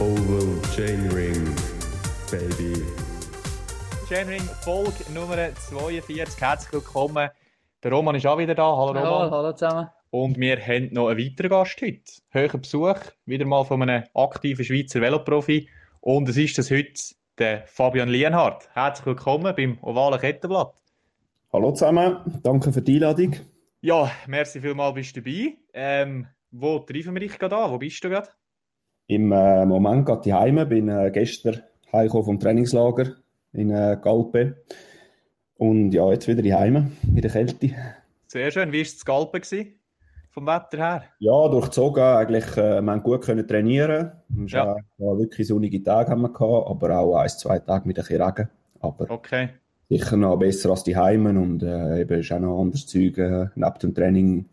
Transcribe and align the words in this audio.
Oval 0.00 0.62
Chainring, 0.76 1.52
Baby. 2.30 2.84
Chainring 4.08 4.48
Folge 4.62 4.92
Nummer 5.12 5.52
42. 5.52 6.40
Herzlich 6.40 6.72
willkommen. 6.72 7.28
Der 7.82 7.90
Roman 7.90 8.14
ist 8.14 8.24
auch 8.24 8.38
wieder 8.38 8.54
da. 8.54 8.62
Hallo 8.62 8.92
Roman. 8.92 9.02
Hallo, 9.02 9.30
hallo 9.32 9.52
zusammen. 9.54 9.88
Und 10.10 10.38
wir 10.38 10.56
haben 10.64 10.92
noch 10.92 11.08
einen 11.08 11.18
weiteren 11.18 11.50
Gast 11.50 11.82
heute. 11.82 12.00
Höherer 12.30 12.58
Besuch, 12.58 13.00
wieder 13.26 13.44
mal 13.44 13.64
von 13.64 13.82
einem 13.82 14.04
aktiven 14.14 14.64
Schweizer 14.64 15.00
Veloprofi. 15.00 15.68
Und 16.00 16.28
es 16.28 16.36
ist 16.36 16.58
das 16.58 16.70
heute 16.70 17.16
der 17.36 17.66
Fabian 17.66 18.08
Lienhardt. 18.08 18.68
Herzlich 18.74 19.06
willkommen 19.06 19.52
beim 19.56 19.78
Ovalen 19.82 20.20
Kettenblatt. 20.20 20.74
Hallo 21.52 21.72
zusammen, 21.72 22.18
danke 22.44 22.72
für 22.72 22.82
die 22.82 22.94
Einladung. 22.94 23.34
Ja, 23.80 24.08
merci 24.28 24.60
vielmals, 24.60 24.94
bist 24.94 25.16
du 25.16 25.22
dabei. 25.22 25.56
Ähm, 25.72 26.28
wo 26.52 26.78
treffen 26.78 27.14
wir 27.14 27.20
dich 27.20 27.36
gerade 27.36 27.56
an? 27.56 27.72
Wo 27.72 27.78
bist 27.78 28.04
du 28.04 28.10
gerade? 28.10 28.28
Im 29.08 29.32
äh, 29.32 29.64
Moment 29.64 30.04
gehe 30.06 30.20
ich 30.22 30.32
heim, 30.32 30.68
bin 30.68 30.88
äh, 30.90 31.10
gestern 31.10 31.62
heimgekommen 31.92 32.26
vom 32.26 32.40
Trainingslager 32.40 33.14
in 33.54 33.70
äh, 33.70 33.96
Galpe. 34.00 34.62
Und 35.56 35.92
ja, 35.92 36.10
jetzt 36.12 36.28
wieder 36.28 36.58
heim, 36.58 36.92
in 37.02 37.20
der 37.22 37.30
Kälte. 37.30 37.70
Sehr 38.26 38.50
schön. 38.50 38.70
Wie 38.70 38.76
war 38.76 38.82
es 38.82 39.04
Galpen 39.06 39.40
gewesen, 39.40 39.74
vom 40.30 40.46
Wetter 40.46 40.76
her? 40.76 41.04
Ja, 41.20 41.48
durchzogen. 41.48 42.02
Eigentlich, 42.02 42.44
äh, 42.58 42.82
wir 42.82 42.92
haben 42.92 43.02
gut 43.02 43.22
können 43.22 43.48
trainieren. 43.48 44.12
Es 44.44 44.52
Ja. 44.52 44.76
ja. 44.98 45.18
wirklich 45.18 45.48
sonnige 45.48 45.82
Tage 45.82 46.10
haben 46.10 46.20
wir 46.20 46.28
gehabt, 46.32 46.68
aber 46.68 46.98
auch 46.98 47.16
ein, 47.16 47.28
zwei 47.30 47.58
Tage 47.60 47.88
mit 47.88 47.98
ein 47.98 48.02
bisschen 48.04 48.22
Regen. 48.22 48.50
Aber 48.80 49.10
Okay. 49.10 49.48
sicher 49.88 50.18
noch 50.18 50.36
besser 50.36 50.68
als 50.68 50.84
die 50.84 50.98
Heimen 50.98 51.38
und 51.38 51.62
äh, 51.62 52.02
eben 52.02 52.20
ist 52.20 52.30
auch 52.30 52.40
noch 52.40 52.60
anderes 52.60 52.86
Zeug 52.86 53.16
äh, 53.16 53.46
neben 53.54 53.78
dem 53.80 53.94
Training 53.94 54.44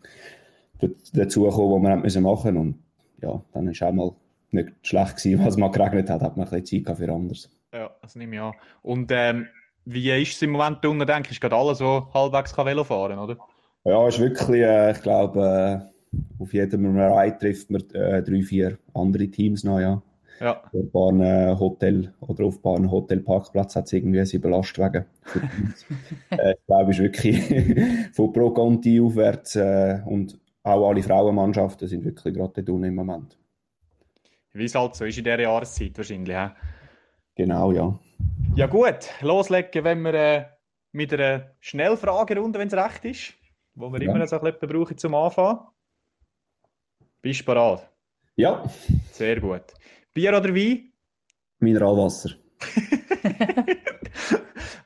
dazugekommen, 1.12 1.74
was 1.74 1.82
wir 1.82 1.90
haben 1.90 2.02
müssen 2.02 2.22
machen 2.22 2.56
und 2.56 2.78
ja, 3.20 3.42
dann 3.52 3.68
ist 3.68 3.82
auch 3.82 3.92
mal 3.92 4.12
nicht 4.52 4.72
schlecht 4.82 5.16
gewesen, 5.16 5.44
was 5.44 5.56
mal 5.56 5.70
geregnet 5.70 6.10
hat, 6.10 6.22
hat 6.22 6.36
man 6.36 6.46
ein 6.46 6.62
bisschen 6.62 6.84
Zeit 6.84 6.96
für 6.96 7.12
anderes. 7.12 7.50
Ja, 7.72 7.90
das 8.00 8.16
nehme 8.16 8.36
ich 8.36 8.40
an. 8.40 8.54
Und 8.82 9.10
ähm, 9.12 9.48
wie 9.84 10.10
ist 10.10 10.34
es 10.34 10.42
im 10.42 10.50
Moment 10.50 10.84
unten, 10.84 11.06
denke 11.06 11.30
ich, 11.30 11.40
gerade 11.40 11.56
alle 11.56 11.74
so 11.74 12.08
halbwegs 12.12 12.54
kann 12.54 12.66
Velo 12.66 12.84
fahren, 12.84 13.18
oder? 13.18 13.36
Ja, 13.84 14.06
ist 14.08 14.18
wirklich, 14.18 14.62
äh, 14.62 14.92
ich 14.92 15.02
glaube, 15.02 15.88
äh, 16.10 16.42
auf 16.42 16.52
jedem 16.52 16.96
Ride 16.96 17.38
trifft 17.38 17.70
man 17.70 17.82
äh, 17.90 18.22
drei, 18.22 18.42
vier 18.42 18.78
andere 18.94 19.28
Teams 19.28 19.64
noch, 19.64 19.80
ja. 19.80 20.02
Ja, 20.40 20.60
Auf 20.60 20.74
ein 20.74 20.90
paar 20.90 21.20
äh, 21.20 21.58
Hotel 21.58 22.12
oder 22.20 22.44
auf 22.44 22.56
ein 22.56 22.62
paar 22.62 22.90
Hotelparkplatz 22.90 23.74
hat 23.76 23.86
es 23.86 23.92
irgendwie 23.94 24.24
sieben 24.26 24.50
Lastwagen. 24.50 25.06
äh, 26.30 26.52
ich 26.52 26.66
glaube, 26.66 26.90
ist 26.90 26.98
wirklich 26.98 27.40
von 28.12 28.32
Pro 28.32 28.50
Conti 28.50 29.00
aufwärts 29.00 29.56
äh, 29.56 30.00
und 30.04 30.38
auch 30.62 30.90
alle 30.90 31.02
Frauenmannschaften 31.02 31.88
sind 31.88 32.04
wirklich 32.04 32.34
gerade 32.34 32.52
dort 32.54 32.68
unten 32.68 32.84
im 32.84 32.94
Moment. 32.96 33.38
Wie 34.56 34.64
es 34.64 34.74
halt 34.74 34.94
so 34.94 35.04
ist 35.04 35.18
in 35.18 35.24
dieser 35.24 35.40
Jahreszeit 35.40 35.96
wahrscheinlich. 35.96 36.34
hä? 36.36 36.50
Genau, 37.34 37.72
ja. 37.72 37.98
Ja 38.54 38.66
gut, 38.66 39.10
loslegen, 39.20 39.84
wenn 39.84 40.00
wir 40.02 40.14
äh, 40.14 40.46
mit 40.92 41.12
einer 41.12 41.54
Schnellfragerunde, 41.60 42.58
wenn 42.58 42.68
es 42.68 42.74
recht 42.74 43.04
ist, 43.04 43.34
wo 43.74 43.92
wir 43.92 44.02
Ja. 44.02 44.14
immer 44.14 44.26
so 44.26 44.36
etwas 44.36 44.68
brauchen 44.70 44.96
zum 44.96 45.14
Anfang. 45.14 45.66
Bist 47.20 47.40
du 47.40 47.44
bereit? 47.44 47.88
Ja, 48.36 48.64
Sehr 49.12 49.40
gut. 49.40 49.64
Bier 50.14 50.36
oder 50.36 50.54
Wein? 50.54 50.92
Mineralwasser. 51.58 52.30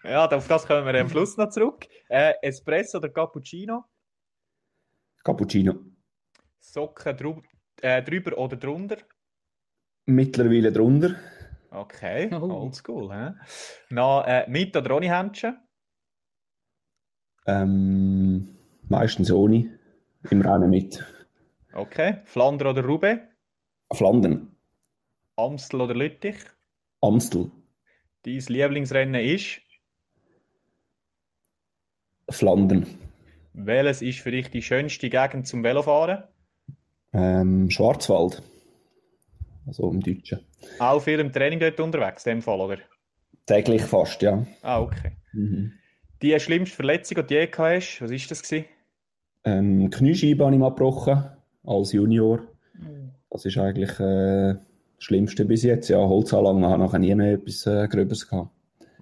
ja, 0.05 0.27
auf 0.29 0.49
das 0.49 0.67
kommen 0.67 0.87
wir 0.87 1.01
am 1.01 1.09
Schluss 1.09 1.37
noch 1.37 1.51
zurück. 1.51 1.87
Äh, 2.09 2.35
Espresso 2.43 2.99
oder 2.99 3.09
Cappuccino? 3.09 3.85
Cappuccino. 5.25 5.75
Socken 6.61 7.17
drü 7.17 7.35
äh, 7.83 8.03
drüber 8.03 8.37
oder 8.39 8.57
drunter? 8.57 8.97
Mittlerweile 10.11 10.73
drunter. 10.73 11.15
Okay, 11.71 12.29
Oh. 12.35 12.51
oldschool. 12.51 13.35
Na, 13.91 14.25
äh, 14.27 14.51
mit 14.51 14.77
oder 14.77 14.97
ohne 14.97 15.17
Händchen? 15.17 15.57
Ähm, 17.47 18.49
meistens 18.89 19.31
ohne. 19.31 19.79
Im 20.31 20.43
Rennen 20.43 20.69
mit. 20.71 21.05
Okay. 21.73 22.19
Flandre 22.25 22.71
oder 22.71 22.85
Roubaix? 22.85 23.23
Flandern. 23.93 24.49
Amstel 25.37 25.81
oder 25.81 25.95
Lüttich? 25.95 26.37
Amstel. 27.01 27.51
Dein 28.25 28.39
Lieblingsrennen 28.49 29.15
ist? 29.25 29.61
Flandern. 32.29 32.87
Welches 33.53 34.03
ist 34.03 34.19
für 34.19 34.31
dich 34.33 34.51
die 34.51 34.63
schönste 34.63 35.09
Gegend 35.09 35.47
zum 35.47 35.63
Velofahren? 35.63 36.25
Ähm, 37.13 37.71
Schwarzwald. 37.71 38.43
Also 39.71 39.89
im 39.89 40.01
Deutschen. 40.01 40.41
Auch 40.81 41.01
viel 41.01 41.21
im 41.21 41.33
Training 41.33 41.61
dort 41.61 41.79
unterwegs, 41.79 42.27
in 42.27 42.39
dem 42.39 42.43
Fall, 42.43 42.61
oder? 42.61 42.79
Täglich 43.47 43.83
fast, 43.83 44.21
ja. 44.21 44.45
Ah, 44.63 44.81
okay. 44.81 45.13
Mhm. 45.33 45.71
Die 46.23 46.39
schlimmste 46.41 46.75
Verletzung, 46.75 47.19
die 47.19 47.23
du 47.23 47.35
je 47.35 47.47
gehabt 47.47 47.77
hast, 47.77 48.03
was 48.03 48.11
ist 48.11 48.29
das 48.33 48.43
gewesen? 48.43 48.65
Ähm, 49.45 49.89
Kniescheibe 49.89 50.45
habe 50.45 50.55
ich 50.55 50.59
mal 50.59 50.71
gebrochen, 50.71 51.25
als 51.65 51.93
Junior. 51.93 52.41
Das 53.31 53.45
ist 53.45 53.59
eigentlich 53.59 53.91
äh, 54.01 54.55
das 54.55 54.65
Schlimmste 54.99 55.45
bis 55.45 55.63
jetzt. 55.63 55.89
Ja, 55.89 55.99
Holzanlagen 55.99 56.65
habe 56.65 56.75
ich 56.75 56.81
nachher 56.81 56.99
nie 56.99 57.15
mehr 57.15 57.35
etwas 57.35 57.65
äh, 57.65 57.87
Gröbes 57.87 58.29
gehabt. 58.29 58.51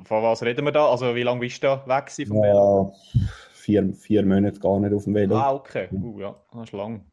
Von 0.05 0.23
was 0.23 0.43
reden 0.43 0.67
wir 0.67 0.73
da? 0.73 0.91
Also, 0.91 1.15
wie 1.15 1.23
lange 1.23 1.41
bist 1.41 1.63
du 1.63 1.69
da 1.69 1.87
weg 1.87 2.11
vom 2.11 2.43
Velo? 2.43 2.93
Ja, 3.15 3.21
vier, 3.55 3.95
vier 3.95 4.27
Monate 4.27 4.61
gar 4.61 4.79
nicht 4.81 4.93
auf 4.93 5.05
dem 5.05 5.15
Velo. 5.15 5.35
Ah, 5.35 5.55
okay. 5.55 5.89
Uh, 5.93 6.21
ja, 6.21 6.37
das 6.53 6.65
ist 6.65 6.73
lang. 6.73 7.07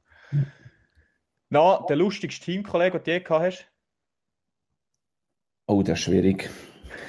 Na, 1.56 1.86
der 1.88 1.96
lustigste 1.96 2.44
Teamkollege, 2.44 3.00
den 3.00 3.04
du 3.06 3.12
je 3.12 3.20
gehabt 3.22 3.46
hast? 3.46 3.66
Oh, 5.68 5.82
das 5.84 6.00
ist 6.00 6.04
schwierig. 6.04 6.50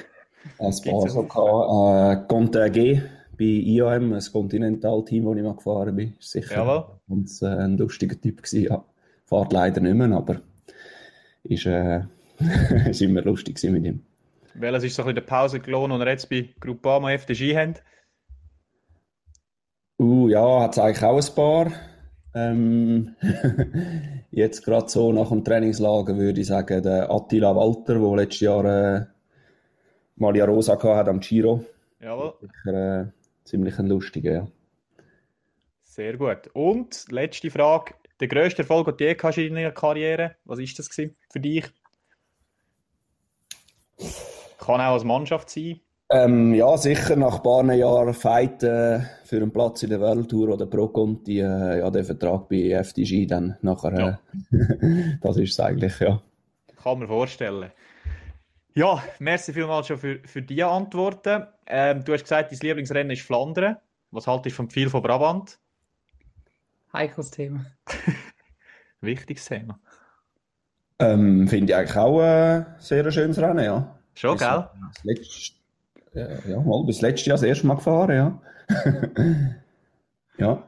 Paar 0.59 0.67
einen 0.67 1.09
so 1.09 1.25
gehabt. 1.25 2.23
Äh, 2.23 2.29
Conte 2.29 2.71
G 2.71 3.03
bei 3.37 3.45
IOM, 3.45 4.13
ein 4.13 4.21
Continental-Team, 4.21 5.25
wo 5.25 5.35
ich 5.35 5.43
mal 5.43 5.57
gefahren 5.57 5.97
bin. 5.97 6.15
Ist 6.21 6.31
sicher 6.31 6.59
Jawohl. 6.59 6.85
ganz, 7.09 7.43
äh, 7.43 7.47
ein 7.47 7.77
lustiger 7.77 8.21
Typ 8.21 8.37
gewesen. 8.37 8.63
Ja. 8.63 8.85
Fahrt 9.25 9.53
leider 9.53 9.81
nicht 9.81 9.97
mehr, 9.97 10.13
aber 10.13 10.41
ist, 11.43 11.67
äh, 11.67 12.03
ist 12.89 13.03
immer 13.03 13.23
lustig 13.23 13.61
mit 13.65 13.85
ihm. 13.85 14.05
Welches 14.55 14.85
ist 14.85 14.95
so 14.95 15.03
ein 15.03 15.07
bisschen 15.07 15.15
der 15.17 15.23
Pausenlohn, 15.23 15.91
den 15.91 15.99
wir 15.99 16.07
jetzt 16.07 16.31
bei 16.31 16.51
Groupama 16.61 17.11
FDG 17.11 17.57
haben? 17.57 17.75
Uh, 19.99 20.29
ja, 20.29 20.61
hat 20.61 20.75
es 20.75 20.79
eigentlich 20.79 21.03
auch 21.03 21.21
ein 21.21 21.35
paar. 21.35 21.73
Ähm, 22.37 23.17
jetzt 24.31 24.63
gerade 24.63 24.91
so 24.91 25.11
nach 25.11 25.31
dem 25.31 25.43
Trainingslager 25.43 26.19
würde 26.19 26.43
ich 26.43 26.47
sagen, 26.47 26.83
der 26.83 27.11
Attila 27.11 27.57
Walter, 27.57 27.95
der 27.99 28.17
letztes 28.17 28.41
Jahr 28.41 28.65
äh, 28.65 29.07
Malia 30.17 30.45
Rosa 30.45 30.79
hat 30.83 31.09
am 31.09 31.21
Giro. 31.21 31.65
Jawohl. 31.99 32.35
Sicher 32.43 33.01
äh, 33.01 33.07
ziemlich 33.45 33.79
ein 33.79 33.87
lustiger, 33.87 34.33
ja. 34.33 34.49
Sehr 35.83 36.19
gut. 36.19 36.51
Und 36.53 37.07
letzte 37.11 37.51
Frage. 37.51 37.95
Der 38.21 38.29
grösste 38.29 38.63
Erfolg, 38.63 38.87
den 38.87 38.97
du 38.97 39.05
je 39.05 39.17
hast 39.23 39.39
in 39.39 39.55
deiner 39.55 39.73
Karriere, 39.73 40.37
was 40.45 40.59
ist 40.59 40.79
das 40.79 40.91
gewesen 40.91 41.17
für 41.31 41.41
dich? 41.41 41.65
Kann 44.59 44.81
auch 44.81 44.93
als 44.93 45.05
Mannschaft 45.05 45.49
sein. 45.49 45.81
Ähm, 46.09 46.55
ja, 46.55 46.77
sicher 46.77 47.17
nach 47.17 47.37
ein 47.37 47.43
paar 47.43 47.73
Jahren 47.73 48.15
Fight 48.15 48.63
äh, 48.63 49.01
für 49.25 49.37
einen 49.37 49.51
Platz 49.51 49.83
in 49.83 49.91
der 49.91 50.01
Welttour 50.01 50.51
oder 50.51 50.67
Pro 50.67 50.87
Conti, 50.89 51.41
äh, 51.41 51.79
ja, 51.81 51.91
der 51.91 52.05
Vertrag 52.05 52.49
bei 52.49 52.71
FDG 52.71 53.27
dann 53.27 53.57
nachher, 53.61 54.21
äh, 54.53 55.19
das 55.21 55.37
ist 55.37 55.53
es 55.53 55.61
eigentlich, 55.61 55.99
ja. 55.99 56.23
Kann 56.81 57.01
man 57.01 57.09
vorstellen. 57.09 57.73
Ja, 58.75 59.03
merci 59.19 59.53
vielmals 59.53 59.89
schon 59.89 59.99
für, 59.99 60.21
für 60.25 60.43
die 60.43 60.63
Antworten. 60.63 61.47
Ähm, 61.67 62.05
du 62.05 62.13
hast 62.13 62.23
gesagt, 62.23 62.53
dein 62.53 62.59
Lieblingsrennen 62.61 63.11
ist 63.11 63.23
Flandern. 63.23 63.79
Was 64.13 64.29
haltest 64.29 64.55
du 64.55 64.57
vom 64.59 64.71
Pfeil 64.71 64.89
von 64.89 65.03
Brabant? 65.03 65.59
Heikles 66.93 67.33
Thema. 67.33 67.67
Wichtiges 69.01 69.47
Thema. 69.47 69.81
Ähm, 71.01 71.49
Finde 71.49 71.73
ich 71.73 71.77
eigentlich 71.77 71.97
auch 71.97 72.21
äh, 72.21 72.65
sehr 72.79 73.05
ein 73.05 73.13
schönes 73.13 73.39
Rennen, 73.39 73.65
ja. 73.65 73.99
Schon, 74.15 74.39
gell? 74.39 74.69
Das 74.95 75.05
letzte, 75.05 75.56
äh, 76.17 76.51
ja, 76.51 76.61
mal 76.61 76.85
bis 76.85 77.01
letztes 77.01 77.27
Jahr 77.27 77.37
das 77.37 77.43
erste 77.43 77.67
Mal 77.67 77.77
gefahren, 77.77 78.17
ja. 78.17 78.41
ja. 80.39 80.63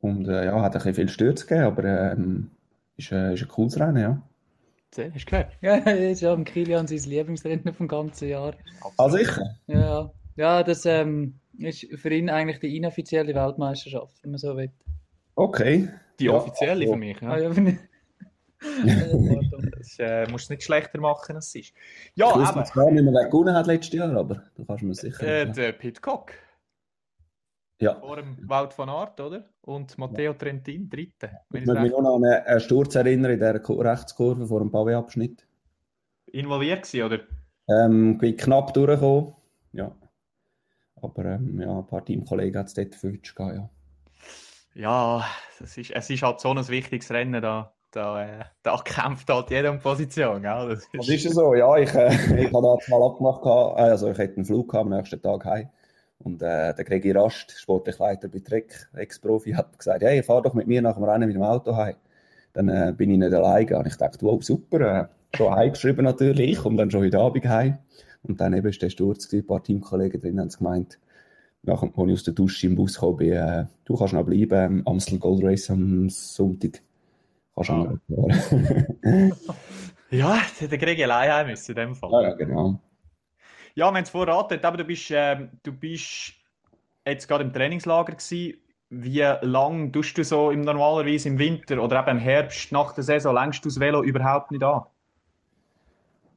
Und 0.00 0.28
äh, 0.28 0.44
ja, 0.46 0.60
hat 0.60 0.72
ein 0.72 0.78
bisschen 0.78 0.94
viel 0.94 1.08
Stürze 1.08 1.46
gegeben, 1.46 1.66
aber 1.66 2.12
ähm, 2.12 2.50
ist, 2.96 3.10
äh, 3.12 3.34
ist 3.34 3.42
ein 3.42 3.48
cooles 3.48 3.78
Rennen, 3.78 3.96
ja. 4.02 4.22
Sehr, 4.94 5.12
Hast 5.12 5.24
du 5.26 5.30
gehört? 5.30 5.52
Ja, 5.60 5.74
ist 5.76 6.20
ja 6.20 6.32
im 6.32 6.44
Kilian 6.44 6.86
sein 6.86 6.98
Lieblingsrennen 6.98 7.74
vom 7.74 7.88
ganzen 7.88 8.28
Jahr. 8.28 8.54
Ah, 8.96 9.08
sicher? 9.10 9.56
Ja, 9.66 9.78
ja. 9.78 10.10
ja 10.36 10.62
das 10.62 10.86
ähm, 10.86 11.34
ist 11.58 11.86
für 11.96 12.10
ihn 12.10 12.30
eigentlich 12.30 12.60
die 12.60 12.76
inoffizielle 12.76 13.34
Weltmeisterschaft, 13.34 14.16
wenn 14.22 14.30
man 14.30 14.38
so 14.38 14.56
will. 14.56 14.70
Okay. 15.34 15.88
Die 16.18 16.24
Ja, 16.24 16.32
offizielle 16.32 16.82
also- 16.82 16.92
für 16.92 16.98
mich. 16.98 17.20
Ja. 17.20 17.28
Ah, 17.30 17.38
ja. 17.38 17.50
Das 18.60 19.98
äh, 19.98 20.26
musst 20.30 20.48
du 20.48 20.54
nicht 20.54 20.64
schlechter 20.64 21.00
machen, 21.00 21.36
als 21.36 21.48
es 21.48 21.54
ist. 21.54 21.74
Ja, 22.14 22.30
ich 22.30 22.36
wusste 22.36 22.56
aber 22.56 22.70
gar 22.84 22.90
nicht 22.90 23.04
mehr, 23.04 23.12
wer 23.12 23.28
gewonnen 23.28 23.54
hat 23.54 23.66
letztes 23.66 23.94
Jahr, 23.94 24.14
aber 24.16 24.42
du 24.56 24.64
kannst 24.64 24.82
mir 24.82 24.94
sicher. 24.94 25.22
äh, 25.26 25.50
der 25.50 25.72
Pitcock 25.72 26.32
ja. 27.80 27.94
vor 28.00 28.16
dem 28.16 28.36
Wout 28.48 28.70
van 28.76 28.88
Aert, 28.88 29.20
oder? 29.20 29.48
Und 29.62 29.96
Matteo 29.98 30.34
Trentin, 30.34 30.88
dritte. 30.88 31.30
Ich 31.52 31.64
muss 31.64 31.78
mich 31.78 31.92
noch 31.92 32.16
an 32.16 32.24
einen 32.24 32.44
einen 32.44 32.60
Sturz 32.60 32.94
erinnern 32.96 33.40
in 33.40 33.62
Ko- 33.62 33.80
Rechtskurve 33.80 34.46
vor 34.46 34.60
dem 34.60 34.70
Pavé-Abschnitt. 34.70 35.46
involviert 36.26 36.82
gewesen, 36.82 37.04
oder? 37.04 37.20
Ähm, 37.68 38.18
bin 38.18 38.36
knapp 38.36 38.74
durchgekommen, 38.74 39.34
ja. 39.72 39.94
Aber 41.00 41.24
ähm, 41.24 41.60
ja, 41.60 41.78
ein 41.78 41.86
paar 41.86 42.04
Teamkollegen 42.04 42.58
hat 42.58 42.66
es 42.66 42.74
dort 42.74 42.94
verwünscht, 42.94 43.38
ja. 43.38 43.70
Ja, 44.74 45.24
es 45.60 45.78
ist, 45.78 45.90
es 45.92 46.10
ist 46.10 46.22
halt 46.22 46.40
so 46.40 46.50
ein 46.50 46.68
wichtiges 46.68 47.10
Rennen 47.10 47.40
da. 47.40 47.72
Da, 47.90 48.22
äh, 48.22 48.44
da 48.62 48.76
kämpft 48.84 49.30
halt 49.30 49.50
jeder 49.50 49.70
um 49.70 49.78
Position. 49.78 50.42
Gell? 50.42 50.68
Das 50.68 50.86
Das 50.92 51.08
ist 51.08 51.24
ja 51.24 51.30
so, 51.30 51.54
ja. 51.54 51.76
Ich, 51.78 51.94
äh, 51.94 52.08
ich 52.44 52.52
habe 52.52 52.78
mal 52.88 53.02
abgemacht, 53.02 53.44
äh, 53.44 53.80
also 53.82 54.10
ich 54.10 54.18
hätte 54.18 54.36
einen 54.36 54.44
Flug 54.44 54.70
gehabt, 54.70 54.90
am 54.90 54.96
nächsten 54.96 55.22
Tag 55.22 55.44
heim. 55.44 55.68
Und 56.18 56.42
äh, 56.42 56.74
der 56.74 56.84
Gregi 56.84 57.12
Rast, 57.12 57.52
sportlich 57.58 57.98
Leiter 57.98 58.28
bei 58.28 58.40
Trek, 58.40 58.88
Ex-Profi, 58.94 59.52
hat 59.52 59.78
gesagt, 59.78 60.02
hey, 60.02 60.22
fahr 60.22 60.42
doch 60.42 60.54
mit 60.54 60.66
mir 60.66 60.82
nach 60.82 60.96
dem 60.96 61.04
Rennen 61.04 61.28
mit 61.28 61.36
dem 61.36 61.42
Auto 61.42 61.76
heim. 61.76 61.94
Dann 62.52 62.68
äh, 62.68 62.92
bin 62.96 63.10
ich 63.10 63.18
nicht 63.18 63.32
alleine. 63.32 63.78
Und 63.78 63.86
ich 63.86 63.96
dachte, 63.96 64.26
wow, 64.26 64.42
super, 64.42 64.80
äh, 64.80 65.36
schon 65.36 65.54
heimgeschrieben 65.54 66.04
natürlich, 66.04 66.50
ich 66.50 66.58
komme 66.58 66.76
dann 66.76 66.90
schon 66.90 67.02
heute 67.02 67.20
Abend 67.20 67.48
heim. 67.48 67.78
Und 68.22 68.40
dann 68.40 68.52
eben 68.52 68.68
ist 68.68 68.82
der 68.82 68.90
Sturz, 68.90 69.28
gewesen, 69.28 69.44
ein 69.44 69.46
paar 69.46 69.62
Teamkollegen 69.62 70.20
drin 70.20 70.40
haben 70.40 70.48
gemeint, 70.48 70.98
nachdem 71.62 71.92
ich 72.08 72.14
aus 72.14 72.24
der 72.24 72.34
Dusche 72.34 72.66
im 72.66 72.74
Bus 72.74 72.94
gekommen 72.94 73.16
bin, 73.18 73.32
äh, 73.32 73.66
du 73.84 73.96
kannst 73.96 74.12
noch 74.12 74.24
bleiben, 74.24 74.82
am 74.86 74.94
Amstel 74.94 75.18
Gold 75.18 75.44
Race 75.44 75.70
am 75.70 76.10
Sonntag. 76.10 76.82
Ah. 77.60 77.64
fahren. 77.64 78.00
Ja, 80.10 80.40
der 80.60 80.78
Greg 80.78 81.02
allein 81.02 81.30
heim 81.30 81.46
müssen 81.48 81.72
in 81.72 81.76
dem 81.76 81.94
Fall. 81.94 82.10
ja, 82.10 82.22
ja, 82.30 82.34
genau. 82.34 82.80
Ja, 83.74 83.84
wir 83.90 83.96
haben 83.96 84.02
es 84.02 84.08
vorraten, 84.10 84.58
aber 84.64 84.78
du 84.78 84.84
bist, 84.84 85.10
ähm, 85.10 85.50
du 85.62 85.70
bist 85.70 86.32
jetzt 87.06 87.28
gerade 87.28 87.44
im 87.44 87.52
Trainingslager 87.52 88.14
gewesen. 88.14 88.54
Wie 88.90 89.20
lang 89.42 89.92
tust 89.92 90.16
du 90.16 90.24
so 90.24 90.50
im 90.50 90.62
normalerweise 90.62 91.28
im 91.28 91.38
Winter 91.38 91.82
oder 91.82 92.00
eben 92.00 92.16
im 92.16 92.18
Herbst 92.18 92.72
nach 92.72 92.94
der 92.94 93.04
Saison 93.04 93.34
längst 93.34 93.62
du 93.64 93.68
das 93.68 93.78
Velo 93.78 94.02
überhaupt 94.02 94.50
nicht 94.50 94.64
an? 94.64 94.84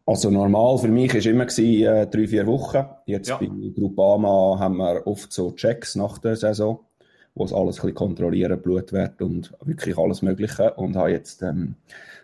Also 0.05 0.29
normal 0.29 0.77
für 0.79 0.89
mich 0.89 1.13
war 1.13 1.25
immer 1.25 1.45
gewesen, 1.45 1.85
äh, 1.85 2.07
drei, 2.07 2.27
vier 2.27 2.45
Wochen. 2.47 2.83
Jetzt 3.05 3.29
Ja. 3.29 3.37
bei 3.37 3.47
Groupama 3.73 4.57
haben 4.59 4.75
wir 4.77 5.07
oft 5.07 5.31
so 5.31 5.51
Checks 5.53 5.95
nach 5.95 6.17
der 6.17 6.35
Saison, 6.35 6.81
wo 7.35 7.45
es 7.45 7.53
alles 7.53 7.77
ein 7.77 7.81
bisschen 7.81 7.95
kontrollieren, 7.95 8.61
Blutwert 8.61 9.21
und 9.21 9.53
wirklich 9.63 9.97
alles 9.97 10.21
Mögliche. 10.21 10.73
Und 10.73 10.95
habe 10.95 11.11
jetzt 11.11 11.41
ähm, 11.43 11.75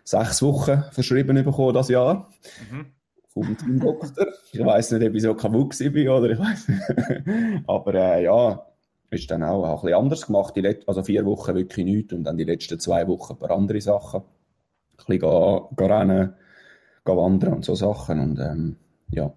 sechs 0.04 0.42
Wochen 0.42 0.84
verschrieben 0.92 1.42
bekommen 1.44 1.74
das 1.74 1.88
Jahr 1.88 2.28
Mhm. 2.70 2.86
vom 3.28 3.56
Teamdoktor. 3.56 4.26
ich 4.52 4.64
weiß 4.64 4.92
nicht, 4.92 5.08
ob 5.08 5.14
ich 5.14 5.22
so 5.22 5.34
kaputt 5.34 5.76
bin 5.78 6.08
oder 6.08 6.30
ich 6.30 6.38
weiß 6.38 6.68
nicht. 6.68 7.62
Aber 7.68 7.94
äh, 7.94 8.24
ja, 8.24 8.64
ist 9.10 9.30
dann 9.30 9.42
auch, 9.42 9.64
auch 9.64 9.82
ein 9.82 9.86
bisschen 9.86 9.98
anders 9.98 10.26
gemacht. 10.26 10.56
Die 10.56 10.60
Let 10.60 10.86
also 10.88 11.02
vier 11.02 11.24
Wochen 11.24 11.54
wirklich 11.54 11.84
nichts 11.86 12.12
und 12.12 12.24
dann 12.24 12.36
die 12.36 12.44
letzten 12.44 12.78
zwei 12.78 13.06
Wochen 13.08 13.32
ein 13.34 13.38
paar 13.38 13.50
andere 13.52 13.80
Sachen. 13.80 14.20
Ein 14.20 14.96
bisschen 14.96 15.20
gehen, 15.20 15.60
gehen 15.76 15.90
rennen, 15.92 16.34
gehen 17.04 17.16
wandern 17.16 17.54
und 17.54 17.64
so 17.64 17.74
Sachen. 17.74 18.20
Und 18.20 18.38
ähm, 18.40 18.76
ja, 19.10 19.32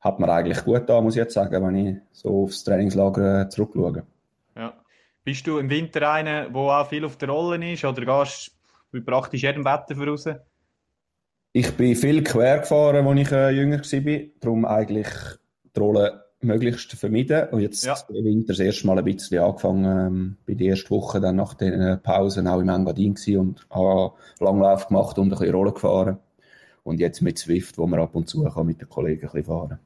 hat 0.00 0.20
mir 0.20 0.28
eigentlich 0.28 0.64
gut 0.64 0.88
da, 0.88 1.00
muss 1.00 1.14
ich 1.14 1.20
jetzt 1.20 1.34
sagen, 1.34 1.64
wenn 1.64 1.74
ich 1.74 1.96
so 2.12 2.44
aufs 2.44 2.64
Trainingslager 2.64 3.42
äh, 3.42 3.48
zurückschaue. 3.48 4.04
Bist 5.24 5.46
du 5.46 5.58
im 5.58 5.70
Winter 5.70 6.10
einer, 6.10 6.48
der 6.48 6.56
auch 6.56 6.88
viel 6.88 7.04
auf 7.04 7.16
der 7.16 7.28
Rolle 7.28 7.72
ist 7.72 7.84
oder 7.84 8.04
gehst 8.04 8.50
du 8.92 9.00
bei 9.00 9.12
praktisch 9.12 9.42
jedem 9.42 9.64
Wetter 9.64 9.94
voraus? 9.94 10.26
Ich 11.52 11.70
bin 11.72 11.94
viel 11.94 12.24
quer 12.24 12.58
gefahren, 12.60 13.06
als 13.06 13.20
ich 13.20 13.30
äh, 13.32 13.50
jünger 13.50 13.78
war. 13.78 14.20
Darum 14.40 14.64
eigentlich 14.64 15.06
die 15.76 15.78
Rolle 15.80 16.24
möglichst 16.40 16.92
vermeiden. 16.94 17.48
Und 17.50 17.60
jetzt 17.60 17.84
Ja. 17.84 17.96
im 18.08 18.24
Winter 18.24 18.48
das 18.48 18.58
erste 18.58 18.86
Mal 18.86 18.98
ein 18.98 19.04
bisschen 19.04 19.38
angefangen. 19.38 19.84
Ähm, 19.84 20.36
bin 20.44 20.58
die 20.58 20.66
erste 20.66 20.90
Woche 20.90 21.20
dann 21.20 21.36
nach 21.36 21.54
den 21.54 21.80
äh, 21.80 21.96
Pausen 21.98 22.48
auch 22.48 22.60
im 22.60 22.68
Engadin 22.68 23.14
und 23.38 23.66
habe 23.70 24.14
Langlauf 24.40 24.88
gemacht 24.88 25.18
und 25.18 25.26
ein 25.26 25.38
bisschen 25.38 25.54
Rolle 25.54 25.72
gefahren. 25.72 26.18
Und 26.82 26.98
jetzt 26.98 27.20
mit 27.20 27.38
Zwift, 27.38 27.78
wo 27.78 27.86
man 27.86 28.00
ab 28.00 28.14
und 28.14 28.28
zu 28.28 28.42
kann 28.42 28.66
mit 28.66 28.80
den 28.80 28.88
Kollegen 28.88 29.22
ein 29.22 29.32
bisschen 29.32 29.44
fahren 29.44 29.78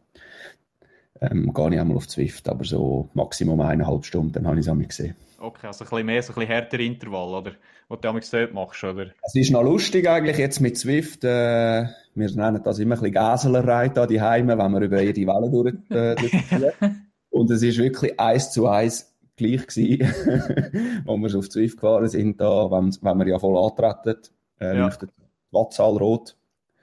ähm, 1.21 1.53
Gehe 1.55 1.75
ich 1.75 1.81
einmal 1.81 1.97
auf 1.97 2.09
Zwift, 2.09 2.49
aber 2.49 2.65
so 2.65 3.09
Maximum 3.15 3.61
eineinhalb 3.61 4.05
Stunden, 4.05 4.33
dann 4.33 4.47
habe 4.47 4.57
ich 4.57 4.67
es 4.67 4.71
einmal 4.71 4.87
gesehen. 4.87 5.15
Okay, 5.39 5.67
also 5.67 5.85
ein 5.85 5.91
bisschen 5.91 6.07
mehr, 6.07 6.23
so 6.23 6.33
ein 6.33 6.35
bisschen 6.37 6.49
härter 6.49 6.81
Intervall, 6.81 7.35
oder? 7.35 7.53
Was 7.89 7.99
du 7.99 8.03
damals 8.03 8.31
dort 8.31 8.53
machst, 8.55 8.83
oder? 8.83 9.07
Es 9.23 9.35
ist 9.35 9.51
noch 9.51 9.63
lustig 9.63 10.09
eigentlich 10.09 10.39
jetzt 10.39 10.61
mit 10.61 10.77
Zwift. 10.79 11.23
Äh, 11.25 11.87
wir 12.15 12.31
nennen 12.35 12.61
das 12.65 12.79
immer 12.79 12.97
ein 12.97 13.01
bisschen 13.01 13.13
Gäselerei 13.13 13.89
da 13.91 14.07
die 14.07 14.21
Heime, 14.21 14.59
wenn 14.59 14.73
wir 14.73 14.81
über 14.81 15.03
jede 15.03 15.27
Welle 15.27 15.51
durch, 15.51 15.75
äh. 15.91 16.73
Und 17.31 17.51
es 17.51 17.62
ist 17.62 17.77
wirklich 17.79 18.19
eins 18.19 18.51
zu 18.51 18.67
eins 18.67 19.15
gleich 19.37 19.67
gewesen, 19.67 21.03
wo 21.05 21.17
wir 21.19 21.37
auf 21.39 21.49
Zwift 21.51 21.77
gefahren 21.77 22.09
sind, 22.09 22.41
da, 22.41 22.71
wenn, 22.71 22.97
wenn 23.03 23.19
wir 23.19 23.29
ja 23.29 23.39
voll 23.39 23.57
antreten, 23.62 24.21
äh, 24.59 24.75
Ja. 24.77 24.87
leuchtet 24.87 25.11
die 25.19 25.55
Wattzahl 25.55 25.97
rot. 25.99 26.35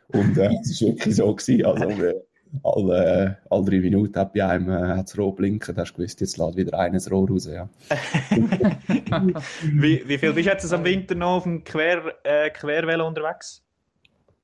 Und 0.10 0.38
äh, 0.38 0.52
es 0.62 0.70
ist 0.72 0.82
wirklich 0.82 1.16
so 1.16 1.34
gewesen. 1.34 1.66
Also, 1.66 1.86
äh, 2.04 2.14
alle, 2.62 3.38
alle 3.50 3.66
drei 3.66 3.80
Minuten 3.80 4.20
hat 4.20 4.34
bei 4.34 4.46
einem 4.46 4.70
äh, 4.70 4.96
hat's 4.98 5.18
rot 5.18 5.38
blinken, 5.38 5.74
da 5.74 5.82
hast 5.82 5.94
du 5.94 5.98
gewusst, 5.98 6.22
jetzt 6.22 6.38
lädt 6.38 6.56
wieder 6.56 6.78
eines 6.78 7.10
Rohr 7.10 7.30
raus. 7.30 7.50
Ja. 7.52 7.68
Wie, 9.64 10.04
wie 10.08 10.18
viel 10.18 10.34
bist 10.34 10.48
du 10.48 10.52
jetzt 10.52 10.74
am 10.74 10.84
Winter 10.84 11.16
noch 11.16 11.38
auf 11.38 11.44
dem 11.44 11.64
Quer, 11.64 12.14
äh, 12.24 12.50
Quervelo 12.52 13.08
unterwegs? 13.08 13.64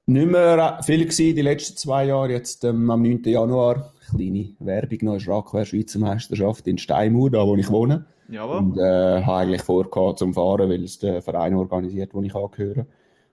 Nicht 0.06 0.32
mehr 0.32 0.80
äh, 0.80 0.84
viel 0.84 1.04
gewesen, 1.04 1.36
die 1.36 1.42
letzten 1.42 1.78
zwei 1.78 2.06
Jahre. 2.06 2.32
Jetzt 2.32 2.64
ähm, 2.64 2.90
am 2.90 3.04
9. 3.04 3.24
Januar, 3.26 3.94
kleine 4.10 4.56
Werbung 4.60 5.00
noch, 5.04 5.16
ist 5.16 5.28
Radquer 5.28 5.66
Schweizer 5.66 6.00
Meisterschaft 6.00 6.68
in 6.68 6.80
Steinmauer, 6.80 7.30
da 7.30 7.46
wo 7.46 7.56
ich 7.56 7.70
wohne. 7.70 8.06
Jawohl. 8.28 8.58
Und 8.58 8.78
äh, 8.78 9.24
habe 9.24 9.38
eigentlich 9.38 9.62
vorgehabt 9.62 10.20
zum 10.20 10.34
Fahren, 10.34 10.70
weil 10.70 10.84
es 10.84 11.00
der 11.00 11.22
Verein 11.22 11.56
organisiert, 11.56 12.14
wo 12.14 12.22
ich 12.22 12.34
angehöre. 12.36 12.88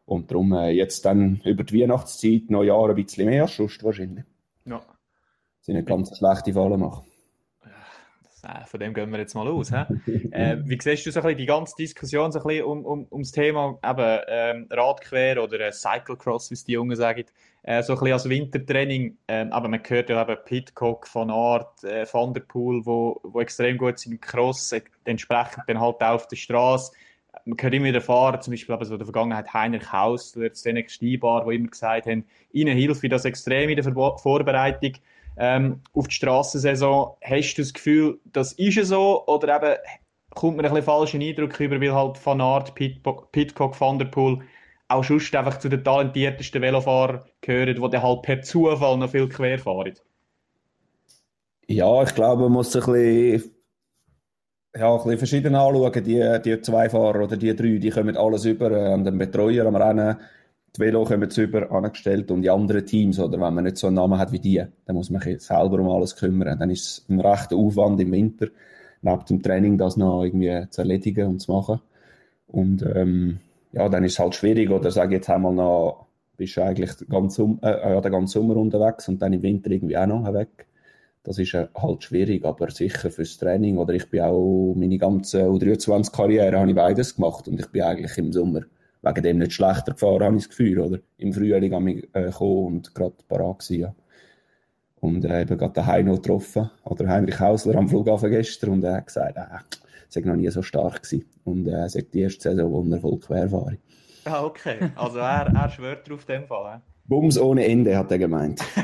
Und 0.04 0.30
darum 0.30 0.52
äh, 0.52 0.70
jetzt 0.70 1.04
dann 1.04 1.40
über 1.44 1.64
die 1.64 1.80
Weihnachtszeit, 1.80 2.50
Neujahr 2.50 2.90
ein 2.90 2.94
bisschen 2.94 3.26
mehr 3.26 3.48
sonst 3.48 3.82
wahrscheinlich. 3.82 4.24
Ja. 4.66 4.82
sind 5.60 5.76
nicht 5.76 5.88
ganz 5.88 6.16
schlechte 6.16 6.52
Fallen 6.52 6.80
machen. 6.80 7.04
Das, 8.22 8.42
äh, 8.44 8.64
von 8.66 8.80
dem 8.80 8.94
gehen 8.94 9.10
wir 9.10 9.18
jetzt 9.18 9.34
mal 9.34 9.48
aus. 9.48 9.70
Äh, 9.70 9.86
wie 10.64 10.78
siehst 10.80 11.06
du 11.06 11.10
so 11.10 11.20
ein 11.20 11.24
bisschen 11.24 11.38
die 11.38 11.46
ganze 11.46 11.74
Diskussion 11.76 12.32
so 12.32 12.40
ein 12.40 12.46
bisschen 12.46 12.64
um, 12.64 12.84
um, 12.84 13.06
ums 13.10 13.32
Thema 13.32 13.78
eben, 13.82 14.20
ähm, 14.28 14.66
Radquer 14.70 15.42
oder 15.42 15.60
äh, 15.60 15.72
Cyclocross, 15.72 16.50
wie 16.50 16.54
es 16.54 16.64
die 16.64 16.72
Jungen 16.72 16.96
sagen, 16.96 17.24
äh, 17.62 17.82
so 17.82 17.94
ein 17.94 17.98
bisschen 17.98 18.12
als 18.12 18.28
Wintertraining. 18.28 19.16
Ähm, 19.28 19.52
aber 19.52 19.68
man 19.68 19.80
hört 19.86 20.10
ja 20.10 20.22
eben 20.22 20.36
Pitcock, 20.44 21.12
Van 21.14 21.30
Aert, 21.30 21.84
äh, 21.84 22.06
Van 22.10 22.34
der 22.34 22.42
Poel, 22.42 22.84
wo, 22.84 23.20
wo 23.22 23.40
extrem 23.40 23.78
gut 23.78 23.98
sind 23.98 24.12
im 24.12 24.20
Cross, 24.20 24.72
äh, 24.72 24.82
entsprechend 25.04 25.64
dann 25.66 25.80
halt 25.80 26.02
auch 26.02 26.14
auf 26.14 26.28
der 26.28 26.36
Straße. 26.36 26.92
Man 27.46 27.56
hört 27.58 27.74
immer 27.74 27.86
wieder 27.86 28.00
fahren, 28.00 28.42
zum 28.42 28.52
Beispiel 28.52 28.74
eben 28.74 28.84
so 28.84 28.94
in 28.94 28.98
der 28.98 29.06
Vergangenheit 29.06 29.54
Heinrich 29.54 29.92
Hausler, 29.92 30.50
Stenek 30.52 30.90
Steibar, 30.90 31.46
die 31.46 31.54
immer 31.54 31.68
gesagt 31.68 32.06
haben, 32.06 32.24
ihnen 32.52 32.76
hilft 32.76 33.10
das 33.10 33.24
extrem 33.24 33.70
in 33.70 33.76
der 33.76 33.84
Vorbereitung 33.84 34.92
ähm, 35.38 35.80
auf 35.92 36.08
die 36.08 36.14
Strassensaison. 36.14 37.14
Hast 37.22 37.54
du 37.54 37.62
das 37.62 37.72
Gefühl, 37.72 38.18
das 38.32 38.52
ist 38.54 38.88
so 38.88 39.24
oder 39.26 39.56
eben 39.56 39.76
kommt 40.34 40.56
mir 40.56 40.64
ein 40.64 40.70
bisschen 40.70 40.84
falschen 40.84 41.22
Eindruck 41.22 41.58
über, 41.60 41.80
weil 41.80 41.94
halt 41.94 42.24
Van 42.24 42.40
Aert, 42.40 42.74
Pitcock, 42.74 43.32
Pitcock 43.32 43.80
Van 43.80 43.98
der 43.98 44.06
Poel 44.06 44.40
auch 44.88 45.04
sonst 45.04 45.34
einfach 45.34 45.58
zu 45.58 45.68
den 45.68 45.82
talentiertesten 45.82 46.62
Velofahrern 46.62 47.24
gehören, 47.40 47.74
die 47.74 47.90
dann 47.90 48.02
halt 48.02 48.22
per 48.22 48.42
Zufall 48.42 48.98
noch 48.98 49.10
viel 49.10 49.28
quer 49.28 49.58
fahren? 49.58 49.94
Ja, 51.66 52.02
ich 52.02 52.14
glaube, 52.14 52.42
man 52.42 52.52
muss 52.52 52.76
ein 52.76 52.80
bisschen, 52.80 53.55
ja, 54.78 54.92
ein 54.92 55.02
bisschen 55.02 55.18
verschieden 55.18 55.54
anschauen. 55.54 56.04
Die, 56.04 56.38
die 56.44 56.60
zwei 56.60 56.88
Fahrer 56.88 57.24
oder 57.24 57.36
die 57.36 57.54
drei, 57.54 57.78
die 57.78 57.90
kommen 57.90 58.16
alles 58.16 58.44
über 58.44 58.70
äh, 58.70 58.92
an 58.92 59.04
den 59.04 59.18
Betreuer 59.18 59.66
am 59.66 59.76
Rennen. 59.76 60.16
Die 60.76 60.80
Velo 60.80 61.04
kommen 61.04 61.30
über 61.30 61.70
angestellt 61.72 62.30
und 62.30 62.42
die 62.42 62.50
anderen 62.50 62.84
Teams, 62.84 63.18
oder 63.18 63.40
wenn 63.40 63.54
man 63.54 63.64
nicht 63.64 63.78
so 63.78 63.86
einen 63.86 63.96
Namen 63.96 64.18
hat 64.18 64.32
wie 64.32 64.38
die, 64.38 64.62
dann 64.84 64.96
muss 64.96 65.08
man 65.10 65.22
sich 65.22 65.40
selber 65.40 65.78
um 65.78 65.88
alles 65.88 66.16
kümmern. 66.16 66.58
Dann 66.58 66.70
ist 66.70 66.84
es 66.84 67.04
ein 67.08 67.20
rechter 67.20 67.56
Aufwand 67.56 68.00
im 68.00 68.12
Winter, 68.12 68.48
neben 69.00 69.24
dem 69.24 69.42
Training 69.42 69.78
das 69.78 69.96
noch 69.96 70.22
irgendwie 70.22 70.66
zu 70.68 70.82
erledigen 70.82 71.28
und 71.28 71.38
zu 71.40 71.52
machen. 71.52 71.80
Und 72.48 72.82
ähm, 72.94 73.38
ja, 73.72 73.88
dann 73.88 74.04
ist 74.04 74.12
es 74.12 74.18
halt 74.18 74.34
schwierig, 74.34 74.70
oder 74.70 74.90
sag 74.90 75.12
jetzt 75.12 75.30
einmal 75.30 75.54
noch, 75.54 76.06
bist 76.36 76.56
du 76.56 76.62
eigentlich 76.62 76.92
den 76.92 77.08
ganzen, 77.08 77.58
äh, 77.62 77.94
ja, 77.94 78.00
den 78.00 78.12
ganzen 78.12 78.40
Sommer 78.40 78.56
unterwegs 78.56 79.08
und 79.08 79.20
dann 79.22 79.32
im 79.32 79.42
Winter 79.42 79.70
irgendwie 79.70 79.96
auch 79.96 80.06
noch 80.06 80.32
weg. 80.34 80.65
Das 81.26 81.38
ist 81.38 81.54
äh, 81.54 81.66
halt 81.74 82.04
schwierig, 82.04 82.44
aber 82.44 82.70
sicher 82.70 83.10
fürs 83.10 83.36
Training. 83.36 83.78
Oder 83.78 83.94
ich 83.94 84.08
bin 84.08 84.20
auch, 84.20 84.74
meine 84.76 84.96
ganze 84.96 85.42
U23-Karriere 85.42 86.56
habe 86.56 86.70
ich 86.70 86.76
beides 86.76 87.16
gemacht 87.16 87.48
und 87.48 87.58
ich 87.58 87.66
bin 87.66 87.82
eigentlich 87.82 88.16
im 88.16 88.32
Sommer 88.32 88.60
wegen 89.02 89.22
dem 89.22 89.38
nicht 89.38 89.52
schlechter 89.52 89.92
gefahren, 89.92 90.22
habe 90.22 90.36
ich 90.36 90.44
das 90.44 90.50
Gefühl. 90.50 90.78
Oder 90.78 90.98
im 91.18 91.32
Frühling 91.32 91.74
habe 91.74 91.90
ich 91.90 92.08
äh, 92.12 92.30
und 92.38 92.94
gerade 92.94 93.14
parat 93.28 93.68
ja. 93.70 93.92
Und 95.00 95.24
äh, 95.24 95.42
eben 95.42 95.58
gerade 95.58 95.74
den 95.74 95.86
Heino 95.86 96.14
getroffen, 96.14 96.70
oder 96.84 97.08
Heinrich 97.08 97.40
Hausler 97.40 97.74
am 97.74 97.88
Flughafen 97.88 98.30
gestern 98.30 98.70
und 98.70 98.84
er 98.84 98.98
hat 98.98 99.06
gesagt, 99.06 99.36
äh, 99.36 99.40
war 99.40 100.32
noch 100.32 100.36
nie 100.36 100.48
so 100.48 100.62
stark 100.62 101.02
gewesen. 101.02 101.24
Und 101.44 101.66
äh, 101.66 101.86
ist 101.86 102.14
die 102.14 102.20
erste 102.20 102.50
Saison, 102.50 102.72
wo 102.72 102.94
er 102.94 103.00
voll 103.00 103.18
quer 103.18 103.48
fahre. 103.48 103.78
Ah, 104.24 104.44
okay. 104.44 104.90
Also 104.94 105.18
er, 105.18 105.52
er 105.52 105.70
schwört 105.70 106.08
in 106.08 106.18
dem 106.28 106.46
Fall. 106.46 106.80
Bums 107.08 107.38
ohne 107.38 107.66
Ende, 107.66 107.96
hat 107.96 108.10
er 108.10 108.18
gemeint. 108.18 108.62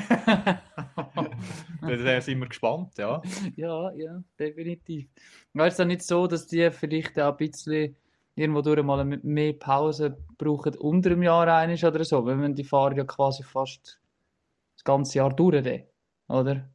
Da 1.80 2.20
sind 2.20 2.40
wir 2.40 2.48
gespannt, 2.48 2.96
ja. 2.98 3.20
Ja, 3.56 3.92
ja, 3.92 4.22
definitiv. 4.38 5.08
Wäre 5.52 5.68
es 5.68 5.76
dann 5.76 5.88
nicht 5.88 6.02
so, 6.02 6.26
dass 6.26 6.46
die 6.46 6.70
vielleicht 6.70 7.18
auch 7.20 7.32
ein 7.32 7.36
bisschen 7.36 7.96
irgendwo 8.34 8.62
durch 8.62 8.82
mal 8.82 9.04
mehr 9.04 9.52
Pause 9.52 10.16
brauchen 10.38 10.74
unter 10.76 11.10
dem 11.10 11.22
Jahr 11.22 11.48
einisch 11.48 11.84
oder 11.84 12.04
so, 12.04 12.24
wenn 12.24 12.40
man 12.40 12.54
die 12.54 12.64
Fahrer 12.64 12.96
ja 12.96 13.04
quasi 13.04 13.42
fast 13.42 14.00
das 14.76 14.84
ganze 14.84 15.18
Jahr 15.18 15.34
durch, 15.34 15.84
oder? 16.28 16.68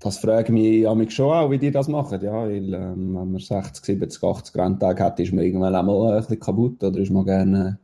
Das 0.00 0.18
frage 0.18 0.54
ich 0.54 0.86
mich 0.96 1.14
schon 1.14 1.32
auch, 1.32 1.50
wie 1.50 1.58
die 1.58 1.72
das 1.72 1.88
machen. 1.88 2.20
Ja, 2.22 2.46
weil, 2.46 2.72
ähm, 2.72 3.14
wenn 3.16 3.32
man 3.32 3.38
60, 3.38 3.84
70, 3.84 4.22
80 4.22 4.54
Renntage 4.56 5.02
hat, 5.02 5.18
ist 5.18 5.32
man 5.32 5.44
irgendwann 5.44 5.74
auch 5.74 5.82
mal 5.82 6.12
ein 6.12 6.18
bisschen 6.18 6.38
kaputt 6.38 6.84
oder 6.84 7.00
ist 7.00 7.10
man 7.10 7.24
gerne, 7.24 7.80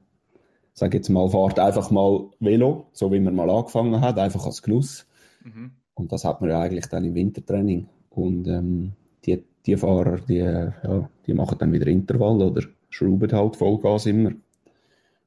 sag 0.74 0.92
jetzt 0.92 1.08
mal, 1.08 1.28
fahrt 1.28 1.58
einfach 1.58 1.90
mal 1.90 2.26
Velo, 2.40 2.88
so 2.92 3.10
wie 3.12 3.20
man 3.20 3.34
mal 3.34 3.48
angefangen 3.48 4.00
hat, 4.00 4.18
einfach 4.18 4.44
als 4.44 4.60
Genuss. 4.62 5.06
Mhm. 5.44 5.70
Und 5.94 6.12
das 6.12 6.24
hat 6.24 6.40
man 6.40 6.50
ja 6.50 6.60
eigentlich 6.60 6.86
dann 6.86 7.04
im 7.04 7.14
Wintertraining. 7.14 7.86
Und 8.10 8.48
ähm, 8.48 8.92
die, 9.24 9.42
die 9.64 9.76
Fahrer, 9.76 10.18
die, 10.28 10.38
ja, 10.38 11.08
die 11.26 11.34
machen 11.34 11.58
dann 11.58 11.72
wieder 11.72 11.86
Intervall 11.86 12.42
oder 12.42 12.62
schrauben 12.90 13.32
halt 13.32 13.56
Vollgas 13.56 14.06
immer. 14.06 14.32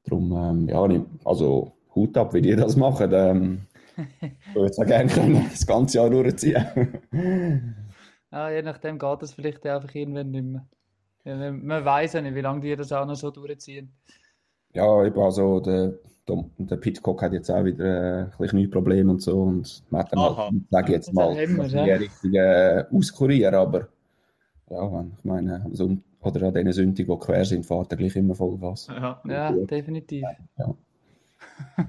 Darum, 0.04 0.32
ähm, 0.32 0.68
ja, 0.68 0.86
also 1.24 1.72
Hut 1.94 2.16
ab, 2.18 2.34
wie 2.34 2.42
die 2.42 2.54
das 2.54 2.76
machen. 2.76 3.10
Ähm, 3.14 3.60
ich 4.20 4.54
würde 4.54 4.68
es 4.68 4.78
auch 4.78 4.86
gerne 4.86 5.10
können, 5.10 5.46
das 5.50 5.66
ganze 5.66 5.98
Jahr 5.98 6.10
durchziehen. 6.10 6.66
Ja, 8.30 8.50
je 8.50 8.62
nachdem 8.62 8.98
geht 8.98 9.22
das 9.22 9.32
vielleicht 9.32 9.66
einfach 9.66 9.94
irgendwann 9.94 10.30
nicht 10.30 10.44
mehr. 10.44 11.52
Man 11.52 11.84
weiß 11.84 12.14
ja 12.14 12.22
nicht, 12.22 12.34
wie 12.34 12.40
lange 12.40 12.60
die 12.60 12.76
das 12.76 12.92
auch 12.92 13.06
noch 13.06 13.16
so 13.16 13.30
durchziehen. 13.30 13.92
Ja, 14.74 15.04
eben, 15.04 15.20
also 15.20 15.60
der, 15.60 15.94
der, 16.28 16.76
Pitcock 16.76 17.22
hat 17.22 17.32
jetzt 17.32 17.50
auch 17.50 17.64
wieder 17.64 17.84
äh, 17.84 18.22
ein 18.24 18.30
bisschen 18.30 18.48
Knieprobleme 18.48 19.10
und 19.10 19.22
so. 19.22 19.42
Und 19.42 19.82
man 19.90 20.02
hat 20.02 20.12
dann 20.12 20.18
Aha. 20.20 20.36
halt, 20.50 20.54
sage 20.70 20.92
jetzt 20.92 21.12
mal, 21.12 21.34
die 21.34 21.72
ja. 21.72 21.96
Richtung 21.96 22.34
äh, 22.34 22.84
auskurieren. 22.92 23.54
Aber 23.54 23.88
ja, 24.70 24.92
wenn- 24.92 25.12
ich 25.18 25.24
meine, 25.24 25.64
also, 25.64 25.96
oder 26.20 26.48
an 26.48 26.54
diesen 26.54 26.72
Sündigen, 26.72 27.18
die 27.18 27.24
quer 27.24 27.44
sind, 27.44 27.64
fährt 27.64 27.92
er 27.92 27.96
gleich 27.96 28.16
immer 28.16 28.34
Vollgas. 28.34 28.88
Ja. 28.88 29.20
Ja, 29.24 29.52
definitiv. 29.52 30.24
Ja. 30.58 30.74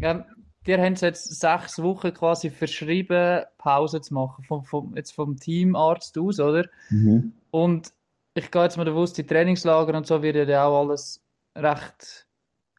Ähm, 0.00 0.24
dir 0.66 0.78
haben 0.78 0.94
jetzt 0.94 1.40
sechs 1.40 1.82
Wochen 1.82 2.12
quasi 2.12 2.50
verschrieben, 2.50 3.42
Pause 3.58 4.00
zu 4.00 4.14
machen, 4.14 4.44
vom, 4.44 4.64
vom, 4.64 4.96
jetzt 4.96 5.12
vom 5.12 5.36
Teamarzt 5.36 6.16
aus, 6.18 6.40
oder? 6.40 6.66
Mhm. 6.90 7.32
Und 7.50 7.92
ich 8.34 8.50
gehe 8.50 8.62
jetzt 8.62 8.76
mal 8.76 8.88
aus, 8.88 9.12
die 9.12 9.24
Trainingslager 9.24 9.96
und 9.96 10.06
so 10.06 10.22
wird 10.22 10.48
ja 10.48 10.66
auch 10.66 10.86
alles 10.86 11.25
recht 11.56 12.26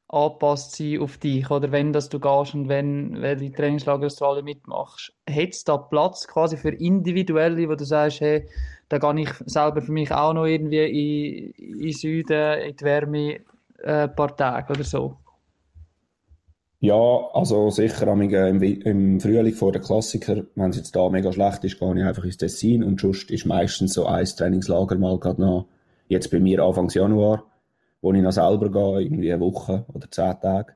angepasst 0.10 0.75
sein 0.77 1.00
auf 1.00 1.17
dich, 1.17 1.50
oder 1.51 1.72
wenn 1.72 1.91
dass 1.91 2.10
du 2.10 2.19
gehst 2.19 2.53
und 2.53 2.69
wenn 2.69 3.22
welche 3.22 3.51
Trainingslager 3.51 4.07
du 4.07 4.25
alle 4.25 4.41
mitmachst. 4.41 5.13
Hätte 5.27 5.51
es 5.51 5.63
da 5.63 5.77
Platz 5.77 6.27
quasi 6.27 6.55
für 6.55 6.69
Individuelle, 6.69 7.67
wo 7.67 7.75
du 7.75 7.84
sagst, 7.84 8.22
hey, 8.22 8.48
da 8.89 9.00
gehe 9.00 9.24
ich 9.24 9.34
selber 9.46 9.81
für 9.81 9.91
mich 9.91 10.12
auch 10.12 10.34
noch 10.34 10.46
irgendwie 10.46 11.51
in, 11.51 11.79
in 11.81 11.91
Süden, 11.91 12.60
in 12.60 12.75
die 12.75 12.86
Wärme, 12.86 13.39
äh, 13.79 14.03
ein 14.03 14.15
paar 14.15 14.36
Tage 14.36 14.74
oder 14.74 14.84
so? 14.84 15.17
Ja, 16.79 17.29
also 17.34 17.72
sicher 17.72 18.07
im, 18.07 18.62
im 18.62 19.19
Frühling 19.19 19.53
vor 19.53 19.72
der 19.72 19.81
Klassiker, 19.81 20.43
wenn 20.55 20.69
es 20.69 20.77
jetzt 20.77 20.96
da 20.96 21.10
mega 21.10 21.34
schlecht 21.34 21.63
ist, 21.63 21.79
gehe 21.79 21.98
ich 21.98 22.03
einfach 22.03 22.24
ins 22.24 22.38
Tessin 22.38 22.84
und 22.84 23.01
sonst 23.01 23.31
ist 23.31 23.48
meistens 23.48 23.93
so 23.93 24.05
ein 24.05 24.25
Trainingslager 24.25 24.96
mal 24.96 25.17
gerade 25.19 25.41
noch, 25.41 25.65
jetzt 26.07 26.29
bei 26.29 26.39
mir 26.39 26.62
Anfangs 26.63 26.93
Januar, 26.93 27.43
wo 28.01 28.13
ich 28.13 28.22
noch 28.22 28.32
selber 28.32 28.72
gehe, 28.72 29.01
irgendwie 29.04 29.32
eine 29.32 29.42
Woche 29.42 29.86
oder 29.94 30.10
zehn 30.10 30.39
Tage. 30.39 30.74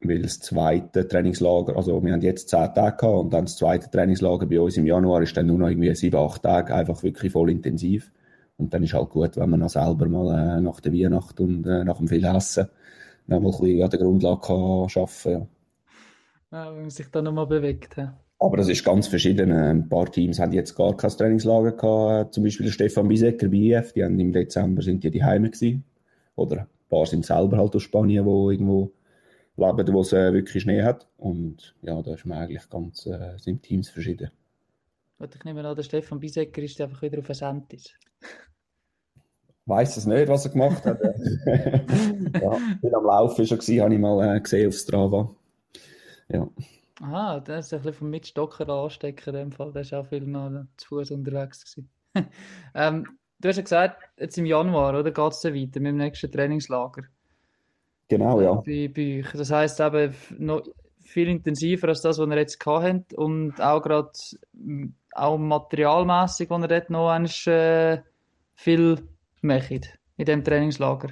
Weil 0.00 0.22
das 0.22 0.40
zweite 0.40 1.08
Trainingslager, 1.08 1.76
also 1.76 2.02
wir 2.02 2.12
haben 2.12 2.20
jetzt 2.20 2.48
zehn 2.48 2.72
Tage 2.74 2.96
gehabt 2.96 3.24
und 3.24 3.32
dann 3.32 3.46
das 3.46 3.56
zweite 3.56 3.90
Trainingslager 3.90 4.46
bei 4.46 4.60
uns 4.60 4.76
im 4.76 4.86
Januar 4.86 5.22
ist 5.22 5.36
dann 5.36 5.46
nur 5.46 5.58
noch 5.58 5.68
irgendwie 5.68 5.94
sieben, 5.94 6.16
acht 6.16 6.42
Tage, 6.42 6.74
einfach 6.74 7.02
wirklich 7.02 7.32
voll 7.32 7.50
intensiv. 7.50 8.12
Und 8.56 8.72
dann 8.72 8.82
ist 8.82 8.94
halt 8.94 9.10
gut, 9.10 9.36
wenn 9.36 9.50
man 9.50 9.60
noch 9.60 9.70
selber 9.70 10.06
mal 10.08 10.58
äh, 10.58 10.60
nach 10.60 10.80
der 10.80 10.92
Weihnacht 10.92 11.40
und 11.40 11.66
äh, 11.66 11.84
nach 11.84 11.96
dem 11.98 12.08
viel 12.08 12.24
Essen 12.24 12.68
noch 13.26 13.40
mal 13.40 13.52
ein 13.52 13.60
bisschen 13.60 13.82
an 13.82 13.90
der 13.90 13.98
Grundlage 13.98 14.40
kann 14.40 14.56
arbeiten 14.56 15.30
ja. 15.30 15.46
Ja, 16.52 16.72
wenn 16.72 16.82
man 16.82 16.90
sich 16.90 17.10
da 17.10 17.20
nochmal 17.20 17.46
bewegt. 17.46 17.96
Ja. 17.96 18.16
Aber 18.38 18.58
das 18.58 18.68
ist 18.68 18.84
ganz 18.84 19.08
verschieden. 19.08 19.50
Ein 19.50 19.88
paar 19.88 20.10
Teams 20.10 20.38
haben 20.38 20.52
jetzt 20.52 20.74
gar 20.74 20.96
kein 20.96 21.10
Trainingslager 21.10 21.72
gehabt. 21.72 22.34
Zum 22.34 22.44
Beispiel 22.44 22.70
Stefan 22.70 23.08
Bisecker 23.08 23.48
bei 23.48 23.56
IF, 23.56 23.92
die 23.92 24.04
haben 24.04 24.18
im 24.20 24.32
Dezember 24.32 24.82
sind 24.82 25.02
die 25.02 25.10
daheim 25.10 25.44
gewesen. 25.44 25.84
Oder 26.36 26.62
ein 26.62 26.68
paar 26.88 27.06
sind 27.06 27.24
selber 27.24 27.58
halt 27.58 27.74
aus 27.74 27.82
Spanien, 27.82 28.24
wo 28.24 28.50
irgendwo 28.50 28.92
leben, 29.56 29.92
wo 29.92 30.00
es 30.00 30.12
äh, 30.12 30.32
wirklich 30.32 30.62
Schnee 30.62 30.82
hat. 30.82 31.08
Und 31.16 31.74
ja, 31.82 32.00
da 32.02 32.14
ist 32.14 32.24
man 32.26 32.38
eigentlich 32.38 32.68
ganz, 32.68 33.06
äh, 33.06 33.36
sind 33.38 33.62
Teams 33.62 33.88
verschieden. 33.88 34.30
Und 35.18 35.34
ich 35.34 35.44
nehme 35.44 35.66
an, 35.66 35.76
der 35.76 35.82
Stefan 35.82 36.20
Bisecker 36.20 36.62
ist 36.62 36.80
einfach 36.80 37.02
wieder 37.02 37.20
auf 37.20 37.28
ein 37.28 37.34
Sentis. 37.34 37.94
Weiß 39.66 39.96
es 39.96 40.04
nicht, 40.04 40.28
was 40.28 40.44
er 40.44 40.50
gemacht 40.52 40.84
hat. 40.84 41.00
ja, 41.46 42.58
viel 42.80 42.94
am 42.94 43.04
Laufen 43.04 43.46
schon 43.46 43.58
gewesen, 43.58 43.82
habe 43.82 43.94
ich 43.94 44.00
mal 44.00 44.36
äh, 44.36 44.40
gesehen 44.40 44.68
auf 44.68 44.74
Strava. 44.74 45.34
Ja. 46.28 46.48
Aha, 47.00 47.40
das 47.40 47.66
ist 47.66 47.72
ein 47.72 47.78
bisschen 47.78 47.94
vom 47.94 48.10
Mitstocker 48.10 48.68
anstecken 48.68 49.34
in 49.34 49.40
dem 49.40 49.52
Fall. 49.52 49.72
Der 49.72 49.82
ist 49.82 49.94
auch 49.94 50.06
viel 50.06 50.26
noch 50.26 50.66
zu 50.76 50.88
Fuß 50.88 51.12
unterwegs 51.12 51.64
gewesen. 51.64 51.90
ähm, 52.74 53.18
du 53.44 53.48
hast 53.50 53.56
ja 53.56 53.62
gesagt, 53.62 54.02
jetzt 54.18 54.38
im 54.38 54.46
Januar, 54.46 54.98
oder, 54.98 55.10
geht 55.10 55.32
es 55.32 55.40
dann 55.40 55.54
weiter 55.54 55.80
mit 55.80 55.90
dem 55.90 55.96
nächsten 55.98 56.32
Trainingslager 56.32 57.02
Genau, 58.08 58.40
ja. 58.40 58.54
bei, 58.54 58.90
bei 58.94 59.20
euch. 59.20 59.32
Das 59.32 59.50
heisst 59.50 59.80
eben 59.80 60.14
noch 60.38 60.62
viel 61.00 61.28
intensiver 61.28 61.88
als 61.88 62.02
das, 62.02 62.18
was 62.18 62.28
ihr 62.28 62.36
jetzt 62.36 62.60
gehabt 62.60 62.84
habt 62.84 63.14
und 63.14 63.60
auch 63.60 63.82
gerade 63.82 64.10
auch 65.12 65.38
materialmässig, 65.38 66.50
wo 66.50 66.58
ihr 66.58 66.68
dort 66.68 66.90
noch 66.90 67.10
einmal, 67.10 67.30
äh, 67.46 68.02
viel 68.54 68.98
macht 69.42 69.98
in 70.16 70.26
dem 70.26 70.44
Trainingslager. 70.44 71.08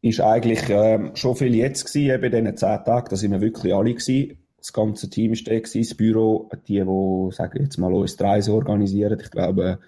ist 0.00 0.20
eigentlich 0.20 0.68
ähm, 0.68 1.14
schon 1.14 1.36
viel 1.36 1.54
jetzt 1.54 1.86
gewesen, 1.86 2.14
eben 2.14 2.24
in 2.24 2.44
diesen 2.44 2.56
zehn 2.56 2.84
Tagen, 2.84 3.08
da 3.10 3.16
sind 3.16 3.32
wir 3.32 3.40
wirklich 3.40 3.74
alle 3.74 3.94
gewesen. 3.94 4.38
Das 4.58 4.72
ganze 4.72 5.10
Team 5.10 5.32
ist 5.32 5.46
da 5.46 5.54
gewesen, 5.54 5.82
das 5.82 5.96
Büro, 5.96 6.48
die, 6.68 6.80
die, 6.80 7.32
sagen 7.32 7.62
jetzt 7.62 7.78
mal, 7.78 7.92
uns 7.92 8.16
die 8.16 8.22
Reise 8.22 8.52
organisieren. 8.52 9.18
Ich 9.20 9.30
glaube, 9.30 9.80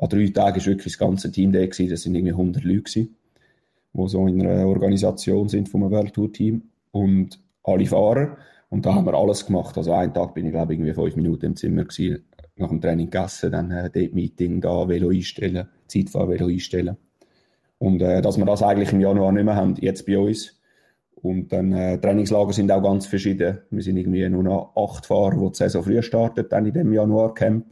an 0.00 0.08
drei 0.08 0.26
Tagen 0.28 0.58
ist 0.58 0.66
wirklich 0.66 0.94
das 0.94 0.98
ganze 0.98 1.30
Team 1.30 1.52
da 1.52 1.60
gewesen, 1.60 1.90
das 1.90 2.02
sind 2.02 2.14
irgendwie 2.14 2.32
100 2.32 2.64
Leute 2.64 2.82
gewesen, 2.82 3.16
die 3.92 4.08
so 4.08 4.26
in 4.26 4.46
einer 4.46 4.66
Organisation 4.66 5.48
sind 5.48 5.68
vom 5.68 5.90
World 5.90 6.14
Tour 6.14 6.32
Team 6.32 6.62
und 6.90 7.38
alle 7.64 7.86
Fahrer. 7.86 8.36
Und 8.70 8.86
da 8.86 8.94
haben 8.94 9.04
wir 9.04 9.14
alles 9.14 9.44
gemacht. 9.44 9.76
Also 9.76 9.92
einen 9.92 10.14
Tag 10.14 10.34
bin 10.34 10.46
ich, 10.46 10.52
glaube 10.52 10.72
ich, 10.72 10.78
irgendwie 10.78 10.94
fünf 10.94 11.16
Minuten 11.16 11.46
im 11.46 11.56
Zimmer 11.56 11.84
gewesen, 11.84 12.24
nach 12.56 12.68
dem 12.68 12.80
Training 12.80 13.10
gegessen, 13.10 13.52
dann 13.52 13.70
äh, 13.70 13.90
dort 13.90 14.14
Meeting, 14.14 14.60
da 14.60 14.88
Velo 14.88 15.10
einstellen, 15.10 15.68
Zeitfahrvelo 15.88 16.46
einstellen. 16.46 16.96
Und 17.78 18.00
äh, 18.00 18.22
dass 18.22 18.38
wir 18.38 18.44
das 18.44 18.62
eigentlich 18.62 18.92
im 18.92 19.00
Januar 19.00 19.32
nicht 19.32 19.44
mehr 19.44 19.56
haben, 19.56 19.74
jetzt 19.80 20.06
bei 20.06 20.18
uns. 20.18 20.60
Und 21.16 21.52
dann 21.52 21.72
äh, 21.72 21.98
Trainingslager 21.98 22.52
sind 22.52 22.70
auch 22.70 22.82
ganz 22.82 23.06
verschieden. 23.06 23.58
Wir 23.70 23.82
sind 23.82 23.96
irgendwie 23.96 24.26
nur 24.28 24.42
noch 24.42 24.72
acht 24.76 25.06
Fahrer, 25.06 25.36
die 25.36 25.48
die 25.50 25.56
Saison 25.56 25.82
früh 25.82 26.02
startet, 26.02 26.52
dann 26.52 26.66
in 26.66 26.72
dem 26.72 26.92
Januar-Camp. 26.92 27.66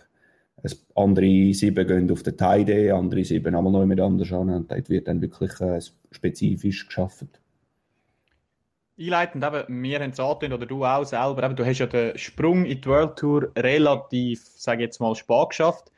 Es- 0.62 0.84
Andere 0.94 1.54
sieben 1.54 1.86
gehen 1.86 2.10
auf 2.10 2.22
den 2.22 2.36
Day, 2.36 2.90
andere 2.90 3.24
sieben 3.24 3.54
einmal 3.54 3.72
noch 3.72 3.86
mit 3.86 4.00
anders 4.00 4.32
an. 4.32 4.50
Und 4.50 4.70
dort 4.70 4.88
wird 4.90 5.06
dann 5.08 5.20
wirklich 5.22 5.60
äh, 5.60 5.80
spezifisch 6.10 6.86
geschafft. 6.86 7.26
Einleitend, 9.00 9.44
eben, 9.44 9.82
wir 9.82 10.00
haben 10.00 10.10
es 10.10 10.18
angetönt, 10.18 10.54
oder 10.54 10.66
du 10.66 10.84
auch 10.84 11.04
selber, 11.04 11.44
eben, 11.44 11.54
du 11.54 11.64
hast 11.64 11.78
ja 11.78 11.86
den 11.86 12.18
Sprung 12.18 12.64
in 12.64 12.80
die 12.80 12.88
World 12.88 13.16
Tour 13.16 13.52
relativ, 13.56 14.42
sage 14.56 14.82
ich 14.82 14.86
jetzt 14.86 15.00
mal, 15.00 15.14
spät 15.14 15.50
geschafft. 15.50 15.92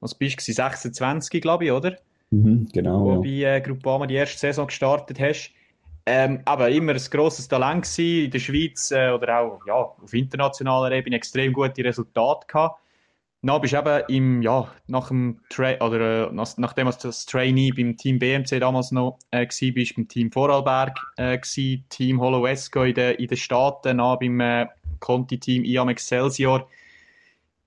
Was 0.00 0.14
bist 0.14 0.46
du, 0.48 0.52
26, 0.52 1.42
glaube 1.42 1.66
ich, 1.66 1.72
oder? 1.72 1.96
Mhm, 2.30 2.68
genau. 2.72 3.04
Wo 3.04 3.12
Ja. 3.12 3.18
bei 3.52 3.56
äh, 3.56 3.60
Groupama 3.60 4.06
die 4.06 4.14
erste 4.14 4.38
Saison 4.38 4.66
gestartet 4.66 5.20
hast. 5.20 5.52
Ähm, 6.06 6.40
aber 6.44 6.70
immer 6.70 6.92
ein 6.92 7.00
grosses 7.10 7.48
Talent 7.48 7.82
gewesen, 7.84 8.24
in 8.26 8.30
der 8.30 8.38
Schweiz 8.38 8.90
äh, 8.90 9.10
oder 9.10 9.40
auch 9.40 9.60
ja, 9.66 9.74
auf 9.74 10.14
internationaler 10.14 10.92
Ebene 10.92 11.16
extrem 11.16 11.52
gute 11.52 11.84
Resultate 11.84 12.46
gehabt. 12.46 12.80
Dann 13.46 13.60
bist 13.60 13.74
eben 13.74 14.02
im, 14.08 14.42
ja, 14.42 14.68
nach 14.88 15.08
dem 15.08 15.40
Tra 15.50 15.74
oder 15.80 16.28
äh, 16.28 16.32
nach, 16.32 16.56
nachdem 16.56 16.86
du 16.90 16.96
das 17.00 17.26
Trainee 17.26 17.70
beim 17.70 17.96
Team 17.96 18.18
BMC 18.18 18.60
damals 18.60 18.90
noch 18.90 19.18
äh, 19.30 19.46
gsi 19.46 19.70
bist, 19.70 19.94
beim 19.94 20.08
Team 20.08 20.32
Vorarlberg 20.32 20.98
äh, 21.16 21.38
gsi, 21.38 21.84
Team 21.88 22.20
Hollow 22.20 22.46
Esco 22.46 22.82
in 22.82 22.94
den, 22.94 23.14
in 23.14 23.28
den 23.28 23.36
Staaten, 23.36 23.98
dann 23.98 24.18
beim 24.18 24.40
äh, 24.40 24.66
Conti-Team 25.00 25.64
IAM 25.64 25.90
Excelsior. 25.90 26.68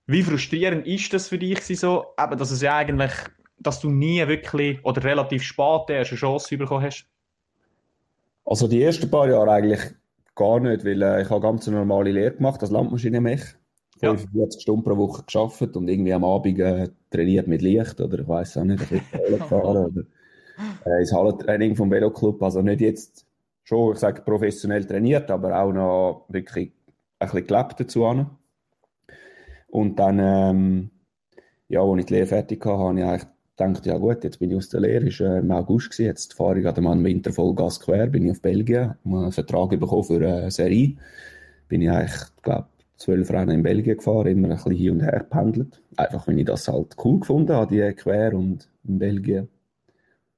Wie 0.07 0.23
frustrierend 0.23 0.85
ist 0.87 1.13
das 1.13 1.29
für 1.29 1.37
dich 1.37 1.55
gewesen 1.55 1.75
so, 1.75 2.05
eben, 2.19 2.37
dass 2.37 2.51
es 2.51 2.61
ja 2.61 2.75
eigentlich, 2.75 3.11
dass 3.59 3.79
du 3.79 3.89
nie 3.89 4.27
wirklich 4.27 4.83
oder 4.83 5.03
relativ 5.03 5.43
spät 5.43 5.81
die 5.87 5.93
erste 5.93 6.15
Chance 6.15 6.57
bekommen 6.57 6.85
hast? 6.85 7.05
Also 8.43 8.67
die 8.67 8.81
ersten 8.81 9.09
paar 9.09 9.29
Jahre 9.29 9.51
eigentlich 9.51 9.81
gar 10.35 10.59
nicht, 10.59 10.83
weil 10.83 11.01
äh, 11.01 11.21
ich 11.21 11.29
habe 11.29 11.41
ganz 11.41 11.67
eine 11.67 11.77
normale 11.77 12.11
Lehre 12.11 12.31
gemacht 12.35 12.61
als 12.61 12.71
Landmaschinenmech. 12.71 13.58
Ja. 14.01 14.15
45 14.15 14.61
Stunden 14.61 14.83
pro 14.83 14.97
Woche 14.97 15.23
geschafft 15.23 15.75
und 15.75 15.87
irgendwie 15.87 16.13
am 16.13 16.23
Abend 16.23 16.59
äh, 16.59 16.89
trainiert 17.09 17.47
mit 17.47 17.61
Licht 17.61 17.99
oder 17.99 18.19
ich 18.19 18.27
weiß 18.27 18.57
auch 18.57 18.63
nicht, 18.63 18.81
ein 18.81 19.01
bisschen 19.17 19.39
gefahren 19.39 19.85
oder 19.85 20.03
äh, 20.85 20.99
ins 21.01 21.13
Hallentraining 21.13 21.75
vom 21.75 21.91
Veloclub. 21.91 22.41
Also 22.41 22.61
nicht 22.61 22.81
jetzt 22.81 23.25
schon, 23.63 23.93
ich 23.93 23.99
sage 23.99 24.21
professionell 24.21 24.85
trainiert, 24.85 25.29
aber 25.31 25.61
auch 25.61 25.73
noch 25.73 26.25
wirklich 26.29 26.71
ein 27.19 27.27
bisschen 27.27 27.47
gelebt 27.47 27.79
dazu. 27.79 28.05
an. 28.05 28.29
Und 29.67 29.99
dann, 29.99 30.19
ähm, 30.19 30.89
ja, 31.67 31.81
als 31.81 31.99
ich 31.99 32.05
die 32.05 32.13
Lehre 32.13 32.25
fertig 32.25 32.65
hatte, 32.65 32.77
habe 32.77 32.99
ich 32.99 33.05
eigentlich 33.05 33.27
gedacht, 33.55 33.85
ja 33.85 33.97
gut, 33.97 34.23
jetzt 34.23 34.39
bin 34.39 34.51
ich 34.51 34.57
aus 34.57 34.69
der 34.69 34.81
Lehre, 34.81 35.07
ist 35.07 35.19
äh, 35.19 35.39
im 35.39 35.51
August 35.51 35.91
gewesen, 35.91 36.05
jetzt 36.05 36.33
fahre 36.33 36.57
ich 36.57 36.63
gerade 36.63 36.81
mal 36.81 36.93
im 36.93 37.03
Winter 37.03 37.31
voll 37.31 37.53
Gas 37.53 37.79
quer, 37.79 38.07
bin 38.07 38.25
ich 38.25 38.31
auf 38.31 38.41
Belgien, 38.41 38.95
habe 39.05 39.17
einen 39.19 39.31
Vertrag 39.31 39.69
bekommen 39.71 40.03
für 40.03 40.15
eine 40.15 40.49
Serie. 40.49 40.95
Bin 41.67 41.81
ich 41.81 41.91
eigentlich, 41.91 42.21
glaube 42.41 42.67
zwölf 42.99 43.31
Rennen 43.31 43.51
in 43.51 43.63
Belgien 43.63 43.97
gefahren, 43.97 44.27
immer 44.27 44.49
ein 44.49 44.55
bisschen 44.55 44.73
hin 44.73 44.91
und 44.91 45.01
her 45.01 45.25
pendelt. 45.27 45.81
Einfach, 45.95 46.27
wenn 46.27 46.37
ich 46.37 46.45
das 46.45 46.67
halt 46.67 46.95
cool 47.03 47.21
gefunden 47.21 47.53
habe, 47.53 47.73
die 47.73 47.95
Quer 47.95 48.33
und 48.33 48.69
in 48.83 48.99
Belgien 48.99 49.47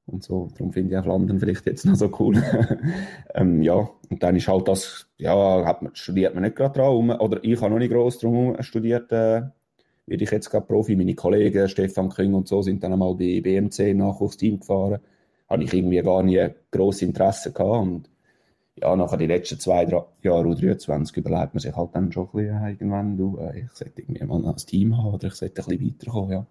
und 0.05 0.23
so. 0.23 0.49
Darum 0.53 0.71
finde 0.71 0.93
ich 0.93 0.97
auch 0.97 1.05
London 1.05 1.39
vielleicht 1.39 1.65
jetzt 1.65 1.85
noch 1.85 1.95
so 1.95 2.11
cool. 2.19 2.41
ähm, 3.35 3.61
ja, 3.63 3.89
und 4.09 4.23
dann 4.23 4.35
ist 4.35 4.47
halt 4.47 4.67
das, 4.67 5.07
ja, 5.17 5.65
hat 5.65 5.81
man, 5.81 5.95
studiert 5.95 6.35
man 6.35 6.43
nicht 6.43 6.55
gerade 6.55 6.79
dran, 6.79 7.09
oder 7.09 7.43
ich 7.43 7.59
habe 7.59 7.71
noch 7.71 7.79
nicht 7.79 7.91
gross 7.91 8.19
drum 8.19 8.55
studiert, 8.61 9.11
äh, 9.11 9.41
werde 10.05 10.23
ich 10.23 10.31
jetzt 10.31 10.49
gerade 10.49 10.65
Profi. 10.65 10.95
Meine 10.95 11.15
Kollegen, 11.15 11.67
Stefan 11.67 12.09
Küng 12.09 12.33
und 12.35 12.47
so, 12.47 12.61
sind 12.61 12.83
dann 12.83 12.93
einmal 12.93 13.15
bei 13.15 13.41
BMC 13.41 13.93
Nachwuchsteam 13.95 14.59
gefahren. 14.59 14.99
Habe 15.49 15.63
ich 15.63 15.73
irgendwie 15.73 16.01
gar 16.01 16.21
nie 16.21 16.47
grosses 16.69 17.01
Interesse 17.01 17.51
gehabt 17.51 17.81
und 17.81 18.09
ja, 18.81 18.95
nachher 18.95 19.17
die 19.17 19.27
letzten 19.27 19.59
zwei, 19.59 19.85
drei 19.85 20.03
Jahre 20.23 20.47
U23 20.49 21.17
überlegt 21.17 21.53
man 21.53 21.59
sich 21.59 21.75
halt 21.75 21.89
dann 21.93 22.11
schon 22.11 22.27
ein 22.27 22.31
bisschen 22.31 22.67
irgendwann, 22.67 23.17
du, 23.17 23.37
äh, 23.37 23.61
ich 23.61 23.71
sollte 23.73 24.01
irgendwie 24.01 24.25
mal 24.25 24.45
ein 24.45 24.55
Team 24.57 24.97
haben 24.97 25.13
oder 25.13 25.27
ich 25.27 25.35
sollte 25.35 25.61
ein 25.61 25.67
bisschen 25.67 25.87
weiterkommen, 25.87 26.31
ja. 26.31 26.45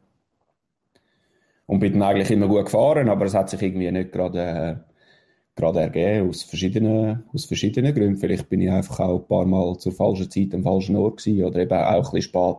Und 1.67 1.81
bin 1.81 1.93
dann 1.93 2.03
eigentlich 2.03 2.31
immer 2.31 2.49
gut 2.49 2.65
gefahren, 2.65 3.09
aber 3.09 3.27
es 3.27 3.35
hat 3.35 3.51
sich 3.51 3.63
irgendwie 3.63 3.91
nicht 3.91 4.13
gerade, 4.13 4.41
äh, 4.41 4.77
gerade 5.57 5.81
ergeben, 5.81 6.29
aus 6.29 6.43
verschiedenen, 6.43 7.25
aus 7.33 7.45
verschiedenen 7.45 7.95
Gründen. 7.95 8.17
Vielleicht 8.17 8.49
bin 8.49 8.61
ich 8.61 8.71
einfach 8.71 9.01
auch 9.01 9.21
ein 9.21 9.29
paar 9.29 9.47
Mal 9.47 9.79
zur 9.79 9.93
falschen 9.93 10.31
Zeit 10.31 10.55
am 10.55 10.63
falschen 10.63 10.97
Ort 10.97 11.19
gewesen 11.19 11.45
oder 11.45 11.61
eben 11.61 11.73
auch 11.73 11.97
ein 11.97 12.03
bisschen 12.03 12.23
spät 12.23 12.57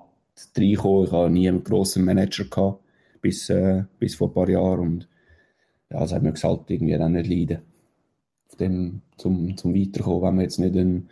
reingekommen. 0.57 1.05
Ich 1.05 1.11
habe 1.11 1.29
nie 1.29 1.49
einen 1.49 1.63
grossen 1.63 2.05
Manager 2.05 2.45
gehabt, 2.45 2.83
bis, 3.21 3.49
äh, 3.49 3.83
bis 3.99 4.15
vor 4.15 4.29
ein 4.29 4.33
paar 4.33 4.49
Jahren 4.49 4.79
und 4.79 5.09
ja, 5.89 5.99
das 5.99 6.13
hat 6.13 6.23
mir 6.23 6.31
gesagt, 6.31 6.71
irgendwie 6.71 6.97
dann 6.97 7.13
nicht 7.13 7.29
leiden. 7.29 7.70
Dem, 8.61 9.01
zum, 9.17 9.57
zum 9.57 9.75
Weiterkommen, 9.75 10.21
wenn 10.21 10.35
man 10.35 10.43
jetzt 10.43 10.59
nicht 10.59 10.75
ein, 10.75 11.09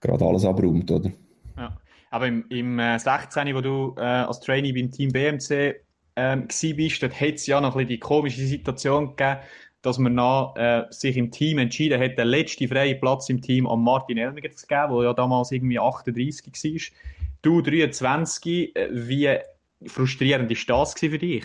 gerade 0.00 0.24
alles 0.24 0.44
abräumt, 0.44 0.90
oder? 0.90 1.10
Ja. 1.56 1.76
Aber 2.10 2.28
im, 2.28 2.44
im 2.48 2.78
äh, 2.78 2.98
16, 2.98 3.54
wo 3.54 3.60
du 3.60 3.94
äh, 3.96 4.00
als 4.00 4.40
Trainee 4.40 4.72
beim 4.72 4.90
Team 4.90 5.10
BMC 5.10 5.74
ähm, 6.16 6.46
bist, 6.46 7.02
dort 7.02 7.20
hat 7.20 7.34
es 7.34 7.46
ja 7.46 7.60
noch 7.60 7.72
ein 7.72 7.78
bisschen 7.78 7.88
die 7.88 7.98
komische 7.98 8.46
Situation 8.46 9.16
gegeben, 9.16 9.40
dass 9.82 9.98
man 9.98 10.14
nach, 10.14 10.56
äh, 10.56 10.84
sich 10.90 11.16
im 11.16 11.30
Team 11.30 11.58
entschieden 11.58 12.00
hat, 12.00 12.16
den 12.16 12.28
letzten 12.28 12.68
freien 12.68 12.98
Platz 13.00 13.28
im 13.28 13.42
Team 13.42 13.66
an 13.66 13.80
Martin 13.80 14.16
Elmiger 14.16 14.50
zu 14.50 14.66
geben, 14.66 14.94
der 14.94 15.04
ja 15.04 15.12
damals 15.12 15.52
irgendwie 15.52 15.78
38 15.78 16.46
war. 16.46 16.98
Du 17.42 17.60
23, 17.60 18.76
äh, 18.76 18.88
wie 18.90 19.38
frustrierend 19.86 20.50
ist 20.50 20.70
das 20.70 20.94
für 20.94 21.18
dich? 21.18 21.44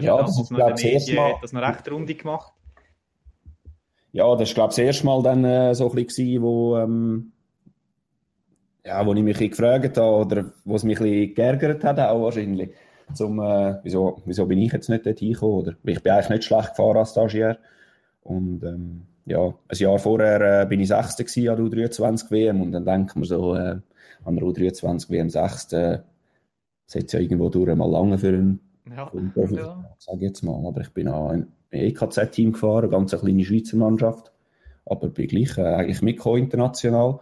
Ja, 0.00 0.22
das 0.22 0.40
ist, 0.40 0.48
glaube 0.48 0.74
ich, 0.80 0.94
das 0.94 1.12
Mal... 1.12 1.34
das 1.42 1.52
noch 1.52 1.62
recht 1.62 1.90
Runde 1.90 2.14
gemacht? 2.14 2.52
Ja, 4.12 4.34
das 4.36 4.56
war, 4.56 4.68
das 4.68 4.78
erste 4.78 5.06
Mal 5.06 5.22
dann 5.22 5.44
äh, 5.44 5.74
so 5.74 5.90
ein 5.90 5.94
bisschen, 5.94 6.42
wo, 6.42 6.76
ähm, 6.78 7.32
ja, 8.84 9.04
wo 9.06 9.12
ich 9.12 9.22
mich 9.22 9.38
gefragt 9.38 9.98
habe 9.98 10.24
oder 10.24 10.52
wo 10.64 10.76
es 10.76 10.84
mich 10.84 11.00
ein 11.00 11.34
geärgert 11.34 11.84
hat, 11.84 12.00
auch 12.00 12.22
wahrscheinlich. 12.22 12.70
Zum, 13.14 13.40
äh, 13.40 13.78
wieso, 13.82 14.22
wieso 14.26 14.46
bin 14.46 14.58
ich 14.58 14.72
jetzt 14.72 14.88
nicht 14.88 15.06
dort 15.06 15.18
hingekommen? 15.18 15.56
Oder? 15.56 15.72
Ich 15.84 16.02
bin 16.02 16.12
eigentlich 16.12 16.28
nicht 16.30 16.44
schlecht 16.44 16.70
gefahren 16.70 16.98
als 16.98 17.12
Stagiaire. 17.12 17.58
Und 18.22 18.62
ähm, 18.64 19.06
ja, 19.24 19.46
ein 19.46 19.78
Jahr 19.78 19.98
vorher 19.98 20.62
äh, 20.62 20.66
bin 20.66 20.80
ich 20.80 20.88
Sechster 20.88 21.24
gewesen 21.24 21.48
an 21.48 21.70
der 21.70 21.88
U23 21.88 22.30
WM 22.30 22.62
und 22.62 22.72
dann 22.72 22.84
denkt 22.84 23.16
man 23.16 23.24
so, 23.24 23.54
äh, 23.54 23.76
an 24.24 24.36
der 24.36 24.44
U23 24.44 25.10
WM 25.10 25.30
Sechster, 25.30 26.04
setzt 26.86 27.12
ja 27.12 27.20
irgendwo 27.20 27.48
durch 27.48 27.74
mal 27.74 27.90
lange 27.90 28.18
für 28.18 28.28
einen, 28.28 28.60
ja, 28.96 29.10
einen 29.12 29.32
Profi, 29.32 29.56
ja. 29.56 29.84
sage 29.98 30.20
jetzt 30.20 30.42
mal. 30.42 30.66
Aber 30.66 30.80
ich 30.80 30.90
bin 30.90 31.08
auch 31.08 31.32
im 31.32 31.48
EKZ-Team 31.70 32.52
gefahren, 32.52 32.84
eine 32.84 32.88
ganz 32.88 33.12
kleine 33.12 33.44
Schweizer 33.44 33.76
Mannschaft, 33.76 34.32
aber 34.86 35.08
bin 35.08 35.28
gleich 35.28 35.58
äh, 35.58 35.62
eigentlich 35.62 36.02
mitgekommen 36.02 36.44
international. 36.44 37.20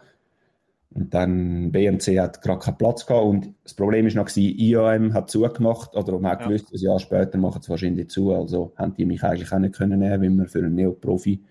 Und 0.94 1.12
dann 1.12 1.72
BMC 1.72 2.18
hat 2.18 2.40
gerade 2.40 2.60
keinen 2.60 2.78
Platz 2.78 3.04
gehabt 3.06 3.26
und 3.26 3.54
das 3.64 3.74
Problem 3.74 4.06
ist 4.06 4.14
noch 4.14 4.24
gewesen, 4.24 4.56
IAM 4.58 5.12
hat 5.12 5.30
zugemacht 5.30 5.94
oder 5.94 6.18
man 6.18 6.32
hat 6.32 6.40
ja. 6.42 6.46
gewusst, 6.46 6.72
ein 6.72 6.78
Jahr 6.78 6.98
später 6.98 7.36
machen 7.36 7.60
sie 7.60 7.68
wahrscheinlich 7.68 8.08
zu, 8.08 8.32
also 8.32 8.72
haben 8.76 8.94
die 8.94 9.04
mich 9.04 9.22
eigentlich 9.22 9.52
auch 9.52 9.58
nicht 9.58 9.74
können 9.74 9.98
nehmen, 9.98 10.22
weil 10.22 10.30
man 10.30 10.46
für 10.46 10.60
einen 10.60 10.74
Neoprofi 10.74 11.42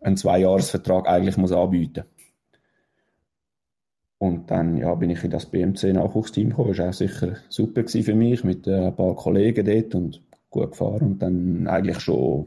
einen 0.00 0.16
Zweijahresvertrag 0.16 1.08
eigentlich 1.08 1.38
muss 1.38 1.52
anbieten. 1.52 2.04
Und 4.18 4.50
dann 4.50 4.78
ja, 4.78 4.94
bin 4.94 5.10
ich 5.10 5.22
in 5.24 5.30
das 5.30 5.46
BMC 5.46 5.92
Nachwuchsteam 5.92 6.50
gekommen. 6.50 6.70
Das 6.70 6.78
war 6.78 6.88
auch 6.88 6.92
sicher 6.94 7.36
super 7.48 7.86
für 7.86 8.14
mich 8.14 8.44
mit 8.44 8.66
äh, 8.66 8.86
ein 8.86 8.96
paar 8.96 9.14
Kollegen 9.14 9.66
dort 9.66 9.94
und 9.94 10.22
gut 10.50 10.70
gefahren. 10.70 11.12
Und 11.12 11.22
dann 11.22 11.66
eigentlich 11.66 12.00
schon 12.00 12.46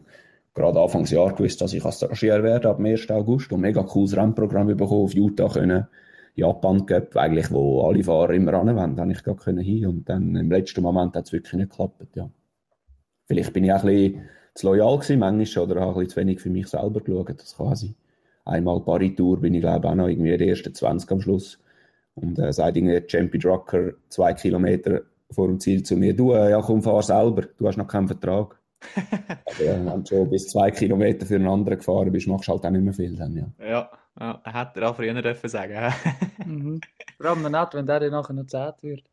gerade 0.54 0.80
Anfangsjahr 0.80 1.34
gewusst, 1.36 1.62
dass 1.62 1.74
ich 1.74 1.86
als 1.86 1.98
Stagiaire 1.98 2.44
werde 2.44 2.70
ab 2.70 2.78
dem 2.78 2.88
1. 2.88 3.10
August 3.12 3.52
und 3.52 3.62
mega 3.62 3.84
cooles 3.84 4.18
Rennprogramm 4.18 4.68
bekommen 4.68 5.04
auf 5.04 5.14
Utah 5.14 5.50
können 5.50 5.88
Japan 6.36 6.86
Cup, 6.86 7.16
eigentlich, 7.18 7.52
wo 7.52 7.88
alle 7.88 8.04
Fahrer 8.04 8.34
immer 8.34 8.54
anwenden, 8.54 9.00
habe 9.00 9.12
ich 9.12 9.24
gar 9.24 9.36
können 9.36 9.64
hin. 9.64 9.88
Und 9.88 10.10
dann 10.10 10.36
im 10.36 10.50
letzten 10.50 10.82
Moment 10.82 11.16
hat 11.16 11.26
es 11.26 11.34
wirklich 11.34 11.54
nicht 11.54 11.72
geklappt, 11.72 12.16
ja. 12.16 12.30
Vielleicht 13.26 13.54
bin 13.54 13.64
ich 13.64 13.74
auch 13.74 13.84
ein 13.84 13.88
bisschen 13.88 14.30
zu 14.56 14.68
loyal 14.68 14.98
gewesen, 14.98 15.20
manchmal, 15.20 15.66
oder 15.66 15.82
habe 15.82 15.92
ein 15.92 15.94
bisschen 15.96 16.10
zu 16.10 16.16
wenig 16.18 16.40
für 16.40 16.50
mich 16.50 16.68
selber 16.68 17.02
geschaut, 17.02 17.30
das 17.40 17.58
kann 17.58 17.76
sein. 17.76 17.96
Einmal 18.50 18.82
Paris-Tour 18.82 19.40
bin 19.40 19.54
ich, 19.54 19.62
glaube 19.62 19.88
ich, 19.88 19.92
auch 19.92 19.96
noch 19.96 20.08
irgendwie 20.08 20.38
der 20.38 20.48
erste 20.48 20.74
20 20.74 21.12
am 21.12 21.22
Schluss. 21.22 21.60
Und 22.16 22.40
äh, 22.40 22.52
sagt 22.52 22.76
irgendwie 22.76 23.02
Champion 23.08 23.42
Drucker 23.42 23.92
zwei 24.10 24.34
Kilometer 24.34 25.02
vor 25.32 25.48
dem 25.48 25.60
Ziel 25.60 25.84
zu 25.84 25.96
mir, 25.96 26.16
du, 26.16 26.34
äh, 26.34 26.50
ja 26.50 26.62
komm, 26.62 26.82
fahr 26.82 27.04
selber, 27.04 27.44
du 27.58 27.68
hast 27.68 27.78
noch 27.78 27.88
keinen 27.88 28.08
Vertrag. 28.08 28.60
Aber 28.96 29.64
äh, 29.64 29.86
wenn 29.86 30.04
du 30.04 30.06
schon 30.06 30.30
bis 30.30 30.48
zwei 30.48 30.72
Kilometer 30.72 31.26
für 31.26 31.36
einen 31.36 31.48
anderen 31.48 31.78
gefahren 31.78 32.12
bist, 32.12 32.28
machst 32.28 32.48
du 32.48 32.54
halt 32.54 32.66
auch 32.66 32.70
nicht 32.70 32.84
mehr 32.84 32.94
viel 32.94 33.16
dann, 33.16 33.36
ja. 33.36 33.66
Ja. 33.66 33.90
Ja, 34.20 34.42
hätte 34.44 34.82
er 34.82 34.90
auch 34.90 34.96
früher 34.96 35.22
dürfen 35.22 35.50
sagen. 35.50 35.94
mhm. 36.46 36.82
Vor 37.18 37.30
allem 37.30 37.52
nicht, 37.52 37.74
wenn 37.74 37.86
der 37.86 38.00
dann 38.02 38.12
nachher 38.12 38.34
noch 38.34 38.48
zählt 38.48 38.76
wird. 38.82 39.04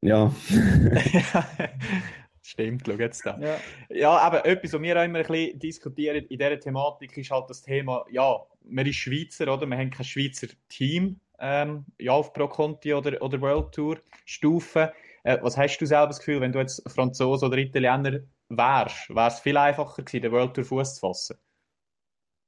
Ja. 0.00 0.32
Stimmt, 2.52 2.82
schau 2.86 2.92
jetzt 2.92 3.24
da. 3.24 3.38
Ja. 3.40 3.56
ja, 3.88 4.10
aber 4.10 4.44
etwas, 4.44 4.74
was 4.74 4.82
wir 4.82 5.00
auch 5.00 5.04
immer 5.04 5.20
ein 5.20 5.26
bisschen 5.26 5.58
diskutieren 5.58 6.26
in 6.26 6.38
dieser 6.38 6.60
Thematik, 6.60 7.16
ist 7.16 7.30
halt 7.30 7.48
das 7.48 7.62
Thema, 7.62 8.04
ja, 8.10 8.42
man 8.64 8.84
ist 8.84 8.96
Schweizer, 8.96 9.50
oder? 9.50 9.64
Wir 9.64 9.78
haben 9.78 9.88
kein 9.88 10.04
Schweizer 10.04 10.48
Team, 10.68 11.18
ähm, 11.40 11.86
ja, 11.98 12.12
auf 12.12 12.34
Pro 12.34 12.48
Conti 12.48 12.92
oder, 12.92 13.22
oder 13.22 13.40
World 13.40 13.72
Tour 13.72 13.96
Stufe. 14.26 14.92
Äh, 15.22 15.38
was 15.40 15.56
hast 15.56 15.78
du 15.78 15.86
selber 15.86 16.08
das 16.08 16.18
Gefühl, 16.18 16.42
wenn 16.42 16.52
du 16.52 16.58
jetzt 16.58 16.82
Franzose 16.92 17.46
oder 17.46 17.56
Italiener 17.56 18.20
wärst, 18.50 19.08
wäre 19.08 19.28
es 19.28 19.40
viel 19.40 19.56
einfacher 19.56 20.02
gewesen, 20.02 20.20
den 20.20 20.32
World 20.32 20.52
Tour 20.52 20.64
Fuß 20.64 20.96
zu 20.96 21.00
fassen? 21.00 21.38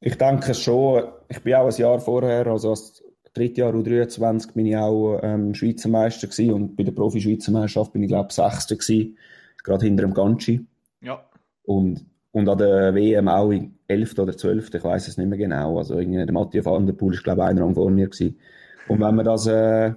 Ich 0.00 0.18
denke 0.18 0.52
schon. 0.52 1.12
Ich 1.28 1.40
bin 1.40 1.54
auch 1.54 1.66
ein 1.66 1.80
Jahr 1.80 1.98
vorher, 1.98 2.46
also 2.46 2.68
als 2.70 3.02
dritte 3.32 3.62
Jahr 3.62 3.72
U23 3.72 4.52
bin 4.52 4.66
ich 4.66 4.76
auch 4.76 5.18
ähm, 5.22 5.54
Schweizer 5.54 5.88
Meister 5.88 6.26
gewesen 6.26 6.52
und 6.52 6.76
bei 6.76 6.82
der 6.82 6.92
Profi-Schweizer 6.92 7.52
Meisterschaft 7.52 7.94
bin 7.94 8.02
ich 8.02 8.08
glaube 8.08 8.28
ich 8.28 8.34
Sechster 8.34 8.76
gewesen, 8.76 9.16
gerade 9.64 9.84
hinter 9.84 10.02
dem 10.02 10.14
Ganchi. 10.14 10.64
Ja. 11.00 11.24
Und, 11.64 12.06
und 12.30 12.48
an 12.48 12.58
der 12.58 12.94
WM 12.94 13.26
auch 13.26 13.50
in 13.50 13.74
11. 13.88 14.18
oder 14.18 14.36
12. 14.36 14.74
Ich 14.74 14.84
weiß 14.84 15.08
es 15.08 15.18
nicht 15.18 15.28
mehr 15.28 15.38
genau. 15.38 15.78
Also 15.78 15.98
irgendwie 15.98 16.24
der 16.24 16.32
Matthias 16.32 16.66
van 16.66 16.86
der 16.86 16.92
Poel 16.92 17.14
ist 17.14 17.24
glaube 17.24 17.42
ich 17.42 17.48
ein 17.48 17.58
Rang 17.58 17.74
vor 17.74 17.90
mir 17.90 18.08
gewesen. 18.08 18.38
Und 18.88 19.00
wenn 19.00 19.14
man 19.16 19.24
das, 19.24 19.46
äh, 19.46 19.92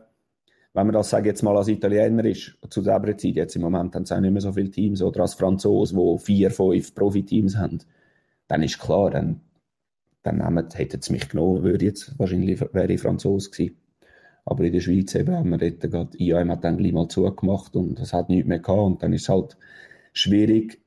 wenn 0.73 0.87
man 0.87 0.93
das, 0.93 1.09
sage 1.09 1.29
jetzt 1.29 1.43
mal, 1.43 1.55
als 1.55 1.67
Italiener 1.67 2.25
ist, 2.25 2.57
zu 2.69 2.81
selber 2.81 3.15
Zeit, 3.17 3.35
jetzt 3.35 3.55
im 3.55 3.61
Moment 3.61 3.93
haben 3.93 4.05
sie 4.05 4.15
auch 4.15 4.19
nicht 4.19 4.31
mehr 4.31 4.41
so 4.41 4.53
viele 4.53 4.71
Teams, 4.71 5.01
oder 5.01 5.21
als 5.21 5.33
Franzosen, 5.33 5.99
die 5.99 6.17
vier, 6.19 6.51
fünf 6.51 6.95
Profiteams 6.95 7.57
haben, 7.57 7.79
dann 8.47 8.63
ist 8.63 8.79
klar, 8.79 9.11
dann 9.11 9.41
dann 10.27 10.37
nehmen, 10.37 10.67
hätten 10.73 11.01
sie 11.01 11.13
mich 11.13 11.29
genommen, 11.29 11.63
würde 11.63 11.85
jetzt 11.85 12.17
wahrscheinlich 12.19 12.61
wäre 12.73 12.91
ich 12.91 13.01
Franzose 13.01 13.49
gewesen. 13.49 13.77
Aber 14.47 14.63
in 14.63 14.71
der 14.71 14.79
Schweiz 14.79 15.13
eben 15.13 15.35
haben 15.35 15.49
wir 15.49 15.57
dort 15.57 15.81
gerade, 15.81 16.17
IAM 16.17 16.49
hat 16.51 16.63
dann 16.63 16.77
gleich 16.77 16.93
mal 16.93 17.09
zugemacht 17.09 17.75
und 17.75 17.99
es 17.99 18.13
hat 18.13 18.29
nichts 18.29 18.47
mehr 18.47 18.59
gehabt 18.59 18.79
und 18.79 19.03
dann 19.03 19.11
ist 19.11 19.23
es 19.23 19.29
halt 19.29 19.57
schwierig, 20.13 20.79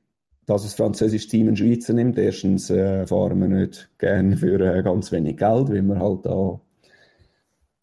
dass 0.47 0.63
ein 0.63 0.75
französisches 0.75 1.29
Team 1.29 1.47
einen 1.47 1.57
Schweizer 1.57 1.93
nimmt. 1.93 2.17
Erstens 2.17 2.71
äh, 2.71 3.05
fahren 3.05 3.39
wir 3.39 3.47
nicht 3.47 3.91
gerne 3.99 4.35
für 4.37 4.59
äh, 4.59 4.81
ganz 4.81 5.11
wenig 5.11 5.37
Geld, 5.37 5.69
weil 5.69 5.83
wir 5.83 5.99
halt 5.99 6.25
da 6.25 6.59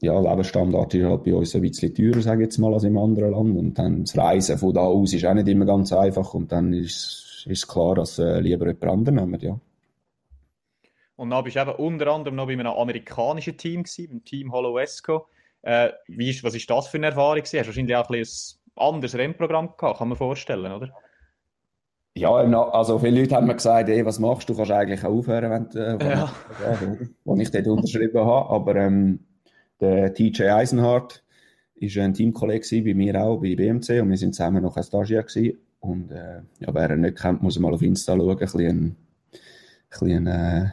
ja, 0.00 0.18
Lebensstandard 0.18 0.94
ist 0.94 1.04
halt 1.04 1.24
bei 1.24 1.34
uns 1.34 1.54
ein 1.54 1.62
bisschen 1.62 1.94
teurer, 1.94 2.22
sage 2.22 2.42
ich 2.42 2.46
jetzt 2.46 2.58
mal, 2.58 2.74
als 2.74 2.84
im 2.84 2.98
anderen 2.98 3.32
Land. 3.32 3.56
Und 3.56 3.78
dann 3.78 4.04
das 4.04 4.16
Reisen 4.16 4.58
von 4.58 4.74
da 4.74 4.82
aus 4.82 5.12
ist 5.12 5.24
auch 5.24 5.34
nicht 5.34 5.48
immer 5.48 5.64
ganz 5.64 5.92
einfach. 5.92 6.34
Und 6.34 6.50
dann 6.50 6.72
ist, 6.72 7.46
es 7.48 7.66
klar, 7.66 7.94
dass 7.94 8.18
äh, 8.18 8.40
lieber 8.40 8.66
jemand 8.66 8.84
anderen 8.84 9.14
nehmen, 9.16 9.40
ja. 9.40 9.60
Und 11.16 11.30
dann 11.30 11.42
bist 11.42 11.56
du 11.56 11.60
eben 11.60 11.70
unter 11.72 12.08
anderem 12.08 12.36
noch 12.36 12.46
bei 12.46 12.52
einem 12.52 12.66
amerikanischen 12.66 13.56
Team 13.56 13.82
gewesen, 13.82 14.08
beim 14.08 14.24
Team 14.24 14.52
Hollow 14.52 14.78
Esco. 14.78 15.26
Äh, 15.62 15.90
wie 16.06 16.30
ist, 16.30 16.44
was 16.44 16.54
ist 16.54 16.68
das 16.70 16.88
für 16.88 16.98
eine 16.98 17.06
Erfahrung 17.06 17.36
gewesen? 17.36 17.58
Hast 17.58 17.66
du 17.66 17.70
wahrscheinlich 17.70 17.96
auch 17.96 18.10
ein, 18.10 18.16
ein 18.16 18.26
anderes 18.76 19.14
Rennprogramm 19.14 19.74
gehabt, 19.76 19.98
kann 19.98 20.08
man 20.08 20.18
vorstellen, 20.18 20.72
oder? 20.72 20.92
Ja, 22.14 22.32
also 22.32 22.98
viele 22.98 23.20
Leute 23.20 23.36
haben 23.36 23.46
mir 23.46 23.54
gesagt, 23.54 23.88
ey, 23.88 24.04
was 24.04 24.18
machst 24.18 24.48
du? 24.48 24.52
Du 24.52 24.56
kannst 24.56 24.72
eigentlich 24.72 25.04
auch 25.04 25.12
aufhören, 25.12 25.50
wenn 25.50 25.68
du, 25.68 26.04
äh, 26.04 26.10
ja. 26.10 26.32
wo 27.24 27.36
ich 27.36 27.50
dort 27.50 27.66
unterschrieben 27.68 28.24
habe. 28.24 28.50
Aber 28.50 28.76
ähm, 28.76 29.20
der 29.80 30.12
TJ 30.12 30.44
Eisenhardt 30.44 31.22
war 31.80 32.04
ein 32.04 32.14
Teamkollege 32.14 32.82
bei 32.82 32.94
mir 32.94 33.22
auch, 33.22 33.40
bei 33.40 33.54
BMC, 33.54 34.00
und 34.02 34.10
wir 34.10 34.16
sind 34.16 34.34
zusammen 34.34 34.62
noch 34.62 34.76
ein 34.76 34.82
Stagiaire 34.82 35.22
gewesen. 35.22 35.58
Und 35.78 36.10
äh, 36.10 36.40
ja, 36.58 36.74
wer 36.74 36.90
ihn 36.90 37.02
nicht 37.02 37.18
kennt, 37.18 37.42
muss 37.42 37.58
mal 37.58 37.72
auf 37.72 37.82
Insta 37.82 38.16
schauen. 38.16 38.30
Ein 38.30 38.36
bisschen 38.38 38.96
ein, 40.00 40.26
ein, 40.26 40.26
äh, 40.26 40.70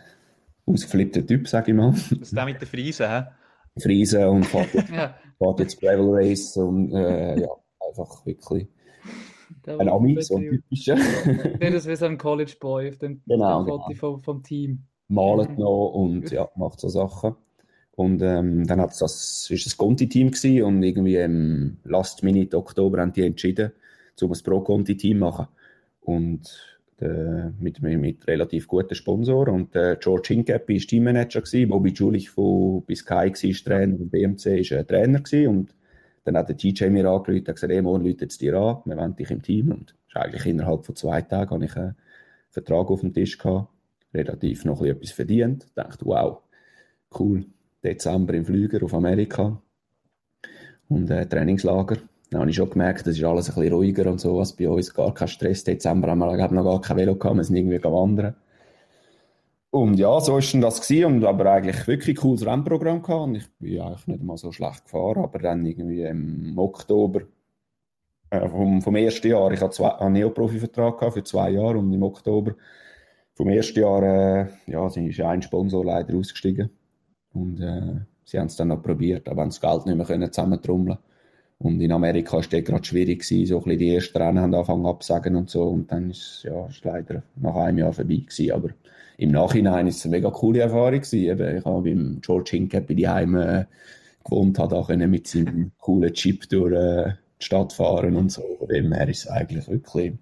ausgeflippter 0.65 1.26
Typ, 1.28 1.48
sag 1.48 1.67
ich 1.67 1.76
mal. 1.76 1.91
Das 1.91 2.12
ist 2.12 2.36
der 2.36 2.45
mit 2.45 2.60
der 2.60 2.67
Friese, 2.67 3.08
hä? 3.08 3.24
Friesen 3.79 4.25
und 4.25 4.43
fährt 4.45 4.73
jetzt, 4.73 4.89
Ja, 4.89 5.15
fährt 5.38 5.59
jetzt 5.59 5.79
Gravel 5.79 6.09
Race 6.09 6.57
und 6.57 6.93
äh, 6.93 7.39
ja, 7.39 7.49
einfach 7.88 8.25
wirklich 8.25 8.67
ein 9.67 9.89
Ami, 9.89 10.21
so 10.21 10.38
ein 10.38 10.49
typischer. 10.49 10.97
Wäre 11.59 11.71
das 11.73 11.88
wie 11.88 11.95
so 11.95 12.05
ein 12.05 12.17
College 12.17 12.55
Boy 12.59 12.89
auf 12.89 12.97
dem, 12.97 13.21
Genau, 13.25 13.63
dem 13.63 13.65
genau. 13.65 13.83
Foto 13.83 13.95
vom, 13.95 14.23
vom 14.23 14.43
Team. 14.43 14.83
Malt 15.07 15.57
noch 15.57 15.91
und 15.91 16.31
ja, 16.31 16.49
macht 16.55 16.79
so 16.79 16.89
Sachen. 16.89 17.35
Und 17.91 18.21
ähm, 18.21 18.67
dann 18.67 18.81
hat's 18.81 18.97
das, 18.99 19.49
ist 19.49 19.65
das 19.65 19.77
Conti-Team 19.77 20.31
gewesen 20.31 20.63
und 20.63 20.83
irgendwie 20.83 21.15
im 21.15 21.77
Last 21.83 22.23
Minute 22.23 22.57
Oktober 22.57 22.99
haben 22.99 23.13
die 23.13 23.25
entschieden, 23.25 23.71
um 24.21 24.31
ein 24.31 24.39
Pro-Conti-Team 24.43 25.19
machen. 25.19 25.47
Und 26.01 26.74
äh, 27.01 27.49
mit, 27.60 27.81
mit 27.81 28.27
relativ 28.27 28.67
guten 28.67 28.95
Sponsoren. 28.95 29.53
Und 29.53 29.75
äh, 29.75 29.97
George 29.99 30.29
Hincapie 30.29 30.79
war 30.79 30.88
Teammanager, 30.88 31.41
gewesen, 31.41 31.69
Bobby 31.69 31.91
Julich 31.91 32.29
von 32.29 32.84
Biscay 32.86 33.31
war 33.31 33.63
Trainer 33.65 33.99
und 33.99 34.10
BMC 34.10 34.45
war 34.45 34.79
äh, 34.79 34.86
Trainer. 34.86 35.19
Gewesen. 35.19 35.47
Und 35.47 35.75
dann 36.23 36.38
hat 36.38 36.49
der 36.49 36.58
TJ 36.58 36.86
mir 36.86 37.05
angerufen 37.10 37.39
und 37.39 37.45
gesagt, 37.45 37.71
hey, 37.71 37.81
morgen 37.81 38.05
läutet 38.05 38.31
es 38.31 38.38
dir 38.38 38.55
an, 38.55 38.77
wir 38.86 38.97
wollen 38.97 39.15
dich 39.15 39.29
im 39.29 39.41
Team. 39.41 39.71
Und 39.71 39.95
ist 40.08 40.15
eigentlich 40.15 40.45
innerhalb 40.45 40.86
von 40.86 40.95
zwei 40.95 41.21
Tagen 41.21 41.51
habe 41.51 41.65
ich 41.65 41.75
einen 41.75 41.95
Vertrag 42.49 42.89
auf 42.89 43.01
dem 43.01 43.13
Tisch 43.13 43.38
gehabt, 43.38 43.69
relativ 44.13 44.65
noch 44.65 44.81
etwas 44.84 45.12
verdient. 45.12 45.65
Ich 45.65 45.73
dachte, 45.73 46.05
wow, 46.05 46.39
cool, 47.19 47.45
Dezember 47.84 48.34
im 48.34 48.45
Flüger 48.45 48.84
auf 48.84 48.93
Amerika 48.93 49.62
und 50.88 51.10
äh, 51.10 51.27
Trainingslager. 51.27 51.97
Dann 52.29 52.41
habe 52.41 52.49
ich 52.49 52.55
schon 52.55 52.69
gemerkt, 52.69 53.05
das 53.05 53.17
ist 53.17 53.23
alles 53.23 53.49
ein 53.49 53.55
bisschen 53.55 53.73
ruhiger 53.73 54.09
und 54.09 54.19
so, 54.19 54.39
als 54.39 54.53
bei 54.53 54.67
uns, 54.69 54.93
gar 54.93 55.13
kein 55.13 55.27
Stress. 55.27 55.63
Dezember 55.63 56.09
haben 56.09 56.19
wir 56.19 56.31
noch 56.51 56.63
gar 56.63 56.81
kein 56.81 56.97
Velo 56.97 57.15
gehabt, 57.15 57.38
wir 57.38 57.43
sind 57.43 57.55
irgendwie 57.55 57.83
wandern. 57.83 58.35
Und 59.69 59.99
ja, 59.99 60.19
so 60.21 60.39
dann 60.39 60.61
das 60.61 60.81
gewesen, 60.81 61.05
und 61.05 61.25
aber 61.25 61.51
eigentlich 61.51 61.85
wirklich 61.85 62.17
cooles 62.17 62.45
Rennprogramm 62.45 63.01
gehabt. 63.01 63.23
Und 63.23 63.35
ich 63.35 63.51
bin 63.59 63.81
eigentlich 63.81 64.07
nicht 64.07 64.23
mal 64.23 64.38
so 64.38 64.51
schlecht 64.51 64.85
gefahren, 64.85 65.23
aber 65.23 65.39
dann 65.39 65.65
irgendwie 65.65 66.03
im 66.03 66.57
Oktober 66.57 67.23
äh, 68.29 68.47
vom, 68.47 68.81
vom 68.81 68.95
ersten 68.95 69.27
Jahr, 69.27 69.51
ich 69.51 69.61
hatte 69.61 69.99
einen 69.99 70.13
Neoprofi-Vertrag 70.13 71.13
für 71.13 71.23
zwei 71.23 71.51
Jahre 71.51 71.77
und 71.77 71.91
im 71.93 72.03
Oktober 72.03 72.55
vom 73.33 73.49
ersten 73.49 73.79
Jahr, 73.79 74.03
äh, 74.03 74.47
ja, 74.67 74.88
ist 74.88 75.19
ein 75.19 75.41
Sponsor 75.41 75.83
leider 75.83 76.15
ausgestiegen. 76.15 76.69
Und 77.33 77.59
äh, 77.59 77.99
sie 78.23 78.39
haben 78.39 78.47
es 78.47 78.55
dann 78.55 78.69
noch 78.69 78.81
probiert, 78.81 79.27
aber 79.27 79.41
haben 79.41 79.49
das 79.49 79.59
Geld 79.59 79.85
nicht 79.85 79.97
mehr 79.97 80.05
können 80.05 80.31
und 81.57 81.81
in 81.81 81.91
Amerika 81.91 82.33
war 82.33 82.41
es 82.41 82.49
gerade 82.49 82.83
schwierig 82.83 83.21
gewesen, 83.21 83.45
so 83.45 83.57
ein 83.57 83.63
bisschen 83.63 83.79
die 83.79 83.95
ersten 83.95 84.17
Rennen 84.17 84.39
haben 84.39 84.53
angefangen 84.53 84.85
abzusagen 84.85 85.35
und 85.35 85.49
so 85.49 85.63
und 85.63 85.91
dann 85.91 86.09
ist 86.09 86.43
ja, 86.43 86.67
ist 86.67 86.83
leider 86.83 87.23
nach 87.35 87.55
einem 87.55 87.77
Jahr 87.79 87.93
vorbei 87.93 88.15
gewesen, 88.17 88.51
aber 88.51 88.69
im 89.17 89.31
Nachhinein 89.31 89.87
ist 89.87 89.97
es 89.97 90.05
eine 90.05 90.17
mega 90.17 90.29
coole 90.29 90.59
Erfahrung 90.59 90.99
gewesen. 91.01 91.23
Eben, 91.23 91.57
ich 91.57 91.65
habe 91.65 91.81
beim 91.81 92.19
George 92.21 92.51
Hincap 92.51 92.87
bei 92.87 92.93
daheim 92.95 93.35
äh, 93.35 93.65
gewohnt, 94.23 94.59
habe 94.59 94.75
auch 94.75 94.87
können 94.87 95.09
mit 95.09 95.27
seinem 95.27 95.71
coolen 95.79 96.13
Chip 96.13 96.49
durch 96.49 96.73
äh, 96.73 97.13
die 97.39 97.45
Stadt 97.45 97.73
fahren 97.73 98.15
und 98.15 98.31
so. 98.31 98.43
Von 98.59 98.67
dem 98.67 98.91
her 98.91 99.07
ist 99.07 99.25
es 99.25 99.27
eigentlich 99.27 99.67
wirklich 99.69 100.13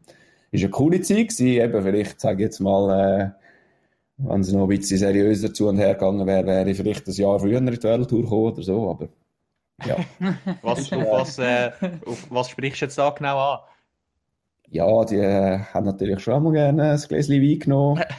ist 0.51 0.61
eine 0.61 0.69
coole 0.69 1.01
Zeit 1.01 1.29
gewesen. 1.29 1.47
Eben, 1.47 1.83
vielleicht 1.83 2.21
sage 2.21 2.35
ich 2.35 2.45
jetzt 2.45 2.59
mal, 2.59 2.89
äh, 2.91 3.29
wenn 4.17 4.41
es 4.41 4.51
noch 4.51 4.69
ein 4.69 4.77
bisschen 4.77 4.99
seriöser 4.99 5.53
zu 5.53 5.67
und 5.67 5.79
her 5.79 5.95
gegangen 5.95 6.27
wäre, 6.27 6.45
wäre 6.45 6.69
ich 6.69 6.77
vielleicht 6.77 7.07
ein 7.07 7.13
Jahr 7.13 7.39
früher 7.39 7.57
in 7.57 7.65
die 7.65 7.83
Welttour 7.83 8.21
gekommen 8.21 8.53
oder 8.53 8.61
so, 8.61 8.89
aber 8.89 9.09
ja. 9.86 9.97
Was, 10.62 10.91
auf, 10.91 11.05
was, 11.12 11.39
äh, 11.39 11.71
auf 12.05 12.27
was 12.29 12.49
sprichst 12.49 12.81
du 12.81 12.86
jetzt 12.86 12.97
da 12.97 13.09
genau 13.09 13.38
an? 13.38 13.59
Ja, 14.69 15.05
die 15.05 15.17
äh, 15.17 15.59
haben 15.59 15.86
natürlich 15.86 16.19
schon 16.21 16.36
einmal 16.36 16.53
gerne 16.53 16.91
ein 16.91 16.97
Gläschen 16.99 17.41
Wein 17.41 17.59
genommen. 17.59 18.03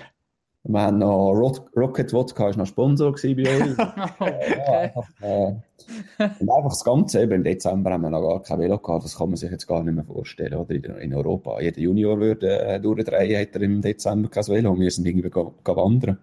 Wir 0.66 0.80
haben 0.80 0.96
noch 0.96 1.32
Rock, 1.32 1.70
Rocket 1.76 2.10
Vodka, 2.10 2.48
ist 2.48 2.56
noch 2.56 2.66
Sponsor 2.66 3.12
gewesen 3.12 3.36
bei 3.36 3.60
uns. 3.60 3.76
ja, 4.56 4.78
einfach, 4.78 5.08
äh, 5.20 5.54
und 6.40 6.50
einfach 6.50 6.70
das 6.70 6.82
Ganze, 6.82 7.20
eben 7.20 7.32
im 7.32 7.44
Dezember 7.44 7.90
haben 7.92 8.00
wir 8.00 8.08
noch 8.08 8.26
gar 8.26 8.42
kein 8.42 8.60
Velo 8.60 8.78
gehabt, 8.78 9.04
das 9.04 9.18
kann 9.18 9.28
man 9.28 9.36
sich 9.36 9.50
jetzt 9.50 9.66
gar 9.66 9.82
nicht 9.82 9.94
mehr 9.94 10.04
vorstellen, 10.04 10.54
oder? 10.54 10.74
In, 10.74 10.84
in 10.84 11.14
Europa. 11.14 11.60
Jeder 11.60 11.80
Junior 11.80 12.18
würde 12.18 12.60
äh, 12.60 12.80
durchdrehen, 12.80 13.36
hätte 13.36 13.58
er 13.58 13.62
im 13.62 13.82
Dezember 13.82 14.30
kein 14.30 14.46
Velo. 14.46 14.78
Wir 14.78 14.90
sind 14.90 15.06
irgendwie 15.06 15.28
go, 15.28 15.52
go 15.62 15.76
wandern 15.76 16.18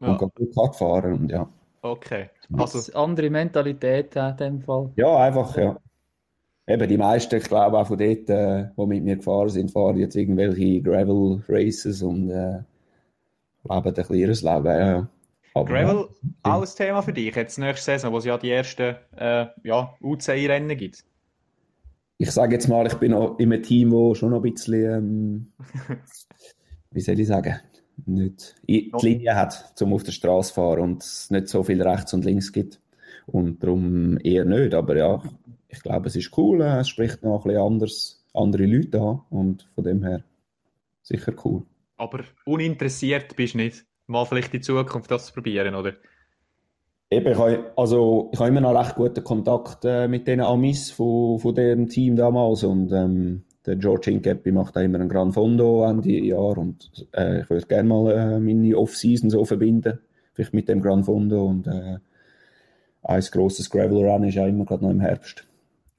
Ja. 0.00 0.08
und 0.08 0.18
go 0.18 0.28
Kart 0.56 0.74
fahren 0.74 1.12
und 1.12 1.30
ja. 1.30 1.48
Okay. 1.82 2.30
Also, 2.52 2.78
Also, 2.78 2.92
andere 2.94 3.30
Mentalität 3.30 4.16
in 4.16 4.36
dem 4.36 4.60
Fall. 4.62 4.90
Ja, 4.96 5.16
einfach, 5.18 5.56
ja. 5.56 5.78
Eben, 6.66 6.88
die 6.88 6.98
meisten, 6.98 7.36
ich 7.36 7.44
glaube 7.44 7.78
auch 7.78 7.86
von 7.86 7.98
dort, 7.98 8.28
äh, 8.28 8.68
die 8.76 8.86
mit 8.86 9.02
mir 9.02 9.16
gefahren 9.16 9.48
sind, 9.48 9.70
fahren 9.70 9.96
jetzt 9.96 10.16
irgendwelche 10.16 10.82
Gravel 10.82 11.42
Races 11.48 12.02
und 12.02 12.30
äh, 12.30 12.58
leben 13.64 13.86
ein 13.86 13.92
bisschen 13.94 14.16
ihr 14.16 14.28
Leben, 14.28 14.66
ja. 14.66 15.08
Aber, 15.54 15.64
Gravel, 15.64 16.08
auch 16.42 16.62
ein 16.62 16.68
Thema 16.76 17.02
für 17.02 17.12
dich 17.12 17.34
jetzt 17.34 17.58
nächste 17.58 17.92
Saison, 17.92 18.12
wo 18.12 18.18
es 18.18 18.26
ja 18.26 18.36
die 18.36 18.50
ersten 18.50 18.96
äh, 19.16 19.46
ja, 19.64 19.94
UCI-Rennen 20.00 20.76
gibt. 20.76 21.04
Ich 22.18 22.30
sage 22.30 22.54
jetzt 22.54 22.68
mal, 22.68 22.86
ich 22.86 22.94
bin 22.94 23.12
noch 23.12 23.38
in 23.38 23.52
einem 23.52 23.62
Team, 23.62 23.90
wo 23.90 24.14
schon 24.14 24.30
noch 24.30 24.44
ein 24.44 24.52
bisschen, 24.52 24.92
ähm, 24.92 25.52
wie 26.90 27.00
soll 27.00 27.18
ich 27.18 27.28
sagen, 27.28 27.60
nicht 28.06 28.54
die 28.66 28.92
Linie 29.00 29.34
hat, 29.34 29.74
um 29.80 29.92
auf 29.92 30.02
der 30.02 30.12
Straße 30.12 30.48
zu 30.48 30.54
fahren 30.54 30.80
und 30.80 31.02
es 31.02 31.30
nicht 31.30 31.48
so 31.48 31.62
viel 31.62 31.82
rechts 31.82 32.14
und 32.14 32.24
links 32.24 32.52
gibt. 32.52 32.80
Und 33.26 33.62
darum 33.62 34.18
eher 34.22 34.44
nicht. 34.44 34.74
Aber 34.74 34.96
ja, 34.96 35.22
ich 35.68 35.80
glaube, 35.82 36.08
es 36.08 36.16
ist 36.16 36.36
cool. 36.38 36.62
äh, 36.62 36.80
Es 36.80 36.88
spricht 36.88 37.22
noch 37.22 37.44
ein 37.44 37.48
bisschen 37.48 37.62
anders, 37.62 38.24
andere 38.32 38.64
Leute 38.66 39.00
an. 39.00 39.20
Und 39.30 39.68
von 39.74 39.84
dem 39.84 40.02
her 40.02 40.24
sicher 41.02 41.34
cool. 41.44 41.62
Aber 41.96 42.24
uninteressiert 42.46 43.36
bist 43.36 43.54
du 43.54 43.58
nicht, 43.58 43.84
mal 44.06 44.24
vielleicht 44.24 44.54
in 44.54 44.62
Zukunft 44.62 45.10
das 45.10 45.26
zu 45.26 45.32
probieren, 45.34 45.74
oder? 45.74 45.94
Eben, 47.10 47.32
ich 47.32 47.38
habe, 47.38 47.72
also, 47.76 48.30
ich 48.32 48.38
habe 48.38 48.50
immer 48.50 48.60
noch 48.60 48.78
recht 48.78 48.94
guten 48.94 49.24
Kontakt 49.24 49.84
äh, 49.84 50.08
mit 50.08 50.26
den 50.26 50.40
Amis 50.40 50.90
von, 50.90 51.38
von 51.38 51.54
dem 51.54 51.88
Team 51.88 52.16
damals 52.16 52.64
und 52.64 52.92
ähm, 52.92 53.44
der 53.68 53.76
George 53.76 54.10
Hincapie 54.10 54.50
macht 54.50 54.76
auch 54.76 54.82
immer 54.82 54.98
ein 54.98 55.08
Gran 55.08 55.32
Fondo 55.32 55.84
Ende 55.84 56.10
Jahr 56.10 56.56
und 56.56 57.06
äh, 57.12 57.42
ich 57.42 57.50
würde 57.50 57.66
gerne 57.66 57.88
mal 57.88 58.10
äh, 58.12 58.40
meine 58.40 58.76
Off-Season 58.76 59.28
so 59.28 59.44
verbinden, 59.44 59.98
vielleicht 60.32 60.54
mit 60.54 60.68
dem 60.68 60.80
Gran 60.80 61.04
Fondo 61.04 61.44
und 61.44 61.66
äh, 61.66 61.98
ein 63.02 63.22
grosses 63.30 63.68
Gravel-Run 63.68 64.24
ist 64.24 64.34
ja 64.34 64.46
immer 64.46 64.64
gerade 64.64 64.84
noch 64.84 64.90
im 64.90 65.00
Herbst. 65.00 65.46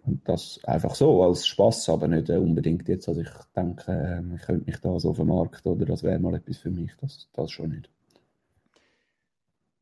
Und 0.03 0.27
das 0.27 0.59
einfach 0.63 0.95
so, 0.95 1.23
als 1.23 1.45
Spaß, 1.45 1.89
aber 1.89 2.07
nicht 2.07 2.29
äh, 2.29 2.37
unbedingt 2.37 2.87
jetzt. 2.87 3.07
Also 3.07 3.21
ich 3.21 3.29
denke, 3.55 3.91
äh, 3.91 4.35
ich 4.35 4.41
könnte 4.41 4.65
mich 4.65 4.77
da 4.81 4.99
so 4.99 5.13
vermarkten 5.13 5.71
oder 5.71 5.85
das 5.85 6.03
wäre 6.03 6.19
mal 6.19 6.35
etwas 6.35 6.57
für 6.57 6.71
mich, 6.71 6.91
das, 6.99 7.29
das 7.33 7.51
schon 7.51 7.69
nicht. 7.69 7.89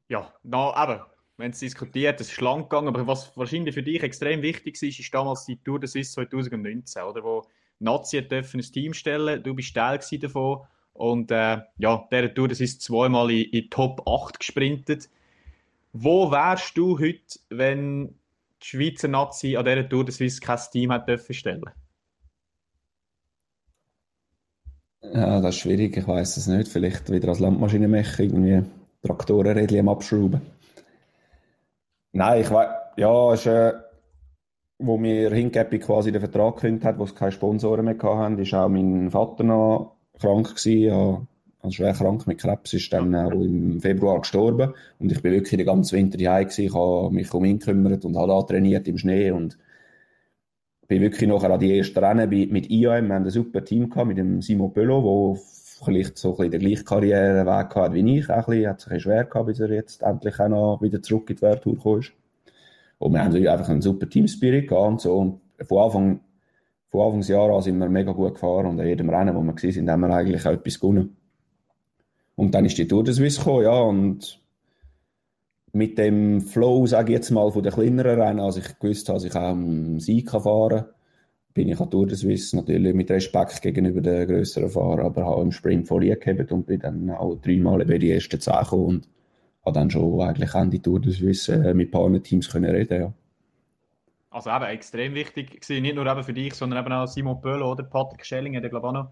Ja, 0.09 0.33
na, 0.43 0.73
wir 1.37 1.45
haben 1.45 1.51
es 1.51 1.59
diskutiert, 1.59 2.19
es 2.19 2.31
ist 2.31 2.41
lang 2.41 2.63
gegangen, 2.63 2.87
aber 2.89 3.07
was 3.07 3.35
wahrscheinlich 3.37 3.75
für 3.75 3.83
dich 3.83 4.01
extrem 4.03 4.41
wichtig 4.41 4.81
war, 4.81 4.89
ist 4.89 5.13
damals 5.13 5.45
die 5.45 5.57
Tour 5.57 5.79
de 5.79 5.87
Suisse 5.87 6.13
2019, 6.13 7.03
oder, 7.03 7.23
wo 7.23 7.43
Nazi 7.79 8.27
dürfen 8.27 8.59
ein 8.59 8.71
Team 8.71 8.93
stellen, 8.93 9.43
du 9.43 9.53
bist 9.53 9.75
Teil 9.75 9.99
davon 10.19 10.61
und 10.93 11.31
äh, 11.31 11.59
ja, 11.77 12.07
der 12.11 12.33
Tour 12.33 12.47
de 12.47 12.55
Suisse 12.55 12.79
zweimal 12.79 13.29
in, 13.31 13.43
in 13.51 13.69
Top 13.69 14.07
8 14.07 14.39
gesprintet. 14.39 15.09
Wo 15.93 16.31
wärst 16.31 16.77
du 16.77 16.99
heute, 16.99 17.39
wenn 17.49 18.15
die 18.61 18.65
Schweizer 18.65 19.07
Nazi 19.07 19.55
an 19.57 19.65
dieser 19.65 19.87
Tour 19.87 20.05
de 20.05 20.13
Suisse 20.13 20.41
kein 20.41 20.59
Team 20.71 20.91
hat 20.91 21.07
dürfen 21.07 21.33
stellen? 21.33 21.65
Ja, 25.01 25.39
das 25.39 25.55
ist 25.55 25.61
schwierig, 25.61 25.95
ich 25.95 26.07
weiß 26.07 26.37
es 26.37 26.47
nicht. 26.47 26.67
Vielleicht 26.67 27.11
wieder 27.11 27.29
als 27.29 27.39
Landmaschinenmecher 27.39 28.23
irgendwie 28.23 28.63
Traktorenrädchen 29.03 29.79
am 29.79 29.89
Abschrauben. 29.89 30.41
Nein, 32.11 32.41
ich 32.41 32.49
weiß, 32.49 32.69
ja, 32.97 33.33
ist, 33.33 33.45
äh, 33.45 33.73
wo 34.79 34.97
mir 34.97 35.31
Hinkepi 35.31 35.79
quasi 35.79 36.11
den 36.11 36.21
Vertrag 36.21 36.55
gekündigt 36.55 36.85
hat, 36.85 36.99
wo 36.99 37.03
es 37.03 37.15
keine 37.15 37.31
Sponsoren 37.31 37.85
mehr 37.85 37.97
hatten, 38.01 38.39
ist 38.39 38.53
auch 38.53 38.69
mein 38.69 39.09
Vater 39.09 39.43
noch 39.43 39.95
krank 40.19 40.55
gewesen, 40.55 40.81
ja, 40.81 41.21
also 41.61 41.71
schwer 41.71 41.93
krank 41.93 42.27
mit 42.27 42.39
Krebs, 42.39 42.73
ist 42.73 42.93
dann 42.93 43.15
auch 43.15 43.31
im 43.31 43.81
Februar 43.81 44.19
gestorben 44.19 44.73
und 44.99 45.11
ich 45.11 45.21
bin 45.21 45.33
wirklich 45.33 45.57
den 45.57 45.65
ganzen 45.65 45.97
Winter 45.97 46.17
hier 46.17 46.43
gewesen, 46.43 46.65
ich 46.65 46.73
habe 46.73 47.11
mich 47.11 47.33
um 47.33 47.45
ihn 47.45 47.59
gekümmert 47.59 48.05
und 48.05 48.17
habe 48.17 48.27
da 48.27 48.41
trainiert 48.43 48.87
im 48.87 48.97
Schnee 48.97 49.31
und 49.31 49.57
bin 50.87 51.01
wirklich 51.01 51.27
nachher 51.27 51.51
an 51.51 51.59
die 51.59 51.77
ersten 51.77 51.99
Rennen 51.99 52.29
mit 52.29 52.69
IAM. 52.69 53.07
Wir 53.07 53.15
haben 53.15 53.25
ein 53.25 53.29
super 53.29 53.63
Team 53.63 53.89
gehabt 53.89 54.07
mit 54.07 54.17
dem 54.17 54.41
Simon 54.41 54.71
Pöllo, 54.71 55.33
der 55.35 55.41
vielleicht 55.85 56.17
so 56.17 56.29
ein 56.29 56.35
bisschen 56.37 56.51
den 56.51 56.61
gleichen 56.61 56.85
Karriereweg 56.85 57.75
hat 57.75 57.93
wie 57.93 58.17
ich. 58.17 58.29
Auch 58.29 58.35
ein 58.35 58.45
bisschen, 58.45 58.69
hat 58.69 58.81
sich 58.81 58.91
ein 58.93 58.99
schwer 58.99 59.25
gehabt, 59.25 59.47
bis 59.47 59.59
er 59.59 59.69
jetzt 59.69 60.01
endlich 60.01 60.39
auch 60.39 60.47
noch 60.47 60.81
wieder 60.81 61.01
zurück 61.01 61.29
in 61.29 61.35
die 61.35 61.41
Welttour 61.41 61.73
gekommen 61.73 61.99
ist. 61.99 62.13
Und 62.99 63.13
wir 63.13 63.19
haben 63.19 63.27
natürlich 63.27 63.49
einfach 63.49 63.69
einen 63.69 63.81
super 63.81 64.09
Team-Spirit 64.09 64.67
gehabt 64.67 64.87
und 64.87 65.01
so. 65.01 65.17
Und 65.17 65.41
von 65.67 65.77
Anfang, 65.83 66.19
von 66.89 67.01
Anfangsjahr 67.01 67.49
an 67.51 67.61
sind 67.61 67.77
wir 67.77 67.89
mega 67.89 68.11
gut 68.11 68.35
gefahren 68.35 68.65
und 68.67 68.79
an 68.79 68.87
jedem 68.87 69.09
Rennen, 69.09 69.35
wo 69.35 69.41
wir 69.41 69.53
gewesen 69.53 69.73
sind, 69.73 69.89
haben 69.89 70.01
wir 70.01 70.09
eigentlich 70.09 70.45
auch 70.45 70.51
etwas 70.51 70.79
gewonnen. 70.79 71.15
Und 72.35 72.53
dann 72.53 72.65
ist 72.65 72.77
die 72.77 72.87
Tour 72.87 73.03
de 73.03 73.13
Suisse 73.13 73.39
gekommen, 73.39 73.63
ja, 73.63 73.79
und 73.79 74.41
mit 75.73 75.97
dem 75.97 76.41
Flow, 76.41 76.85
sage 76.85 77.11
ich 77.11 77.17
jetzt 77.17 77.31
mal, 77.31 77.51
von 77.51 77.63
den 77.63 77.71
kleineren 77.71 78.21
Rennen, 78.21 78.39
als 78.39 78.57
ich 78.57 78.79
gewusst 78.79 79.09
habe, 79.09 79.17
dass 79.17 79.25
ich 79.25 79.35
auch 79.35 79.49
am 79.49 79.99
Sieg 79.99 80.29
fahren 80.31 80.69
kann, 80.69 80.85
bin 81.53 81.69
ich 81.69 81.79
an 81.79 81.89
Tour 81.89 82.05
de 82.05 82.15
Suisse 82.15 82.55
natürlich 82.55 82.93
mit 82.93 83.09
Respekt 83.09 83.61
gegenüber 83.61 84.01
den 84.01 84.27
grösseren 84.27 84.69
Fahrern, 84.69 85.07
aber 85.07 85.25
habe 85.25 85.41
im 85.41 85.51
Sprint 85.51 85.87
gehabt 85.89 86.51
und 86.51 86.67
bin 86.67 86.79
dann 86.79 87.09
auch 87.09 87.35
dreimal 87.35 87.81
über 87.81 87.97
die 87.97 88.11
ersten 88.11 88.39
zehn 88.39 88.59
gekommen 88.59 88.85
und 88.85 89.09
habe 89.67 89.79
dann 89.79 89.91
schon 89.91 90.21
eigentlich 90.21 90.53
Ende 90.53 90.81
Tour 90.81 90.99
des 90.99 91.21
Wissen 91.21 91.63
äh, 91.63 91.73
mit 91.73 91.89
ein 91.89 91.91
paar 91.91 92.23
Teams 92.23 92.49
können 92.49 92.71
reden, 92.71 93.01
ja. 93.01 93.13
Also 94.29 94.49
eben 94.49 94.65
extrem 94.65 95.15
wichtig 95.15 95.61
gewesen, 95.61 95.81
nicht 95.81 95.95
nur 95.95 96.05
eben 96.05 96.23
für 96.23 96.33
dich, 96.33 96.53
sondern 96.53 96.83
eben 96.83 96.93
auch 96.93 97.07
Simon 97.07 97.41
Pölo 97.41 97.71
oder 97.71 97.83
Patrick 97.83 98.25
Schelling, 98.25 98.53
der 98.53 98.69
glaube 98.69 98.87
ich 98.87 98.89
auch 98.89 98.93
noch 98.93 99.11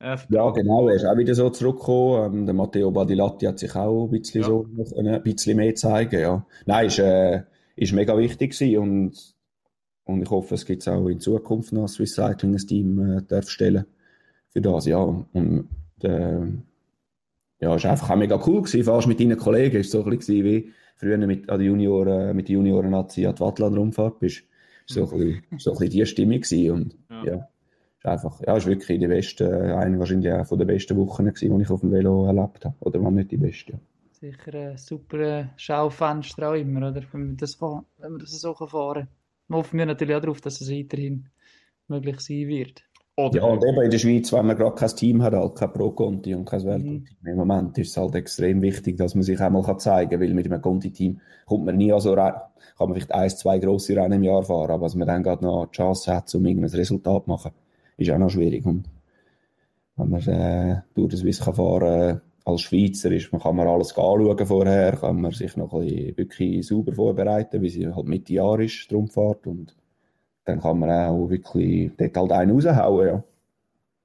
äh, 0.00 0.16
ja, 0.30 0.50
genau, 0.50 0.88
er 0.88 0.96
ist 0.96 1.04
auch 1.04 1.16
wieder 1.16 1.34
so 1.34 1.50
zurückgekommen. 1.50 2.34
Ähm, 2.34 2.46
der 2.46 2.54
Matteo 2.54 2.90
Badilatti 2.90 3.44
hat 3.44 3.58
sich 3.58 3.74
auch 3.76 4.06
ein 4.06 4.10
bisschen, 4.10 4.40
ja. 4.40 4.46
so, 4.46 4.66
ein 4.96 5.22
bisschen 5.22 5.56
mehr 5.58 5.74
zeigen. 5.74 6.20
Ja. 6.20 6.46
Nein, 6.64 6.86
ist, 6.86 6.98
äh, 6.98 7.42
ist 7.76 7.92
mega 7.92 8.16
wichtig 8.16 8.52
gewesen 8.52 8.78
und, 8.78 9.34
und 10.04 10.22
ich 10.22 10.30
hoffe, 10.30 10.54
es 10.54 10.64
gibt 10.64 10.80
es 10.80 10.88
auch 10.88 11.06
in 11.06 11.20
Zukunft 11.20 11.72
noch 11.72 11.86
Swiss 11.86 12.14
Cycling 12.14 12.54
ein 12.54 12.66
Team 12.66 13.18
äh, 13.18 13.22
darf 13.22 13.50
stellen 13.50 13.84
für 14.48 14.62
das. 14.62 14.86
Ja, 14.86 15.00
und 15.00 15.68
äh, 16.02 16.46
ja, 17.60 17.74
ist 17.74 17.86
einfach 17.86 18.10
auch 18.10 18.16
mega 18.16 18.40
cool 18.46 18.62
gewesen, 18.62 18.84
fast 18.84 19.06
mit 19.06 19.20
deinen 19.20 19.36
Kollegen. 19.36 19.76
Ist 19.76 19.90
so 19.90 20.04
ein 20.04 20.16
bisschen 20.16 20.44
wie 20.44 20.72
früher 20.96 21.18
mit, 21.18 21.48
an 21.48 21.60
Junioren, 21.60 22.34
mit 22.36 22.48
den 22.48 22.54
Junioren-Nazi 22.56 23.26
an 23.26 23.34
die 23.34 23.40
Wattland-Rundfahrt 23.40 24.18
bist. 24.18 24.44
Ist 24.88 24.94
so 24.94 25.04
ein 25.04 25.10
bisschen, 25.10 25.42
so 25.58 25.70
ein 25.72 25.78
bisschen 25.78 25.90
die 25.90 26.06
Stimmung 26.06 26.40
gewesen 26.40 26.70
und 26.70 26.96
ja. 27.10 27.24
ja 27.24 27.48
ist 28.00 28.06
einfach, 28.06 28.40
ja, 28.46 28.56
ist 28.56 28.66
wirklich 28.66 28.98
die 28.98 29.06
beste, 29.06 29.76
eine 29.76 29.98
wahrscheinlich 29.98 30.32
auch 30.32 30.46
von 30.46 30.58
den 30.58 30.66
besten 30.66 30.96
Wochen 30.96 31.26
gewesen, 31.26 31.56
die 31.56 31.62
ich 31.62 31.70
auf 31.70 31.80
dem 31.80 31.92
Velo 31.92 32.26
erlebt 32.26 32.64
habe. 32.64 32.74
Oder 32.80 33.02
wenn 33.02 33.14
nicht 33.14 33.30
die 33.30 33.36
beste. 33.36 33.78
Sicher 34.12 34.54
ein 34.54 34.78
super 34.78 35.50
Schaufenster 35.56 36.50
auch 36.50 36.54
immer, 36.54 36.90
oder? 36.90 37.02
Wenn 37.12 37.30
wir 37.30 37.36
das, 37.36 37.60
wenn 37.60 38.12
wir 38.12 38.18
das 38.18 38.40
so 38.40 38.54
fahren 38.54 39.08
kann. 39.48 39.56
Hoffen 39.56 39.78
wir 39.78 39.86
natürlich 39.86 40.16
auch 40.16 40.20
darauf, 40.20 40.40
dass 40.40 40.60
es 40.60 40.70
weiterhin 40.70 41.28
möglich 41.88 42.20
sein 42.20 42.48
wird. 42.48 42.84
Oder 43.16 43.36
ja, 43.36 43.44
und 43.44 43.62
eben 43.64 43.82
in 43.82 43.90
der 43.90 43.98
Schweiz, 43.98 44.32
wenn 44.32 44.46
man 44.46 44.56
gerade 44.56 44.74
kein 44.74 44.88
Team 44.90 45.22
hat, 45.22 45.34
halt 45.34 45.54
kein 45.54 45.72
Pro-Conti 45.72 46.34
und 46.34 46.46
kein 46.46 46.64
Weltteam. 46.64 47.04
Mhm. 47.20 47.28
Im 47.28 47.36
Moment 47.36 47.76
ist 47.76 47.90
es 47.90 47.96
halt 47.96 48.14
extrem 48.14 48.62
wichtig, 48.62 48.96
dass 48.96 49.14
man 49.14 49.24
sich 49.24 49.38
einmal 49.40 49.62
zeigen 49.78 50.10
kann, 50.10 50.20
weil 50.20 50.32
mit 50.32 50.46
einem 50.46 50.62
Conti-Team 50.62 51.20
kommt 51.46 51.66
man 51.66 51.76
nie 51.76 51.92
so 51.98 52.14
rein. 52.14 52.34
Kann 52.78 52.88
man 52.88 52.94
vielleicht 52.94 53.12
ein, 53.12 53.28
zwei 53.28 53.58
grosse 53.58 53.94
Rennen 53.94 54.14
im 54.14 54.22
Jahr 54.22 54.42
fahren, 54.42 54.70
aber 54.70 54.86
was 54.86 54.94
man 54.94 55.06
dann 55.06 55.22
gerade 55.22 55.44
noch 55.44 55.66
die 55.66 55.76
Chance 55.76 56.14
hat, 56.14 56.34
um 56.34 56.46
irgendein 56.46 56.70
Resultat 56.70 57.24
zu 57.24 57.30
machen 57.30 57.52
ist 58.00 58.10
auch 58.10 58.18
noch 58.18 58.30
schwierig. 58.30 58.64
Und 58.64 58.84
wenn 59.96 60.08
man 60.08 60.26
äh, 60.26 60.80
durch 60.94 61.20
das 61.20 61.38
fahren 61.38 62.20
als 62.44 62.62
Schweizer 62.62 63.12
ist, 63.12 63.30
man 63.32 63.40
kann 63.40 63.56
man 63.56 63.68
alles 63.68 63.90
anschauen 63.90 64.46
vorher, 64.46 64.96
kann 64.96 65.20
man 65.20 65.32
sich 65.32 65.56
noch 65.56 65.74
ein 65.74 65.80
bisschen 65.80 66.16
wirklich 66.16 66.66
sauber 66.66 66.94
vorbereiten, 66.94 67.62
wie 67.62 67.68
sie 67.68 67.86
halt 67.86 68.06
Mitte 68.06 68.32
Jahr 68.32 68.58
ist, 68.60 68.90
die 68.90 68.94
Rundfahrt. 68.94 69.46
Und 69.46 69.76
dann 70.44 70.60
kann 70.60 70.78
man 70.78 70.90
auch 70.90 71.28
wirklich 71.28 71.92
dort 71.96 72.16
halt 72.16 72.32
einen 72.32 72.52
raushauen, 72.52 73.06
ja. 73.06 73.24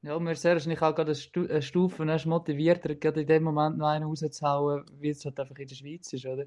Ja, 0.03 0.19
man 0.19 0.33
ist 0.33 0.43
sehr 0.43 0.53
wahrscheinlich 0.53 0.81
auch 0.83 0.93
gerade 0.93 1.15
eine 1.49 1.61
Stufe 1.61 2.05
motivierter, 2.25 2.93
gerade 2.93 3.21
in 3.21 3.27
dem 3.27 3.43
Moment 3.43 3.79
noch 3.79 3.87
einen 3.87 4.05
rauszuhauen, 4.05 4.83
wie 4.99 5.09
es 5.09 5.25
halt 5.25 5.39
einfach 5.39 5.57
in 5.57 5.67
der 5.67 5.75
Schweiz 5.75 6.13
ist, 6.13 6.25
oder? 6.27 6.45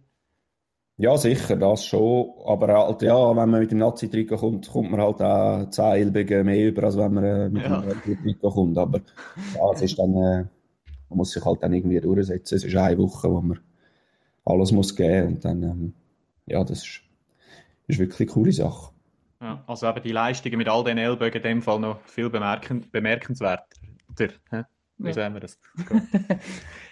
Ja, 1.00 1.16
sicher, 1.16 1.54
das 1.56 1.84
schon. 1.84 2.30
Aber 2.44 2.68
halt, 2.68 3.02
ja, 3.02 3.30
wenn 3.30 3.48
man 3.50 3.60
mit 3.60 3.70
dem 3.70 3.78
Nazi-Trikot 3.78 4.36
kommt, 4.36 4.68
kommt 4.68 4.90
man 4.90 5.00
halt 5.00 5.22
auch 5.22 5.70
10 5.70 5.84
Elbige 5.84 6.42
mehr 6.42 6.68
über, 6.68 6.84
als 6.84 6.96
wenn 6.96 7.14
man 7.14 7.24
äh, 7.24 7.48
mit 7.48 7.62
ja. 7.62 7.80
dem 7.80 8.22
Trikot 8.22 8.50
kommt. 8.50 8.78
Aber 8.78 9.00
ja, 9.54 9.72
es 9.74 9.82
ist 9.82 9.98
dann, 9.98 10.10
äh, 10.14 10.44
man 11.08 11.16
muss 11.16 11.30
sich 11.30 11.44
halt 11.44 11.62
dann 11.62 11.72
irgendwie 11.72 12.00
durchsetzen. 12.00 12.56
Es 12.56 12.64
ist 12.64 12.76
eine 12.76 12.98
Woche, 12.98 13.30
wo 13.30 13.40
man 13.40 13.60
alles 14.44 14.72
muss 14.72 14.96
geben 14.96 15.34
und 15.34 15.44
dann, 15.44 15.62
ähm, 15.62 15.94
ja, 16.46 16.64
das 16.64 16.78
ist, 16.78 17.00
ist 17.86 17.98
wirklich 18.00 18.28
eine 18.28 18.34
coole 18.34 18.52
Sache. 18.52 18.92
Ja, 19.40 19.62
also 19.66 19.88
eben 19.88 20.02
die 20.02 20.12
Leistungen 20.12 20.58
mit 20.58 20.68
all 20.68 20.82
den 20.82 20.98
Ellbogen 20.98 21.36
in 21.36 21.42
dem 21.42 21.62
Fall 21.62 21.78
noch 21.78 22.00
viel 22.02 22.28
bemerken, 22.28 22.88
bemerkenswerter. 22.90 23.64
Wie 24.98 25.06
ja. 25.06 25.12
sagen 25.12 25.34
wir 25.34 25.40
das? 25.40 25.58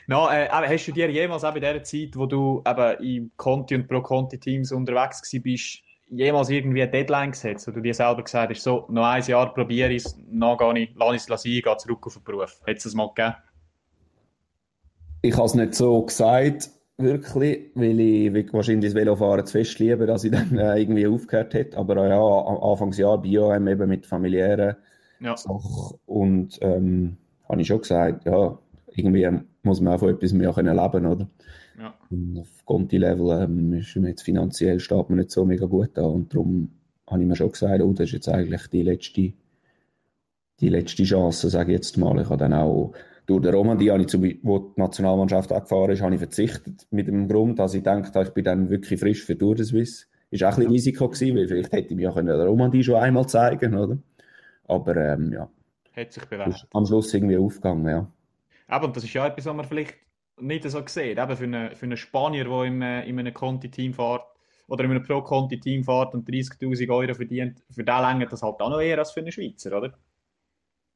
no, 0.06 0.28
äh, 0.28 0.48
hast 0.48 0.87
du 0.87 0.92
dir 0.92 1.11
jemals 1.11 1.42
in 1.42 1.61
der 1.61 1.82
Zeit, 1.82 2.11
wo 2.14 2.26
du 2.26 2.62
eben 2.64 3.02
im 3.02 3.32
Conti- 3.37 3.74
und 3.74 3.88
Pro-Conti-Teams 3.88 4.70
unterwegs 4.70 5.28
bist, 5.42 5.82
jemals 6.09 6.48
irgendwie 6.48 6.82
eine 6.82 6.90
Deadline 6.90 7.32
gesetzt, 7.32 7.66
wo 7.66 7.72
du 7.72 7.80
dir 7.80 7.94
selber 7.94 8.22
gesagt 8.22 8.50
hast, 8.50 8.62
so, 8.62 8.87
noch 8.88 9.06
ein 9.06 9.24
Jahr 9.24 9.52
probiere 9.52 9.92
ich 9.92 10.04
es, 10.04 10.16
noch 10.30 10.56
gar 10.56 10.72
nicht, 10.72 10.94
lasse 10.94 11.16
ich 11.16 11.28
es 11.28 11.42
sein, 11.42 11.61
gehe 11.62 11.76
zurück 11.78 12.06
auf 12.06 12.14
den 12.14 12.22
Beruf. 12.22 12.61
Hättest 12.64 12.87
du 12.87 12.88
es 12.90 12.94
mal 12.94 13.09
gegeben? 13.09 13.35
Ich 15.22 15.35
habe 15.35 15.46
es 15.46 15.54
nicht 15.54 15.74
so 15.74 16.02
gesagt, 16.02 16.70
wirklich, 16.98 17.70
weil 17.74 18.00
ich 18.00 18.52
wahrscheinlich 18.52 18.92
das 18.92 18.94
Velofahren 18.94 19.46
zu 19.46 19.52
fest 19.52 19.78
liebe, 19.78 20.06
dass 20.06 20.24
ich 20.24 20.30
dann 20.32 20.56
äh, 20.59 20.80
irgendwie 20.80 21.06
aufgehört 21.06 21.54
hätte. 21.54 21.76
Aber 21.76 21.96
äh, 21.96 22.09
ja, 22.09 22.20
Anfangsjahr 22.20 23.20
Bio-M 23.20 23.68
eben 23.68 23.88
mit 23.88 24.06
familiären 24.06 24.76
ja. 25.20 25.37
Sachen 25.37 25.98
und 26.06 26.59
ähm, 26.62 27.16
habe 27.48 27.61
ich 27.61 27.66
schon 27.68 27.80
gesagt, 27.80 28.26
ja, 28.26 28.59
irgendwie 28.88 29.28
muss 29.62 29.80
man 29.80 29.94
auch 29.94 29.98
von 29.98 30.11
etwas 30.11 30.32
mehr 30.32 30.52
können 30.52 30.76
leben, 30.76 31.06
oder? 31.06 31.28
Ja. 31.78 31.94
Und 32.11 32.38
auf 32.38 32.64
Conti-Level 32.64 33.42
ähm, 33.42 33.74
ist 33.74 33.94
jetzt 33.94 34.22
finanziell 34.22 34.80
steht 34.80 35.11
man 35.11 35.18
nicht 35.18 35.30
so 35.30 35.44
mega 35.44 35.66
gut 35.66 35.90
da 35.94 36.02
und 36.02 36.32
darum 36.32 36.70
habe 37.09 37.22
ich 37.22 37.28
mir 37.28 37.37
schon 37.37 37.52
gesagt, 37.52 37.82
oh, 37.82 37.92
das 37.92 38.06
ist 38.06 38.12
jetzt 38.12 38.28
eigentlich 38.28 38.66
die 38.68 38.82
letzte, 38.82 39.32
die 40.61 40.68
letzte 40.68 41.04
Chance, 41.04 41.50
sage 41.50 41.72
ich 41.72 41.76
jetzt 41.76 41.98
mal. 41.98 42.20
Ich 42.20 42.28
habe 42.28 42.38
dann 42.38 42.54
auch 42.54 42.92
durch 43.26 43.42
den 43.42 43.54
Romandie, 43.54 43.90
ich 43.90 44.06
zum, 44.06 44.22
wo 44.42 44.58
die 44.58 44.80
Nationalmannschaft 44.80 45.52
angefahren 45.52 45.90
ist, 45.90 46.00
habe 46.00 46.14
ich 46.14 46.20
verzichtet 46.20 46.86
mit 46.90 47.08
dem 47.08 47.28
Grund, 47.28 47.58
dass 47.58 47.74
ich 47.74 47.82
denke, 47.82 48.22
ich 48.22 48.30
bin 48.30 48.44
dann 48.44 48.70
wirklich 48.70 49.00
frisch 49.00 49.24
für 49.24 49.36
Tour 49.36 49.56
de 49.56 49.64
Suisse. 49.64 50.06
Ist 50.30 50.42
auch 50.44 50.50
ein 50.50 50.56
bisschen 50.56 50.72
Risiko 50.72 51.08
gewesen, 51.08 51.36
weil 51.36 51.48
vielleicht 51.48 51.72
hätte 51.72 51.88
ich 51.90 51.96
mir 51.96 52.12
können 52.12 52.28
der 52.28 52.46
Romandie 52.46 52.82
schon 52.82 52.96
einmal 52.96 53.26
zeigen, 53.26 53.76
oder? 53.76 53.98
Aber 54.64 54.96
ähm, 54.96 55.32
ja, 55.32 55.48
hat 55.96 56.12
sich 56.12 56.24
bewährt. 56.24 56.66
am 56.72 56.86
Schluss 56.86 57.12
irgendwie 57.14 57.36
aufgegangen, 57.36 57.88
ja. 57.88 58.10
Aber 58.68 58.88
das 58.88 59.04
ist 59.04 59.14
ja 59.14 59.26
etwas, 59.26 59.46
was 59.46 59.54
man 59.54 59.64
vielleicht 59.64 59.94
nicht 60.40 60.68
so 60.68 60.82
sieht. 60.86 61.18
Eben 61.18 61.36
für 61.36 61.44
einen, 61.44 61.76
für 61.76 61.86
einen 61.86 61.96
Spanier, 61.96 62.44
der 62.44 62.64
im, 62.64 62.82
äh, 62.82 63.08
in 63.08 63.18
einem 63.18 63.32
Conti-Team 63.32 63.94
fährt 63.94 64.22
oder 64.68 64.84
in 64.84 64.90
einem 64.90 65.02
Pro-Conti-Team 65.02 65.84
fährt 65.84 66.14
und 66.14 66.28
30.000 66.28 66.88
Euro 66.90 67.14
verdient, 67.14 67.62
für 67.70 67.84
den 67.84 68.00
längert 68.00 68.32
das 68.32 68.42
halt 68.42 68.60
auch 68.60 68.70
noch 68.70 68.80
eher 68.80 68.98
als 68.98 69.12
für 69.12 69.20
einen 69.20 69.32
Schweizer, 69.32 69.76
oder? 69.76 69.94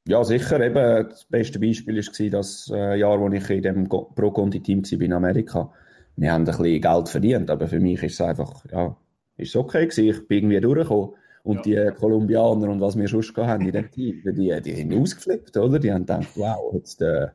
Ja, 0.09 0.25
sicher. 0.25 0.61
Eben, 0.61 1.09
das 1.09 1.25
beste 1.25 1.59
Beispiel 1.59 1.97
war 1.97 2.31
das 2.31 2.71
äh, 2.73 2.99
Jahr, 2.99 3.21
wo 3.21 3.29
ich 3.29 3.51
in 3.51 3.63
dem 3.63 3.89
Pro-Conti-Team 3.89 4.83
war 4.83 5.01
in 5.01 5.13
Amerika. 5.13 5.73
Wir 6.17 6.33
haben 6.33 6.43
ein 6.43 6.47
bisschen 6.47 6.81
Geld 6.81 7.09
verdient, 7.09 7.51
aber 7.51 7.69
für 7.69 7.81
mich 7.81 8.03
ist 8.03 8.15
es 8.15 8.21
einfach, 8.21 8.65
ja, 8.71 8.97
ist 9.37 9.57
okay 9.57 9.87
gewesen. 9.87 10.09
Ich 10.09 10.29
bin 10.29 10.39
irgendwie 10.39 10.61
durchgekommen. 10.61 11.11
Und 11.43 11.65
ja. 11.65 11.91
die 11.91 11.97
Kolumbianer 11.97 12.69
und 12.69 12.81
was 12.83 12.99
wir 12.99 13.09
schon 13.09 13.25
haben 13.47 13.65
in 13.65 13.73
dem 13.73 13.91
Team, 13.91 14.21
die, 14.27 14.61
die 14.61 14.77
haben 14.77 15.01
ausgeflippt, 15.01 15.57
oder? 15.57 15.79
Die 15.79 15.91
haben 15.91 16.03
gedacht, 16.03 16.29
wow, 16.35 16.75
jetzt, 16.75 17.01
äh, 17.01 17.29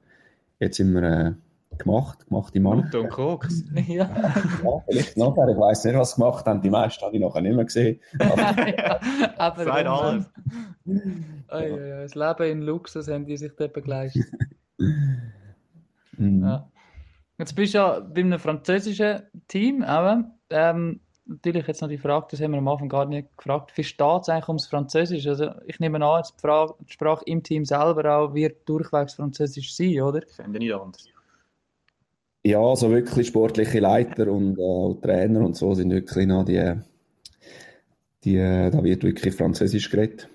jetzt 0.60 0.78
sind 0.78 0.94
wir 0.94 1.04
äh, 1.04 1.34
gemacht, 1.78 2.26
gemachte 2.28 2.60
Mann. 2.60 2.80
Und, 2.80 2.96
und 2.96 3.10
Koks. 3.10 3.64
ja. 3.88 4.10
ja. 4.64 4.84
Vielleicht 4.88 5.18
nachher, 5.18 5.48
ich 5.50 5.58
weiß 5.58 5.86
nicht, 5.86 5.98
was 5.98 6.16
gemacht 6.16 6.46
haben. 6.46 6.62
Die 6.62 6.70
meisten 6.70 7.04
habe 7.04 7.16
ich 7.16 7.22
nachher 7.22 7.42
nicht 7.42 7.56
mehr 7.56 7.66
gesehen. 7.66 8.00
Aber, 8.20 8.68
ja, 8.78 9.00
aber 9.38 9.74
alles. 9.74 10.30
Oh, 11.52 11.58
ja. 11.58 11.78
Ja, 11.78 12.02
das 12.02 12.16
Leben 12.16 12.44
in 12.44 12.62
Luxus 12.62 13.08
haben 13.08 13.26
die 13.26 13.38
sich 13.38 13.52
dort 13.56 13.74
geleistet. 13.74 14.26
mhm. 16.18 16.44
ja. 16.44 16.70
Jetzt 17.38 17.56
bist 17.56 17.74
du 17.74 17.80
ja 17.80 18.00
bei 18.00 18.22
einem 18.22 18.40
französischen 18.40 19.24
Team, 19.48 19.84
aber 19.84 20.32
ähm, 20.50 21.02
natürlich 21.26 21.68
jetzt 21.68 21.82
noch 21.82 21.90
die 21.90 21.98
Frage, 21.98 22.28
das 22.32 22.42
haben 22.42 22.52
wir 22.52 22.60
am 22.60 22.68
Anfang 22.68 22.90
gar 22.90 23.06
nicht 23.06 23.36
gefragt, 23.38 23.72
wie 23.76 23.84
steht 23.84 24.22
es 24.22 24.30
eigentlich 24.30 24.48
ums 24.48 24.68
Französisch? 24.68 25.28
Also 25.28 25.52
ich 25.66 25.80
nehme 25.80 26.04
an, 26.06 26.24
die, 26.24 26.42
Frage, 26.42 26.76
die 26.88 26.94
Sprache 26.94 27.24
im 27.26 27.44
Team 27.44 27.66
selber 27.66 28.16
auch 28.16 28.34
wird 28.34 28.68
durchwegs 28.70 29.16
Französisch 29.16 29.76
sein, 29.76 30.02
oder? 30.02 30.22
Ich 30.26 30.36
finde 30.36 30.60
nicht 30.60 30.74
anders. 30.74 31.08
Ja, 32.46 32.60
also 32.60 32.92
wirklich 32.92 33.26
sportliche 33.26 33.80
Leiter 33.80 34.32
und 34.32 34.60
äh, 34.60 35.02
Trainer 35.02 35.44
und 35.44 35.56
so 35.56 35.74
sind 35.74 35.90
wirklich 35.90 36.28
noch 36.28 36.46
die, 36.46 36.74
die, 38.24 38.38
da 38.38 38.84
wird 38.84 39.04
wirklich 39.04 39.34
Französisch 39.34 39.90
geredet. 39.90 40.30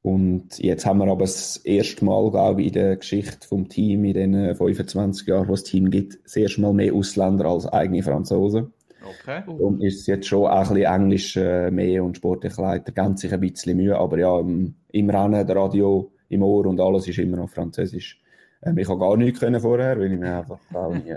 Und 0.00 0.58
jetzt 0.58 0.86
haben 0.86 0.96
wir 1.00 1.08
aber 1.08 1.24
das 1.24 1.58
erste 1.58 2.06
Mal, 2.06 2.30
glaube 2.30 2.62
ich, 2.62 2.68
in 2.68 2.72
der 2.72 2.96
Geschichte 2.96 3.46
vom 3.46 3.68
Team 3.68 4.06
in 4.06 4.14
den 4.14 4.54
25 4.56 5.26
Jahren, 5.26 5.48
wo 5.48 5.52
es 5.52 5.62
Team 5.62 5.90
gibt, 5.90 6.24
das 6.24 6.36
erste 6.36 6.62
Mal 6.62 6.72
mehr 6.72 6.94
Ausländer 6.94 7.44
als 7.44 7.66
eigene 7.66 8.02
Franzosen. 8.02 8.72
Okay. 9.02 9.42
Darum 9.46 9.82
ist 9.82 10.06
jetzt 10.06 10.26
schon 10.26 10.46
auch 10.46 10.70
ein 10.70 10.74
bisschen 10.74 10.94
Englisch 10.94 11.36
äh, 11.36 11.70
mehr 11.70 12.02
und 12.02 12.16
sportliche 12.16 12.62
Leiter 12.62 12.92
ganz 12.92 13.20
sich 13.20 13.32
ein 13.34 13.40
bisschen 13.40 13.76
Mühe, 13.76 13.98
aber 13.98 14.18
ja, 14.18 14.40
im, 14.40 14.74
im 14.90 15.10
Rennen, 15.10 15.46
der 15.46 15.56
Radio, 15.56 16.12
im 16.30 16.42
Ohr 16.42 16.64
und 16.64 16.80
alles 16.80 17.06
ist 17.08 17.18
immer 17.18 17.36
noch 17.36 17.50
Französisch. 17.50 18.22
Ähm, 18.62 18.78
ich 18.78 18.88
habe 18.88 19.00
gar 19.00 19.16
nichts 19.16 19.40
können 19.40 19.60
vorher, 19.60 19.98
weil 19.98 20.12
ich 20.12 20.18
mir 20.18 20.38
einfach 20.38 20.58
auch 20.72 20.94
nie, 20.94 21.14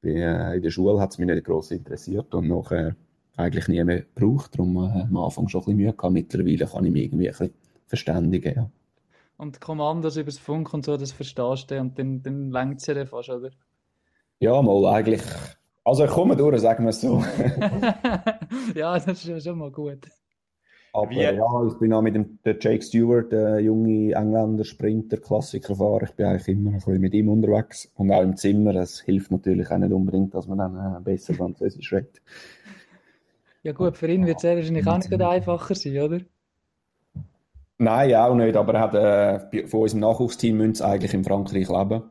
bin, 0.00 0.16
äh, 0.16 0.56
in 0.56 0.62
der 0.62 0.70
Schule 0.70 1.00
hat 1.00 1.10
es 1.10 1.18
mich 1.18 1.26
nicht 1.28 1.44
gross 1.44 1.70
interessiert 1.70 2.34
und 2.34 2.48
nachher 2.48 2.96
eigentlich 3.36 3.68
nie 3.68 3.82
mehr 3.84 4.02
gebraucht, 4.02 4.54
darum 4.54 4.76
äh, 4.76 5.02
am 5.02 5.16
Anfang 5.16 5.48
schon 5.48 5.60
ein 5.60 5.64
bisschen 5.64 5.76
Mühe 5.76 5.92
gehabt. 5.92 6.12
Mittlerweile 6.12 6.66
kann 6.66 6.84
ich 6.84 6.92
mich 6.92 7.04
irgendwie 7.04 7.28
ein 7.28 7.32
bisschen 7.32 7.54
verständigen, 7.86 8.54
ja. 8.54 8.70
Und 9.36 9.60
Kommandos 9.60 10.16
übers 10.16 10.38
Funk 10.38 10.74
und 10.74 10.84
so, 10.84 10.96
das 10.96 11.12
verstehst 11.12 11.70
du 11.70 11.80
und 11.80 11.98
dann, 11.98 12.22
dann 12.22 12.50
längt 12.50 12.80
es 12.80 12.86
ja 12.86 13.06
fast, 13.06 13.30
oder? 13.30 13.50
Ja, 14.40 14.60
mal 14.62 14.84
eigentlich 14.86 15.22
also 15.88 16.04
ich 16.04 16.10
komme 16.10 16.36
durch, 16.36 16.60
sagen 16.60 16.84
wir 16.84 16.90
es 16.90 17.00
so. 17.00 17.24
ja, 18.74 18.98
das 18.98 19.24
ist 19.24 19.42
schon 19.42 19.56
mal 19.56 19.70
gut. 19.70 20.06
Aber 21.02 21.10
Wie- 21.10 21.20
ja, 21.20 21.66
ich 21.66 21.74
bin 21.78 21.92
auch 21.92 22.02
mit 22.02 22.14
dem 22.14 22.38
der 22.44 22.56
Jake 22.60 22.82
Stewart, 22.82 23.30
der 23.30 23.60
junge 23.60 24.12
Engländer 24.12 24.64
Sprinter, 24.64 25.16
Klassikerfahrer. 25.16 26.04
Ich 26.04 26.12
bin 26.12 26.26
eigentlich 26.26 26.48
immer 26.48 26.70
ein 26.70 26.76
bisschen 26.76 27.00
mit 27.00 27.14
ihm 27.14 27.28
unterwegs. 27.28 27.90
Und 27.94 28.10
auch 28.10 28.22
im 28.22 28.36
Zimmer. 28.36 28.74
Es 28.74 29.00
hilft 29.00 29.30
natürlich 29.30 29.70
auch 29.70 29.78
nicht 29.78 29.92
unbedingt, 29.92 30.34
dass 30.34 30.46
man 30.46 30.58
dann 30.58 30.76
äh, 30.76 31.00
besser 31.00 31.34
Französisch 31.34 31.92
redet. 31.92 32.20
Ja 33.62 33.72
gut, 33.72 33.96
für 33.96 34.08
ihn 34.08 34.26
wird 34.26 34.38
es 34.38 34.44
wahrscheinlich 34.44 34.86
auch 34.86 34.98
nicht 34.98 35.20
einfacher 35.20 35.74
sein, 35.74 35.98
oder? 35.98 36.20
Nein, 37.78 38.14
auch 38.14 38.34
nicht. 38.34 38.56
Aber 38.56 38.74
er 38.74 38.80
hat, 38.80 38.94
äh, 39.52 39.66
von 39.66 39.82
unserem 39.82 40.00
Nachwuchsteam 40.00 40.56
müssen 40.56 40.74
sie 40.74 40.84
eigentlich 40.84 41.14
in 41.14 41.24
Frankreich 41.24 41.68
leben. 41.68 42.02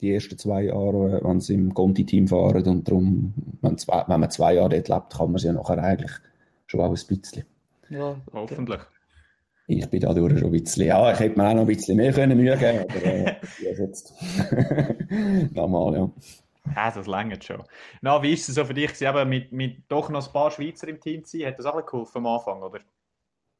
Die 0.00 0.14
ersten 0.14 0.38
zwei 0.38 0.64
Jahre, 0.64 1.18
äh, 1.18 1.24
wenn 1.24 1.40
sie 1.40 1.54
im 1.54 1.74
Conti-Team 1.74 2.28
fahren. 2.28 2.66
Und 2.66 2.86
darum, 2.88 3.34
wenn, 3.60 3.76
zwei, 3.76 4.04
wenn 4.06 4.20
man 4.20 4.30
zwei 4.30 4.54
Jahre 4.54 4.68
dort 4.68 4.88
lebt, 4.88 5.16
kann 5.18 5.32
man 5.32 5.38
sie 5.38 5.48
ja 5.48 5.52
nachher 5.52 5.82
eigentlich 5.82 6.12
schon 6.66 6.80
auch 6.80 6.88
ein 6.88 6.92
bisschen. 6.92 7.44
Ja, 7.90 8.16
Hoffentlich. 8.32 8.80
Ich 9.66 9.88
bin 9.88 10.00
dadurch 10.00 10.38
schon 10.38 10.48
ein 10.48 10.62
bisschen, 10.62 10.86
ja, 10.86 11.12
ich 11.12 11.20
hätte 11.20 11.38
mir 11.38 11.48
auch 11.48 11.54
noch 11.54 11.60
ein 11.60 11.66
bisschen 11.68 11.96
mehr 11.96 12.12
können 12.12 12.36
Mühe 12.36 12.56
geben 12.56 12.80
aber 12.80 13.04
äh, 13.04 13.24
ja, 13.62 13.70
jetzt. 13.70 14.12
Normal, 15.54 15.94
ja. 15.94 16.10
Ja, 16.74 16.90
das 16.90 17.06
längert 17.06 17.44
schon. 17.44 17.62
Na, 18.02 18.20
wie 18.20 18.32
ist 18.32 18.48
es 18.48 18.56
so 18.56 18.64
für 18.64 18.74
dich, 18.74 19.00
eben 19.00 19.28
mit, 19.28 19.52
mit 19.52 19.82
doch 19.88 20.08
noch 20.10 20.26
ein 20.26 20.32
paar 20.32 20.50
Schweizer 20.50 20.88
im 20.88 21.00
Team 21.00 21.24
zu 21.24 21.38
sein? 21.38 21.46
Hat 21.46 21.58
das 21.58 21.66
auch 21.66 21.86
geholfen 21.86 22.18
am 22.18 22.26
Anfang, 22.26 22.62
oder? 22.62 22.80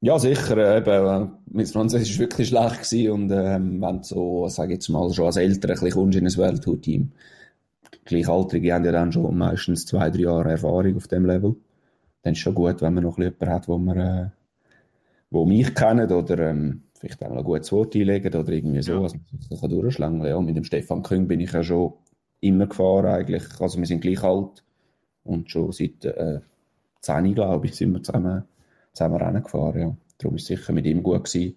Ja, 0.00 0.18
sicher. 0.18 0.56
Äh, 0.56 0.78
eben, 0.78 0.90
äh, 0.90 1.28
mein 1.52 1.66
Französisch 1.66 2.18
war 2.18 2.26
wirklich 2.26 2.48
schlecht 2.48 2.82
gewesen 2.82 3.10
und 3.12 3.30
ähm, 3.30 3.80
wenn 3.80 3.98
du 3.98 4.02
so, 4.02 4.48
sage 4.48 4.72
ich 4.72 4.78
jetzt 4.78 4.88
mal, 4.88 5.12
schon 5.12 5.26
als 5.26 5.36
Eltern 5.36 5.70
ein 5.70 5.74
bisschen 5.74 5.90
kommst 5.92 6.18
in 6.18 6.26
ein 6.26 6.36
Welttour-Team, 6.36 7.12
Gleichaltrige 8.04 8.74
haben 8.74 8.84
ja 8.84 8.92
dann 8.92 9.12
schon 9.12 9.36
meistens 9.36 9.86
zwei, 9.86 10.10
drei 10.10 10.22
Jahre 10.22 10.50
Erfahrung 10.50 10.96
auf 10.96 11.06
dem 11.06 11.26
Level. 11.26 11.54
Dann 12.22 12.32
ist 12.32 12.38
es 12.38 12.42
schon 12.42 12.54
gut, 12.54 12.82
wenn 12.82 12.94
man 12.94 13.04
noch 13.04 13.18
jemanden 13.18 13.48
hat, 13.48 13.68
wo 13.68 13.78
man, 13.78 13.98
äh, 13.98 14.30
wo 15.30 15.46
mich 15.46 15.74
kennt 15.74 16.10
oder 16.12 16.38
ähm, 16.50 16.82
vielleicht 16.98 17.24
auch 17.24 17.30
ein 17.36 17.44
gutes 17.44 17.72
Wort 17.72 17.94
einlegen 17.96 18.34
oder 18.34 18.52
irgendwie 18.52 18.82
so, 18.82 18.92
Ja. 18.94 19.02
dass 19.02 19.14
man 19.14 19.40
sich 19.40 19.60
durchschlängeln 19.60 20.26
Ja, 20.30 20.40
mit 20.40 20.56
dem 20.56 20.64
Stefan 20.64 21.02
Küng 21.02 21.28
bin 21.28 21.40
ich 21.40 21.52
ja 21.52 21.62
schon 21.62 21.94
immer 22.40 22.66
gefahren 22.66 23.06
eigentlich. 23.06 23.44
Also 23.60 23.78
wir 23.78 23.86
sind 23.86 24.00
gleich 24.02 24.22
alt 24.22 24.62
und 25.24 25.50
schon 25.50 25.72
seit 25.72 26.04
äh, 26.04 26.40
10, 27.00 27.34
glaube 27.34 27.66
ich, 27.66 27.74
sind 27.76 27.92
wir 27.92 28.02
zusammen, 28.02 28.44
zusammen 28.92 29.16
Rennen 29.16 29.42
gefahren. 29.42 29.80
Ja. 29.80 29.96
Darum 30.18 30.36
ist 30.36 30.42
es 30.42 30.48
sicher 30.58 30.72
mit 30.74 30.84
ihm 30.86 31.02
gut 31.02 31.24
gewesen. 31.24 31.56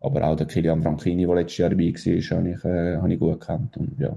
Aber 0.00 0.22
auch 0.24 0.36
der 0.36 0.46
Kilian 0.46 0.82
Franchini, 0.82 1.24
der 1.24 1.34
letztes 1.36 1.56
Jahr 1.58 1.70
dabei 1.70 1.84
war, 1.94 2.38
habe 2.38 2.50
ich, 2.50 2.64
äh, 2.64 2.96
habe 2.98 3.12
ich 3.14 3.18
gut 3.18 3.40
gekannt. 3.40 3.76
Und, 3.78 3.98
ja. 3.98 4.14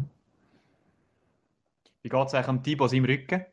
Wie 2.01 2.09
geht 2.09 2.27
es 2.27 2.33
eigentlich 2.33 2.47
am 2.49 2.63
Thibaut 2.63 2.89
seinem 2.89 3.05
Rücken? 3.05 3.45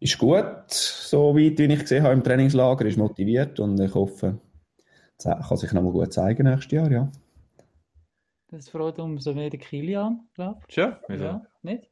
Ist 0.00 0.18
gut, 0.18 0.70
so 0.70 1.34
weit, 1.34 1.58
wie 1.58 1.64
ich 1.72 1.80
gesehen 1.80 2.04
habe 2.04 2.14
im 2.14 2.22
Trainingslager, 2.22 2.86
ist 2.86 2.98
motiviert 2.98 3.58
und 3.60 3.80
ich 3.80 3.94
hoffe, 3.94 4.38
kann 5.22 5.56
sich 5.56 5.72
nochmal 5.72 5.92
gut 5.92 6.12
zeigen 6.12 6.44
nächstes 6.46 6.72
Jahr, 6.72 6.90
ja. 6.90 7.10
das 8.50 8.68
freut 8.68 8.98
umso 8.98 9.34
mehr 9.34 9.50
der 9.50 9.58
Kilian, 9.58 10.28
glaube 10.34 10.60
Schon? 10.68 10.92
ich. 10.92 11.08
Wieso? 11.08 11.24
Ja, 11.24 11.42
nicht? 11.62 11.90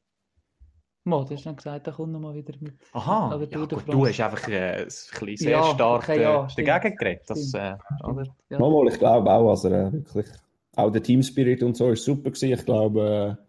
Mo, 1.05 1.23
du 1.25 1.35
hast 1.35 1.45
noch 1.47 1.57
gesagt, 1.57 1.87
er 1.87 1.93
kommt 1.93 2.13
nochmal 2.13 2.35
wieder 2.35 2.55
mit. 2.61 2.75
Aha, 2.93 3.31
Aber 3.31 3.49
ja, 3.49 3.59
gut, 3.59 3.73
du 3.73 4.07
hast 4.07 4.21
einfach 4.21 4.49
äh, 4.49 4.81
ein 4.81 4.85
bisschen 4.87 5.37
sehr 5.37 5.51
Ja, 5.53 5.65
stark 5.65 6.03
okay, 6.03 6.19
äh, 6.19 6.23
ja, 6.23 6.49
stimmt. 6.49 6.69
dagegen 6.69 6.97
geredet. 6.97 7.31
Das, 7.31 7.55
äh, 7.55 7.77
oder? 8.05 8.25
Ja. 8.51 8.59
Nochmal, 8.59 8.89
ich 8.93 8.99
glaube 8.99 9.31
auch, 9.31 9.51
also 9.51 9.69
äh, 9.69 9.93
wirklich, 9.93 10.27
auch 10.75 10.91
der 10.91 11.03
Teamspirit 11.03 11.63
und 11.63 11.77
so 11.77 11.91
ist 11.91 12.05
super 12.05 12.31
gewesen. 12.31 12.53
Ich 12.53 12.65
glaube, 12.65 13.39
äh, 13.39 13.46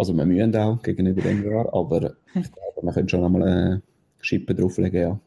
also 0.00 0.14
wir 0.14 0.24
müssen 0.24 0.56
auch 0.56 0.82
gegenüber 0.82 1.20
dem 1.20 1.44
Jahr, 1.44 1.72
aber 1.74 2.14
ich 2.34 2.50
glaube, 2.50 2.82
wir 2.82 2.92
können 2.92 3.08
schon 3.08 3.20
nochmal 3.20 3.42
eine 3.42 3.82
Schippe 4.20 4.54
drauflegen, 4.54 5.00
ja. 5.00 5.20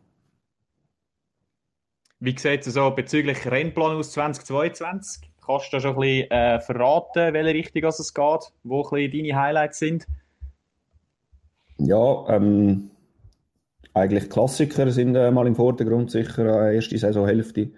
Wie 2.19 2.35
sieht 2.37 2.65
es 2.65 2.73
so 2.73 2.89
bezüglich 2.89 3.45
Rennplan 3.45 3.97
aus 3.97 4.13
2022? 4.13 5.29
Kannst 5.45 5.71
du 5.71 5.77
da 5.77 5.81
schon 5.81 5.91
ein 5.91 5.99
bisschen 5.99 6.31
äh, 6.31 6.59
verraten, 6.59 7.33
welche 7.33 7.53
Richtung 7.53 7.83
es 7.83 8.13
geht, 8.13 8.53
wo 8.63 8.81
ein 8.83 8.89
bisschen 8.89 9.11
deine 9.11 9.39
Highlights 9.39 9.79
sind? 9.79 10.07
Ja, 11.77 12.25
ähm, 12.29 12.89
eigentlich 13.93 14.29
Klassiker 14.29 14.89
sind 14.89 15.15
äh, 15.15 15.29
mal 15.29 15.45
im 15.45 15.55
Vordergrund, 15.55 16.09
sicher 16.09 16.69
äh, 16.69 16.75
erste 16.75 16.97
Saisonhälfte. 16.97 17.69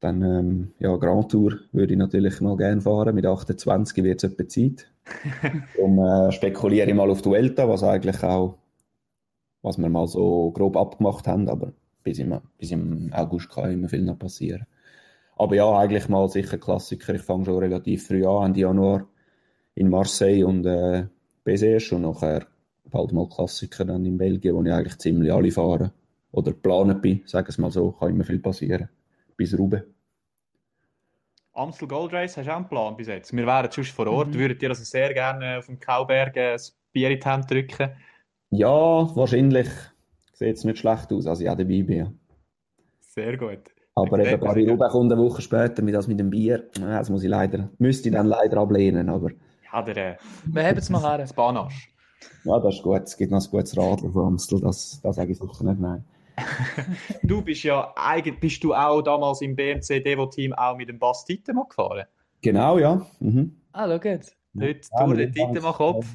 Dann, 0.00 0.22
ähm, 0.22 0.72
ja, 0.78 0.96
Grand 0.96 1.30
Tour 1.30 1.58
würde 1.72 1.92
ich 1.92 1.98
natürlich 1.98 2.40
mal 2.40 2.56
gerne 2.56 2.80
fahren. 2.80 3.14
Mit 3.14 3.26
28 3.26 4.02
wird 4.02 4.24
es 4.24 4.32
etwa 4.32 4.48
Zeit. 4.48 4.90
Darum 5.76 5.98
äh, 5.98 6.32
spekuliere 6.32 6.88
ich 6.88 6.94
mal 6.94 7.10
auf 7.10 7.20
die 7.20 7.28
Vuelta, 7.28 7.68
was 7.68 7.82
eigentlich 7.82 8.22
auch, 8.22 8.56
was 9.62 9.76
wir 9.76 9.88
mal 9.90 10.08
so 10.08 10.50
grob 10.52 10.76
abgemacht 10.76 11.26
haben, 11.26 11.48
aber 11.48 11.72
bis 12.02 12.18
im, 12.18 12.40
bis 12.56 12.70
im 12.70 13.10
August 13.12 13.50
kann 13.50 13.72
immer 13.72 13.88
viel 13.88 14.02
noch 14.02 14.18
passieren. 14.18 14.66
Aber 15.36 15.54
ja, 15.54 15.70
eigentlich 15.78 16.08
mal 16.08 16.28
sicher 16.28 16.58
Klassiker. 16.58 17.14
Ich 17.14 17.22
fange 17.22 17.44
schon 17.44 17.58
relativ 17.58 18.06
früh 18.06 18.26
an, 18.26 18.46
Ende 18.46 18.60
Januar 18.60 19.06
in 19.74 19.90
Marseille 19.90 20.44
und 20.44 20.64
äh, 20.66 21.06
Bézers 21.44 21.92
und 21.92 22.02
nachher 22.02 22.46
bald 22.84 23.12
mal 23.12 23.28
Klassiker 23.28 23.84
dann 23.84 24.04
in 24.04 24.18
Belgien, 24.18 24.54
wo 24.54 24.62
ich 24.62 24.72
eigentlich 24.72 24.98
ziemlich 24.98 25.32
alle 25.32 25.50
fahre. 25.50 25.92
Oder 26.32 26.52
geplant 26.52 27.02
bin, 27.02 27.22
sagen 27.26 27.46
es 27.48 27.58
mal 27.58 27.70
so, 27.70 27.92
kann 27.92 28.10
immer 28.10 28.24
viel 28.24 28.38
passieren. 28.38 28.88
Bis 29.40 29.56
Ruben. 29.58 29.82
Amstel 31.54 31.88
Gold 31.88 32.12
Race 32.12 32.36
hast 32.36 32.44
du 32.46 32.52
auch 32.52 32.56
einen 32.56 32.68
Plan 32.68 32.94
bis 32.94 33.06
jetzt? 33.08 33.34
Wir 33.34 33.46
wären 33.46 33.70
sonst 33.70 33.90
vor 33.90 34.06
Ort, 34.06 34.28
Mhm. 34.28 34.34
würden 34.34 34.58
dir 34.58 34.68
also 34.68 34.84
sehr 34.84 35.14
gerne 35.14 35.56
auf 35.58 35.64
dem 35.64 35.80
Kauberg 35.80 36.34
das 36.34 36.76
Bier 36.92 37.08
in 37.10 37.18
die 37.20 37.24
Hand 37.24 37.50
drücken. 37.50 37.88
Ja, 38.50 38.68
wahrscheinlich 39.16 39.66
sieht 40.34 40.58
es 40.58 40.64
nicht 40.64 40.76
schlecht 40.76 41.10
aus, 41.10 41.26
als 41.26 41.40
ich 41.40 41.48
auch 41.48 41.56
dabei 41.56 41.82
bin. 41.82 41.90
ja. 41.96 42.12
Sehr 43.00 43.38
gut. 43.38 43.60
Aber 43.94 44.18
Ich 44.18 44.28
eben, 44.28 44.40
Paris. 44.40 44.68
Roubaix 44.68 44.92
kommt 44.92 45.10
eine 45.10 45.22
Woche 45.22 45.40
später 45.40 45.80
mit 45.82 45.94
das 45.94 46.06
mit 46.06 46.20
dem 46.20 46.28
Bier. 46.28 46.68
Das 46.74 47.08
muss 47.08 47.22
ich 47.22 47.30
leider, 47.30 47.70
müsste 47.78 48.10
ich 48.10 48.14
dann 48.14 48.26
leider 48.26 48.58
ablehnen, 48.58 49.08
aber 49.08 49.30
Ja, 49.72 49.80
der, 49.80 49.96
äh, 49.96 50.16
Wir 50.44 50.64
haben 50.66 50.76
es 50.76 50.90
mal 50.90 51.00
her. 51.02 51.16
das 51.16 51.32
Banasch. 51.32 51.90
ja, 52.44 52.58
das 52.60 52.74
ist 52.74 52.82
gut. 52.82 53.04
Es 53.04 53.16
gibt 53.16 53.30
noch 53.32 53.42
ein 53.42 53.50
gutes 53.50 53.74
Radler 53.74 54.10
von 54.10 54.26
Amstel, 54.26 54.60
das, 54.60 55.00
das 55.02 55.16
sage 55.16 55.32
ich 55.32 55.38
sicher 55.38 55.64
nicht, 55.64 55.80
nein. 55.80 56.04
Du 57.22 57.42
bist 57.42 57.62
ja 57.62 57.92
eigentlich, 57.96 58.38
bist 58.40 58.64
du 58.64 58.74
auch 58.74 59.02
damals 59.02 59.40
im 59.42 59.56
BMC 59.56 60.02
Devo-Team 60.04 60.52
auch 60.52 60.76
mit 60.76 60.88
dem 60.88 60.98
Bass 60.98 61.24
Titemann 61.24 61.68
gefahren? 61.68 62.04
Genau, 62.42 62.78
ja. 62.78 63.06
Mhm. 63.20 63.56
Ah, 63.72 63.86
schau 63.86 64.08
jetzt. 64.08 64.36
Heute 64.58 64.80
Ja, 64.92 64.98
Tour 64.98 65.08
mit 65.08 65.18
de 65.18 65.26
dem 65.26 65.34
Titemann 65.34 65.74
Kopf. 65.74 66.06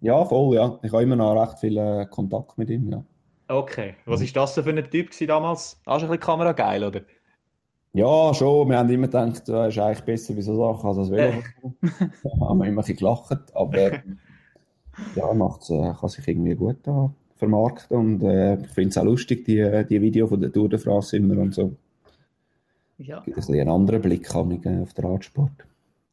Ja, 0.00 0.24
voll, 0.24 0.54
ja. 0.54 0.78
Ich 0.82 0.92
habe 0.92 1.02
immer 1.02 1.16
noch 1.16 1.40
recht 1.40 1.58
viel 1.58 1.76
äh, 1.78 2.06
Kontakt 2.06 2.58
mit 2.58 2.70
ihm, 2.70 2.90
ja. 2.90 3.04
Okay, 3.48 3.94
was 4.04 4.20
ist 4.20 4.36
das 4.36 4.54
denn 4.54 4.64
für 4.64 4.70
ein 4.70 4.90
Typ 4.90 5.10
damals? 5.26 5.80
Hast 5.86 6.02
du 6.02 6.06
ein 6.06 6.10
bisschen 6.10 6.20
Kamera 6.20 6.52
geil, 6.52 6.84
oder? 6.84 7.00
Ja, 7.94 8.34
schon. 8.34 8.68
Wir 8.68 8.78
haben 8.78 8.90
immer 8.90 9.06
gedacht, 9.06 9.48
er 9.48 9.68
ist 9.68 9.78
eigentlich 9.78 10.04
besser 10.04 10.34
bei 10.34 10.42
so 10.42 10.54
Sachen 10.54 10.86
als 10.86 10.98
das 10.98 11.10
Velo. 11.10 11.42
da 11.80 12.46
haben 12.46 12.58
wir 12.58 12.66
immer 12.66 12.66
ein 12.66 12.74
bisschen 12.76 12.96
gelacht. 12.96 13.54
Aber 13.54 13.92
ja, 15.14 15.28
er 15.28 15.34
macht's, 15.34 15.70
äh, 15.70 15.94
kann 15.98 16.08
sich 16.10 16.28
irgendwie 16.28 16.54
gut 16.54 16.76
da 16.82 17.10
vermarkten. 17.38 17.96
Und 17.96 18.22
äh, 18.22 18.60
ich 18.60 18.68
finde 18.68 18.90
es 18.90 18.98
auch 18.98 19.04
lustig, 19.04 19.44
die, 19.44 19.84
die 19.88 20.00
Videos 20.02 20.28
von 20.30 20.40
der 20.40 20.52
Tour 20.52 20.68
de 20.68 20.78
France 20.78 21.16
immer 21.16 21.38
und 21.38 21.54
so. 21.54 21.72
Ja. 22.98 23.20
Gibt 23.20 23.28
ein 23.28 23.34
bisschen 23.34 23.60
einen 23.60 23.70
anderen 23.70 24.02
Blick 24.02 24.24
kann 24.24 24.50
äh, 24.64 24.82
auf 24.82 24.92
den 24.94 25.04
Radsport. 25.06 25.52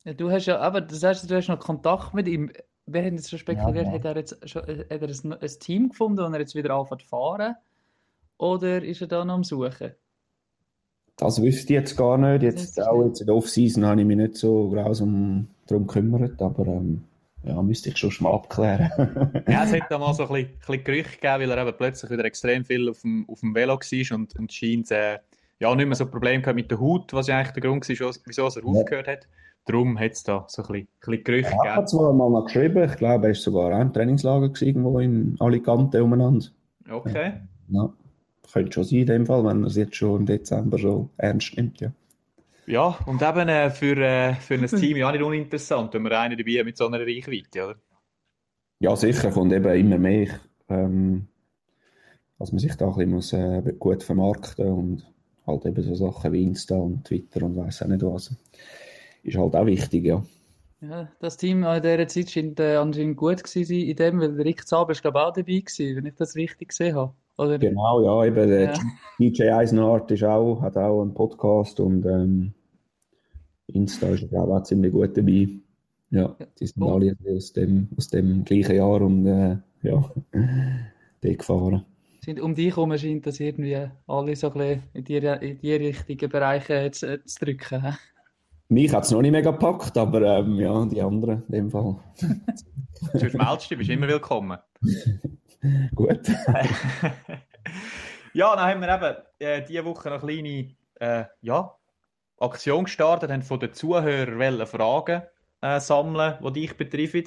ja. 0.03 0.13
Du 0.13 0.29
hast 0.31 0.45
ja, 0.45 0.59
aber 0.59 0.81
das 0.81 1.03
heißt, 1.03 1.29
du 1.29 1.35
hast 1.35 1.47
noch 1.49 1.59
Kontakt 1.59 2.13
mit 2.13 2.27
ihm. 2.27 2.51
Wir 2.85 3.01
haben 3.03 3.15
jetzt 3.15 3.29
schon 3.31 3.39
spekuliert, 3.39 3.87
Ja, 3.87 3.91
ja. 3.91 3.97
hat 3.97 4.05
er 4.05 4.15
jetzt 4.17 4.47
schon, 4.47 4.61
hat 4.61 4.85
er 4.89 5.01
ein, 5.09 5.33
ein 5.33 5.49
Team 5.59 5.89
gefunden 5.89 6.19
und 6.23 6.33
er 6.35 6.39
jetzt 6.39 6.53
wieder 6.53 6.75
anfängt 6.75 7.01
zu 7.01 7.07
fahren? 7.07 7.55
Oder 8.37 8.83
ist 8.83 9.01
er 9.01 9.07
da 9.07 9.25
noch 9.25 9.33
am 9.35 9.43
Suchen? 9.43 9.91
Das 11.17 11.41
wüsste 11.41 11.73
ich 11.73 11.79
jetzt 11.79 11.95
gar 11.97 12.17
nicht. 12.17 12.43
Jetzt, 12.43 12.79
auch 12.83 13.03
jetzt 13.05 13.21
in 13.21 13.27
der 13.27 13.35
Off-Season 13.35 13.85
habe 13.85 14.01
ich 14.01 14.07
mich 14.07 14.17
nicht 14.17 14.35
so 14.35 14.69
grausam 14.69 15.47
darum 15.65 15.87
gekümmert, 15.87 16.41
aber 16.41 16.67
ähm, 16.67 17.05
ja, 17.45 17.61
müsste 17.61 17.89
ich 17.89 17.97
schon 17.97 18.11
mal 18.19 18.33
abklären. 18.33 18.89
Ja, 19.47 19.63
es 19.63 19.73
hat 19.73 19.89
da 19.89 19.97
mal 19.97 20.13
so 20.13 20.23
ein 20.23 20.29
bisschen, 20.29 20.49
ein 20.49 20.59
bisschen 20.59 20.83
Gerüchte 20.83 21.15
gegeben, 21.15 21.41
weil 21.41 21.51
er 21.51 21.67
eben 21.67 21.77
plötzlich 21.77 22.11
wieder 22.11 22.25
extrem 22.25 22.65
viel 22.65 22.89
auf 22.89 23.01
dem, 23.01 23.25
auf 23.29 23.39
dem 23.41 23.53
Velo 23.53 23.75
war 23.75 24.17
und, 24.17 24.35
und 24.37 24.51
scheint 24.51 24.91
äh, 24.91 25.19
ja, 25.59 25.73
nicht 25.75 25.85
mehr 25.85 25.95
so 25.95 26.05
Probleme 26.05 26.41
gehabt 26.41 26.55
mit 26.55 26.71
der 26.71 26.79
Haut, 26.79 27.13
was 27.13 27.27
ja 27.27 27.37
eigentlich 27.37 27.53
der 27.53 27.61
Grund 27.63 27.87
war, 27.87 28.13
wieso 28.25 28.47
er 28.47 28.65
aufgehört 28.65 29.07
hat. 29.07 29.27
Darum 29.65 29.99
hat 29.99 30.11
es 30.11 30.23
da 30.23 30.45
so 30.47 30.61
ein 30.61 30.67
bisschen, 30.67 30.81
ein 30.83 30.87
bisschen 30.99 31.23
Gerüchte 31.23 31.49
Ich 31.51 31.57
habe 31.57 31.69
gegeben. 31.69 31.87
zwar 31.87 32.13
mal 32.13 32.29
noch 32.29 32.45
geschrieben, 32.45 32.83
ich 32.83 32.97
glaube, 32.97 33.25
er 33.25 33.29
war 33.29 33.35
sogar 33.35 33.75
auch 33.75 33.81
im 33.81 33.93
Trainingslager 33.93 34.49
gewesen, 34.49 34.67
irgendwo 34.67 34.99
in 34.99 35.35
Alicante 35.39 36.03
umeinander. 36.03 36.45
Okay. 36.89 37.33
Ja, 37.69 37.91
könnte 38.51 38.71
schon 38.71 38.83
sein 38.83 38.99
in 38.99 39.05
dem 39.07 39.25
Fall, 39.25 39.43
wenn 39.43 39.63
er 39.63 39.67
es 39.67 39.75
jetzt 39.75 39.95
schon 39.95 40.19
im 40.21 40.25
Dezember 40.25 40.77
schon 40.77 41.09
ernst 41.17 41.57
nimmt, 41.57 41.81
ja. 41.81 41.91
Ja, 42.67 42.97
und 43.05 43.21
eben 43.21 43.47
äh, 43.47 43.69
für, 43.69 43.97
äh, 43.97 44.33
für 44.35 44.55
ein 44.55 44.67
Team 44.67 44.97
ja 44.97 45.11
nicht 45.11 45.23
uninteressant, 45.23 45.93
wenn 45.93 46.01
man 46.01 46.13
einen 46.13 46.37
dabei 46.37 46.59
hat 46.59 46.65
mit 46.65 46.77
so 46.77 46.87
einer 46.87 46.99
Reichweite, 46.99 47.63
oder? 47.63 47.75
Ja, 48.79 48.95
sicher, 48.95 49.31
kommt 49.31 49.53
eben 49.53 49.73
immer 49.73 49.97
mehr, 49.97 50.39
ähm, 50.69 51.27
dass 52.39 52.51
man 52.51 52.59
sich 52.59 52.75
da 52.75 52.87
ein 52.87 52.93
bisschen 52.95 53.11
muss, 53.11 53.33
äh, 53.33 53.61
gut 53.77 54.03
vermarkten 54.03 54.71
und 54.71 55.13
halt 55.45 55.65
eben 55.65 55.81
so 55.83 55.95
Sachen 55.95 56.33
wie 56.33 56.43
Insta 56.43 56.75
und 56.75 57.05
Twitter 57.05 57.43
und 57.43 57.55
weiss 57.55 57.83
auch 57.83 57.87
nicht 57.87 58.03
was. 58.03 58.35
Ist 59.23 59.37
halt 59.37 59.55
auch 59.55 59.65
wichtig, 59.65 60.05
ja. 60.05 60.23
Ja, 60.81 61.09
das 61.19 61.37
Team 61.37 61.63
an 61.63 61.81
dieser 61.81 62.07
Zeit 62.07 62.31
scheint 62.31 62.59
äh, 62.59 62.75
anscheinend 62.75 63.17
gut 63.17 63.43
gewesen 63.43 63.65
sein 63.65 63.87
in 63.87 63.95
dem, 63.95 64.19
weil 64.19 64.35
der 64.35 64.45
Rick 64.45 64.67
Zabel 64.67 64.93
ist 64.93 65.01
glaube 65.01 65.19
ich 65.19 65.23
auch 65.23 65.33
dabei 65.33 65.59
gewesen, 65.59 65.95
wenn 65.95 66.05
ich 66.05 66.15
das 66.15 66.35
richtig 66.35 66.69
gesehen 66.69 66.95
habe. 66.95 67.13
Oder? 67.37 67.59
Genau, 67.59 68.01
ja, 68.03 68.25
eben 68.25 68.47
der 68.49 68.73
Ja. 68.73 68.79
DJ 69.19 69.49
Eisenhardt 69.51 70.11
ist 70.11 70.23
auch, 70.23 70.61
hat 70.61 70.77
auch 70.77 71.01
einen 71.01 71.13
Podcast 71.13 71.79
und 71.79 72.05
ähm, 72.05 72.53
Insta 73.67 74.07
ist 74.09 74.33
auch, 74.33 74.49
auch 74.49 74.63
ziemlich 74.63 74.91
gut 74.91 75.17
dabei. 75.17 75.49
Ja, 76.11 76.35
die 76.59 76.67
sind 76.67 76.81
cool. 76.81 76.93
alle 76.93 77.35
aus 77.35 77.51
dem, 77.53 77.89
aus 77.97 78.07
dem 78.07 78.45
gleichen 78.45 78.75
Jahr 78.75 79.01
und 79.01 79.25
äh, 79.25 79.57
ja, 79.81 80.11
dort 81.21 81.37
gefahren. 81.39 81.85
Sind 82.23 82.39
um 82.39 82.55
dich 82.55 82.75
herum 82.75 82.97
scheint 82.97 83.27
das 83.27 83.39
irgendwie 83.39 83.87
alle 84.07 84.35
so 84.35 84.51
ein 84.51 84.53
bisschen 84.53 84.83
in 84.93 85.03
die, 85.03 85.15
in 85.17 85.59
die 85.59 85.73
richtigen 85.73 86.29
Bereiche 86.29 86.89
zu, 86.91 87.23
zu 87.23 87.45
drücken. 87.45 87.83
hä? 87.83 87.93
Mich 88.69 88.91
hat 88.93 89.03
es 89.03 89.11
noch 89.11 89.21
nicht 89.21 89.31
mega 89.31 89.51
gepackt, 89.51 89.95
aber 89.97 90.39
ähm, 90.39 90.55
ja, 90.55 90.85
die 90.85 91.01
anderen 91.01 91.43
in 91.49 91.53
dem 91.53 91.71
Fall. 91.71 91.97
Sonst 93.13 93.35
meldest 93.35 93.65
du 93.65 93.69
dich, 93.69 93.77
bist 93.77 93.89
immer 93.91 94.07
willkommen. 94.07 94.57
Gut. 95.95 96.27
ja, 98.33 98.55
dann 98.55 98.69
haben 98.69 98.81
wir 98.81 98.95
eben 98.95 99.15
äh, 99.39 99.63
diese 99.65 99.85
Woche 99.85 100.09
noch 100.09 100.23
eine 100.23 100.41
kleine 100.41 100.75
äh, 100.99 101.25
ja, 101.41 101.71
Aktion 102.39 102.85
gestartet, 102.85 103.31
haben 103.31 103.41
von 103.43 103.59
den 103.59 103.73
Zuhörern 103.73 104.65
Fragen 104.67 105.23
äh, 105.61 105.79
sammeln, 105.79 106.35
die 106.43 106.51
dich 106.61 106.75
betreffen. 106.77 107.25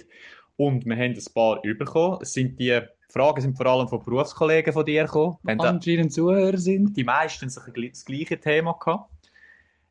Und 0.57 0.84
wir 0.86 0.97
haben 0.97 1.14
ein 1.14 1.24
paar 1.34 1.61
bekommen. 1.62 2.18
Es 2.22 2.32
sind 2.32 2.59
die 2.59 2.80
Fragen 3.11 3.41
sind 3.41 3.57
vor 3.57 3.66
allem 3.66 3.89
von 3.89 4.03
Berufskollegen 4.03 4.72
von 4.72 4.84
dir 4.84 5.05
gekommen. 5.05 5.39
Haben 5.47 5.59
da- 5.59 5.68
Anscheinend 5.70 6.12
Zuhörer 6.12 6.59
sind. 6.59 6.95
die 6.97 7.05
meisten 7.05 7.49
gl- 7.49 7.91
das 7.91 8.05
gleiche 8.05 8.39
Thema 8.39 8.72
gehabt. 8.74 9.11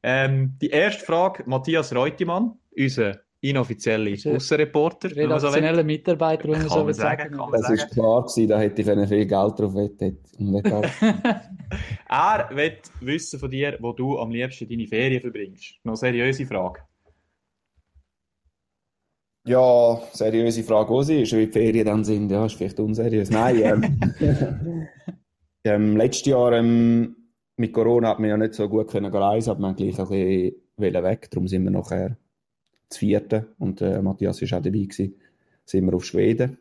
Ähm, 0.04 0.56
die 0.62 0.70
erste 0.70 1.04
Frage, 1.04 1.44
Matthias 1.48 1.96
Reutemann, 1.96 2.60
unser 2.78 3.18
inoffizieller 3.50 4.12
Unser 4.12 4.36
Aussenreporter. 4.36 5.16
Redaktionelle 5.16 5.84
Mitarbeiter, 5.84 6.44
wenn 6.46 6.60
man 6.60 6.70
so 6.70 6.92
sagen, 6.92 6.94
sagen. 6.94 7.38
kann 7.38 7.52
Das 7.52 7.70
ist 7.70 7.92
klar 7.92 8.22
gewesen, 8.24 8.48
da 8.48 8.60
hätte 8.60 8.82
ich 8.82 9.10
viel 9.10 9.26
Geld 9.26 9.60
drauf 9.60 9.76
wettet. 9.76 10.18
Er 12.10 12.50
will 12.54 12.78
wissen 13.02 13.40
von 13.40 13.52
dir, 13.52 13.78
wo 13.82 13.92
du 13.92 14.18
am 14.20 14.32
liebsten 14.32 14.70
deine 14.70 14.88
Ferien 14.88 15.22
verbringst. 15.22 15.76
Noch 15.84 15.92
eine 15.92 15.98
seriöse 15.98 16.46
Frage. 16.46 16.80
Ja, 19.46 20.02
seriöse 20.12 20.64
Frage, 20.64 20.90
wo 20.90 21.02
sie 21.04 21.22
ist, 21.22 21.34
wie 21.34 21.46
die 21.46 21.52
Ferien 21.52 21.86
dann 21.86 22.04
sind. 22.04 22.30
Ja, 22.30 22.46
ist 22.46 22.56
vielleicht 22.56 22.80
unseriös. 22.80 23.30
Nein, 23.30 23.62
ähm, 23.62 24.00
ähm, 25.64 25.96
letztes 25.96 26.28
Jahr 26.28 26.54
ähm, 26.54 27.16
mit 27.56 27.74
Corona 27.74 28.10
hat 28.10 28.20
man 28.20 28.30
ja 28.30 28.38
nicht 28.38 28.54
so 28.54 28.68
gut 28.68 28.90
können 28.90 29.14
reisen, 29.14 29.50
aber 29.52 29.62
man 29.62 29.76
gleich 29.76 30.00
ein 30.00 30.08
bisschen 30.08 31.04
weg. 31.04 31.30
Darum 31.32 31.48
sind 31.48 31.64
wir 31.64 31.72
nachher 31.72 32.18
zu 32.90 33.00
vierten 33.00 33.48
und 33.60 33.82
äh, 33.82 34.02
Matthias 34.02 34.42
war 34.42 34.60
auch 34.60 34.64
dabei 34.64 34.80
gewesen. 34.80 35.16
Sind 35.66 35.86
wir 35.86 35.94
auf 35.96 36.06
Schweden. 36.06 36.58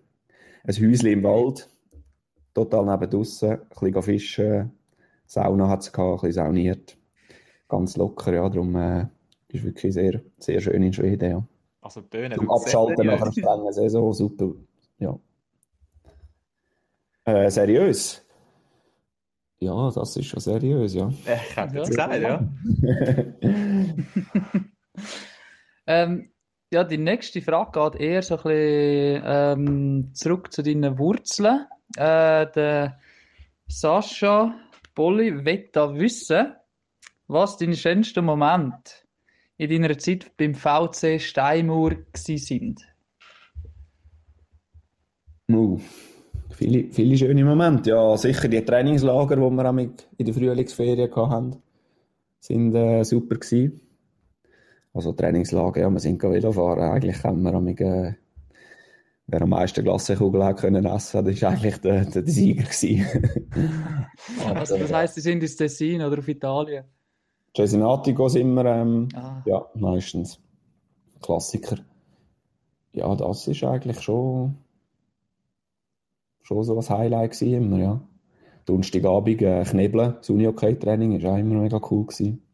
Ein 0.64 0.74
Häuschen 0.74 1.08
im 1.08 1.22
Wald, 1.22 1.68
total 2.54 2.84
neben 2.86 3.10
draussen, 3.10 3.50
ein 3.52 3.60
bisschen 3.68 4.02
fischen, 4.02 4.72
Sauna 5.26 5.68
hat 5.68 5.82
es 5.82 5.92
gehabt, 5.92 6.22
ein 6.24 6.28
bisschen 6.28 6.32
sauniert. 6.44 6.96
Ganz 7.68 7.96
locker, 7.96 8.32
ja, 8.32 8.48
darum 8.48 8.74
äh, 8.76 9.06
ist 9.48 9.64
wirklich 9.64 9.94
sehr, 9.94 10.20
sehr 10.38 10.60
schön 10.60 10.82
in 10.82 10.92
Schweden, 10.92 11.30
ja. 11.30 11.46
Also 11.80 12.00
Töne. 12.02 12.34
Zum 12.34 12.50
Abschalten 12.50 13.06
nach 13.06 13.20
einer 13.22 13.32
strengen 13.32 13.72
Saison, 13.72 14.12
super. 14.12 14.52
Ja. 14.98 15.18
Äh, 17.24 17.48
seriös? 17.50 18.24
Ja, 19.58 19.90
das 19.90 20.16
ist 20.16 20.26
schon 20.26 20.40
seriös, 20.40 20.94
ja. 20.94 21.08
Ich 21.08 21.56
hätte 21.56 21.76
Ja. 21.76 21.84
gesagt, 21.84 22.20
ja. 22.20 22.48
Ähm, 25.86 26.30
ja, 26.72 26.82
die 26.82 26.98
nächste 26.98 27.40
Frage 27.42 27.90
geht 27.90 28.00
eher 28.00 28.22
so 28.22 28.36
ein 28.36 28.42
bisschen 28.42 29.22
ähm, 29.24 30.10
zurück 30.14 30.52
zu 30.52 30.62
deinen 30.62 30.98
Wurzeln. 30.98 31.66
Äh, 31.96 32.46
der 32.50 32.98
Sascha 33.68 34.54
Bolli 34.94 35.44
will 35.44 35.68
da 35.72 35.94
wissen, 35.94 36.54
was 37.28 37.56
deine 37.58 37.76
schönsten 37.76 38.24
Momente 38.24 38.92
in 39.58 39.70
deiner 39.70 39.96
Zeit 39.98 40.36
beim 40.36 40.54
VC 40.54 41.20
Steinmauer 41.20 41.96
sind. 42.14 42.82
Uh, 45.48 45.78
viele, 46.50 46.92
viele 46.92 47.16
schöne 47.16 47.44
Momente. 47.44 47.90
Ja, 47.90 48.16
sicher 48.16 48.48
die 48.48 48.64
Trainingslager, 48.64 49.36
die 49.36 49.42
wir 49.42 49.90
in 50.18 50.26
der 50.26 50.34
Frühlingsferien 50.34 51.14
hatten, 51.14 51.62
sind 52.40 52.74
äh, 52.74 53.04
super 53.04 53.36
gewesen. 53.36 53.80
Also 54.96 55.12
Trainingslager, 55.12 55.82
ja, 55.82 55.90
wir 55.90 56.00
sind 56.00 56.22
Velo 56.22 56.52
fahren. 56.52 56.80
Eigentlich 56.80 57.22
haben 57.22 57.42
wir 57.42 57.52
am 57.52 57.68
äh, 57.68 58.14
wer 59.26 59.42
am 59.42 59.50
meisten 59.50 59.84
Glassenkugeln 59.84 60.42
hat 60.42 60.56
können 60.56 60.86
essen, 60.86 61.22
das 61.22 61.42
war 61.42 61.50
eigentlich 61.50 61.76
der, 61.78 62.06
der, 62.06 62.26
Sieger. 62.26 62.64
Also, 64.54 64.78
das 64.78 64.92
heisst, 64.92 65.16
die 65.18 65.20
sind 65.20 65.42
ins 65.42 65.56
Tessin 65.56 66.00
oder 66.00 66.18
auf 66.18 66.28
Italien. 66.28 66.84
Cesenatico 67.54 68.28
sind 68.28 68.54
wir, 68.54 68.64
ähm, 68.64 69.08
Ah, 69.14 69.42
ja, 69.44 69.66
meistens. 69.74 70.40
Klassiker. 71.20 71.76
Ja, 72.92 73.14
das 73.14 73.48
ist 73.48 73.64
eigentlich 73.64 74.00
schon, 74.00 74.56
schon 76.42 76.64
so 76.64 76.78
ein 76.78 76.88
Highlight 76.88 77.32
gewesen 77.32 77.54
immer, 77.54 77.78
ja. 77.78 78.00
Donnerstagabend 78.64 79.42
äh, 79.42 79.62
Knebeln, 79.62 80.14
das 80.16 80.30
Uni-Hockey-Training, 80.30 81.22
war 81.22 81.34
auch 81.34 81.38
immer 81.38 81.60
mega 81.60 81.80
cool 81.90 82.06
gewesen. 82.06 82.45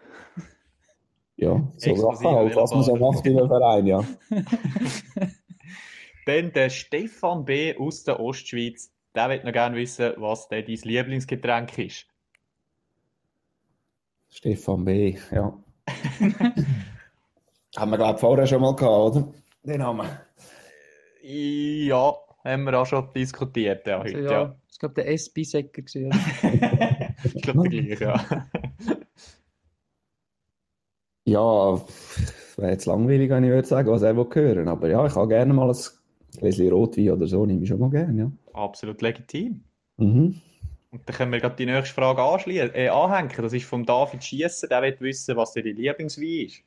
Ja, 1.36 1.66
so 1.76 1.96
Sachen 1.96 2.30
halt, 2.30 2.54
was 2.56 2.72
man 2.72 2.82
so 2.82 2.96
macht 2.96 3.26
in 3.26 3.38
einem 3.38 3.48
Verein, 3.48 3.86
ja. 3.86 4.04
Dann 6.26 6.52
der 6.52 6.70
Stefan 6.70 7.44
B. 7.44 7.76
aus 7.76 8.04
der 8.04 8.20
Ostschweiz. 8.20 8.92
Der 9.14 9.28
will 9.28 9.42
noch 9.44 9.52
gerne 9.52 9.76
wissen, 9.76 10.12
was 10.18 10.48
denn 10.48 10.64
dein 10.64 10.76
Lieblingsgetränk 10.76 11.76
ist. 11.78 12.06
Stefan 14.30 14.84
B., 14.84 15.18
ja. 15.30 15.52
haben 17.76 17.90
wir, 17.90 17.98
glaube 17.98 18.14
ich, 18.14 18.20
vorher 18.20 18.46
schon 18.46 18.62
mal 18.62 18.76
gehabt, 18.76 19.16
oder? 19.16 19.34
Den 19.64 19.82
haben 19.82 19.98
wir. 19.98 20.26
Ja, 21.22 22.14
haben 22.44 22.64
wir 22.64 22.80
auch 22.80 22.86
schon 22.86 23.12
diskutiert, 23.14 23.86
ja, 23.86 24.00
also, 24.00 24.16
heute, 24.16 24.24
ja, 24.24 24.32
ja. 24.32 24.56
ich 24.70 24.78
glaube, 24.78 24.94
der 24.94 25.08
SB-Säcker 25.12 25.82
gewesen, 25.82 26.06
oder? 26.06 27.14
ich 27.24 27.42
glaube, 27.42 27.68
der 27.68 27.82
gleiche, 27.82 28.04
ja. 28.04 28.46
Ja, 31.24 31.74
es 31.74 32.58
wäre 32.58 32.72
jetzt 32.72 32.86
langweilig, 32.86 33.30
wenn 33.30 33.44
ich 33.44 33.50
würde 33.50 33.68
sagen, 33.68 33.90
was 33.90 34.02
er 34.02 34.16
will 34.16 34.26
hören. 34.32 34.68
Aber 34.68 34.88
ja, 34.88 35.06
ich 35.06 35.14
habe 35.14 35.28
gerne 35.28 35.54
mal 35.54 35.70
ein 35.70 35.76
Gläschen 36.38 36.70
Rotwein 36.70 37.10
oder 37.10 37.26
so, 37.26 37.46
nehme 37.46 37.62
ich 37.62 37.68
schon 37.68 37.78
mal 37.78 37.90
gerne, 37.90 38.18
ja. 38.18 38.32
Absolut 38.54 39.00
legitim. 39.02 39.62
Mhm. 39.98 40.40
Und 40.90 41.00
dann 41.06 41.16
können 41.16 41.32
wir 41.32 41.40
gerade 41.40 41.56
die 41.56 41.64
nächste 41.64 41.94
Frage 41.94 42.22
anschließen, 42.22 42.74
äh, 42.74 42.88
anhängen. 42.88 43.30
Das 43.34 43.52
ist 43.52 43.64
von 43.64 43.84
David 43.84 44.22
Schiessen. 44.22 44.68
Der 44.68 44.82
will 44.82 44.96
wissen, 45.00 45.36
was 45.36 45.54
dein 45.54 45.64
Lieblingswein 45.64 46.46
ist. 46.46 46.62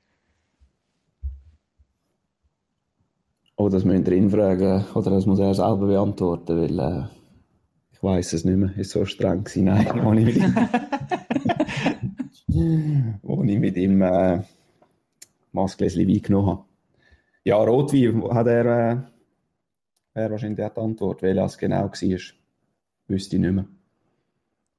Oh, 3.58 3.70
das 3.70 3.86
müsst 3.86 4.08
ihr 4.08 4.14
ihn 4.14 4.32
fragen. 4.32 4.84
Oder 4.95 5.12
das 5.12 5.26
muss 5.26 5.39
er 5.39 5.53
selber 5.53 5.88
beantworten, 5.88 6.60
weil 6.60 6.80
äh, 6.80 7.08
ich 7.93 8.01
weiß 8.01 8.34
es 8.34 8.45
nicht 8.45 8.58
mehr. 8.58 8.76
Ist 8.78 8.91
so 8.91 9.06
streng 9.06 9.43
gewesen. 9.43 9.66
Nein, 9.66 10.26
mit 10.26 10.36
ihm, 10.36 10.56
wo 13.22 13.43
ich 13.43 13.60
mit 13.60 13.78
ihm 13.78 14.01
äh, 14.01 14.41
mal 15.51 15.66
ein 15.66 15.68
Gläschen 15.78 16.08
Wein 16.08 16.22
genommen 16.22 16.47
habe. 16.47 16.66
Ja, 17.43 17.58
Rotwein 17.58 18.24
hat 18.34 18.47
er, 18.47 19.12
äh, 20.14 20.22
er 20.22 20.32
wahrscheinlich 20.32 20.66
die 20.66 20.80
Antwort. 20.80 21.22
Welcher 21.22 21.45
es 21.45 21.58
genau 21.58 21.84
war, 21.84 21.91
wüsste 23.08 23.36
ich 23.36 23.41
nicht 23.41 23.51
mehr. 23.51 23.68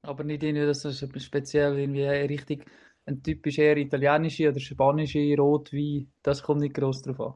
Aber 0.02 0.24
nicht 0.24 0.42
irgendwie, 0.42 0.66
dass 0.66 0.82
das 0.82 1.04
speziell 1.18 1.78
irgendwie 1.78 2.04
richtig 2.04 2.64
ein 3.06 3.22
typisch 3.22 3.58
eher 3.58 3.76
italienische 3.76 4.48
oder 4.48 4.60
spanische 4.60 5.36
Rotwein, 5.36 6.10
das 6.22 6.42
kommt 6.42 6.60
nicht 6.60 6.74
groß 6.74 7.02
drauf 7.02 7.20
an. 7.20 7.34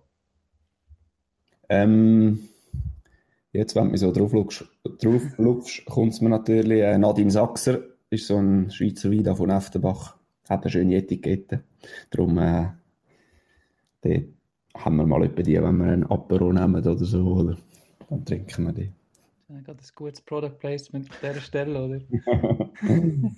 Ähm, 1.68 2.40
jetzt, 3.52 3.76
wenn 3.76 3.84
du 3.84 3.90
mich 3.92 4.00
so 4.00 4.12
drauf 4.12 4.32
schaust 4.32 5.86
kommt 5.86 6.12
es 6.12 6.20
mir 6.20 6.28
natürlich, 6.28 6.82
äh, 6.82 6.98
Nadine 6.98 7.30
Sachser 7.30 7.80
ist 8.10 8.26
so 8.26 8.36
ein 8.36 8.70
Schweizer 8.72 9.10
Wein 9.12 9.36
von 9.36 9.50
Eftenbach, 9.50 10.18
hat 10.50 10.62
eine 10.64 10.70
schöne 10.70 10.96
Etikette. 10.96 11.62
Darum, 12.10 12.36
äh, 12.38 12.68
dort 14.02 14.24
haben 14.76 14.96
wir 14.96 15.06
mal 15.06 15.24
etwa 15.24 15.42
die, 15.42 15.62
wenn 15.62 15.76
wir 15.78 15.92
einen 15.92 16.04
Apero 16.04 16.52
nehmen 16.52 16.74
oder 16.74 16.96
so, 16.96 17.24
oder? 17.24 17.56
Dann 18.08 18.24
trinken 18.24 18.66
wir 18.66 18.72
die. 18.72 18.92
Das 19.48 19.58
ist 19.58 19.64
gerade 19.64 19.80
ein 19.80 19.88
gutes 19.94 20.20
Product 20.20 20.58
Placement 20.58 21.10
an 21.10 21.16
dieser 21.22 21.40
Stelle, 21.40 21.84
oder? 21.84 22.00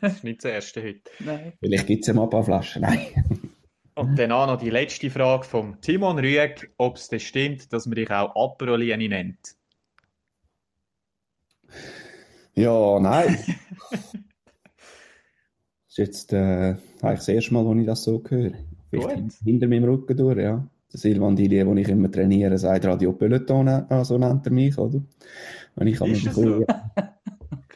Das 0.00 0.14
ist 0.14 0.24
nicht 0.24 0.42
das 0.44 0.50
erste 0.50 0.82
heute. 0.82 1.02
Nein. 1.20 1.52
Vielleicht 1.60 1.86
gibt 1.86 2.00
es 2.00 2.08
ja 2.08 2.14
mal 2.14 2.24
ein 2.24 2.30
paar 2.30 2.42
Flaschen. 2.42 2.82
Nein. 2.82 3.46
Und 3.94 4.18
dann 4.18 4.32
auch 4.32 4.48
noch 4.48 4.60
die 4.60 4.70
letzte 4.70 5.08
Frage 5.08 5.44
von 5.44 5.80
Timon 5.80 6.18
Rüegg, 6.18 6.72
ob 6.78 6.96
es 6.96 7.06
denn 7.06 7.20
stimmt, 7.20 7.72
dass 7.72 7.86
man 7.86 7.94
dich 7.94 8.10
auch 8.10 8.34
Aperolini 8.34 9.06
nennt. 9.06 9.54
Ja, 12.54 12.98
nein. 12.98 13.38
Das 15.94 15.98
ist 15.98 16.30
jetzt 16.30 16.32
äh, 16.32 16.70
eigentlich 17.02 17.18
das 17.18 17.28
erste 17.28 17.52
Mal, 17.52 17.66
wo 17.66 17.74
ich 17.74 17.84
das 17.84 18.02
so 18.04 18.22
höre. 18.26 18.52
Vielleicht 18.90 19.08
Gut. 19.08 19.14
hin- 19.14 19.30
hinter 19.44 19.68
meinem 19.68 19.84
Rücken 19.84 20.16
durch, 20.16 20.38
ja. 20.38 20.66
Der 20.90 20.98
Silvan 21.00 21.36
Dili, 21.36 21.58
den 21.58 21.76
ich 21.76 21.88
immer 21.88 22.10
trainiere, 22.10 22.56
sagt 22.56 22.86
Radio 22.86 23.12
Peloton, 23.12 23.68
äh, 23.68 24.04
so 24.04 24.16
nennt 24.16 24.46
er 24.46 24.52
mich, 24.52 24.76
oder? 24.78 25.02
Wenn 25.76 25.88
ich 25.88 26.00
Ist 26.00 26.26
das 26.26 26.34
so? 26.34 26.64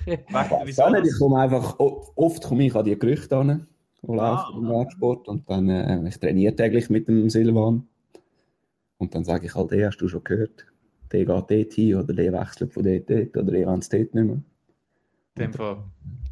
Okay. 0.09 0.19
Nicht, 0.31 1.07
ich 1.12 1.19
komme 1.19 1.41
einfach, 1.41 1.79
oft 1.81 2.43
komme 2.45 2.64
ich 2.67 2.75
an 2.77 2.85
die 2.85 2.97
Gerüchte 2.99 3.37
an, 3.37 3.67
die 4.03 4.09
Ah. 4.12 4.14
laufen 4.14 4.64
im 4.64 4.71
Radsport 4.71 5.27
und 5.29 5.51
dann, 5.51 5.69
äh, 5.69 6.09
ich 6.09 6.19
trainiere 6.19 6.55
täglich 6.55 6.89
mit 6.91 7.09
dem 7.09 7.29
Silvan 7.29 7.87
und 8.99 9.14
dann 9.14 9.25
sage 9.25 9.47
ich 9.47 9.55
halt, 9.57 9.73
hey, 9.73 9.83
hast 9.83 9.99
du 9.99 10.07
schon 10.09 10.23
gehört, 10.25 10.64
der 11.12 11.25
geht 11.25 11.29
dort 11.29 11.51
hin 11.75 11.97
oder 11.97 12.14
der 12.14 12.33
wechselt 12.33 12.73
von 12.73 12.85
dort 12.85 13.11
dort 13.11 13.37
oder 13.37 13.51
der 13.53 13.69
es 13.69 13.89
dort 13.89 14.14
nicht 14.14 14.25
mehr. 14.27 14.41
Dem 15.39 15.53
Fall 15.53 15.78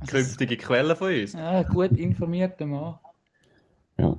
künftige 0.09 0.57
Quellen 0.57 0.97
von 0.97 1.13
uns. 1.13 1.33
Ja, 1.33 1.63
gut 1.63 1.93
informierter 1.93 2.67
Mann. 2.67 2.99
Ja. 3.99 4.17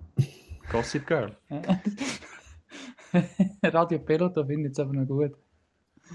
Gossip 0.71 1.05
Girl. 1.05 1.35
Radio 3.63 3.99
Peloton 3.99 4.47
finde 4.47 4.67
ich 4.69 4.73
es 4.73 4.79
aber 4.79 4.93
noch 4.93 5.05
gut. 5.07 5.31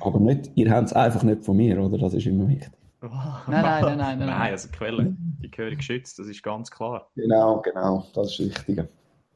Aber 0.01 0.21
nicht, 0.21 0.51
ihr 0.55 0.71
habt 0.71 0.87
es 0.89 0.93
einfach 0.93 1.23
nicht 1.23 1.45
von 1.45 1.57
mir, 1.57 1.81
oder? 1.81 1.99
Das 1.99 2.15
ist 2.15 2.27
immer 2.27 2.49
wichtig. 2.49 2.71
Nein, 3.03 3.11
nein, 3.49 3.63
nein, 3.63 3.83
nein, 3.83 3.99
nein. 4.19 4.29
Nein, 4.29 4.53
also 4.53 4.69
Quellen, 4.69 5.39
die 5.43 5.51
gehören 5.51 5.77
geschützt, 5.77 6.19
das 6.19 6.27
ist 6.27 6.43
ganz 6.43 6.71
klar. 6.71 7.09
Genau, 7.17 7.61
genau, 7.63 8.07
das 8.15 8.39
ist 8.39 8.67
wichtig. 8.67 8.87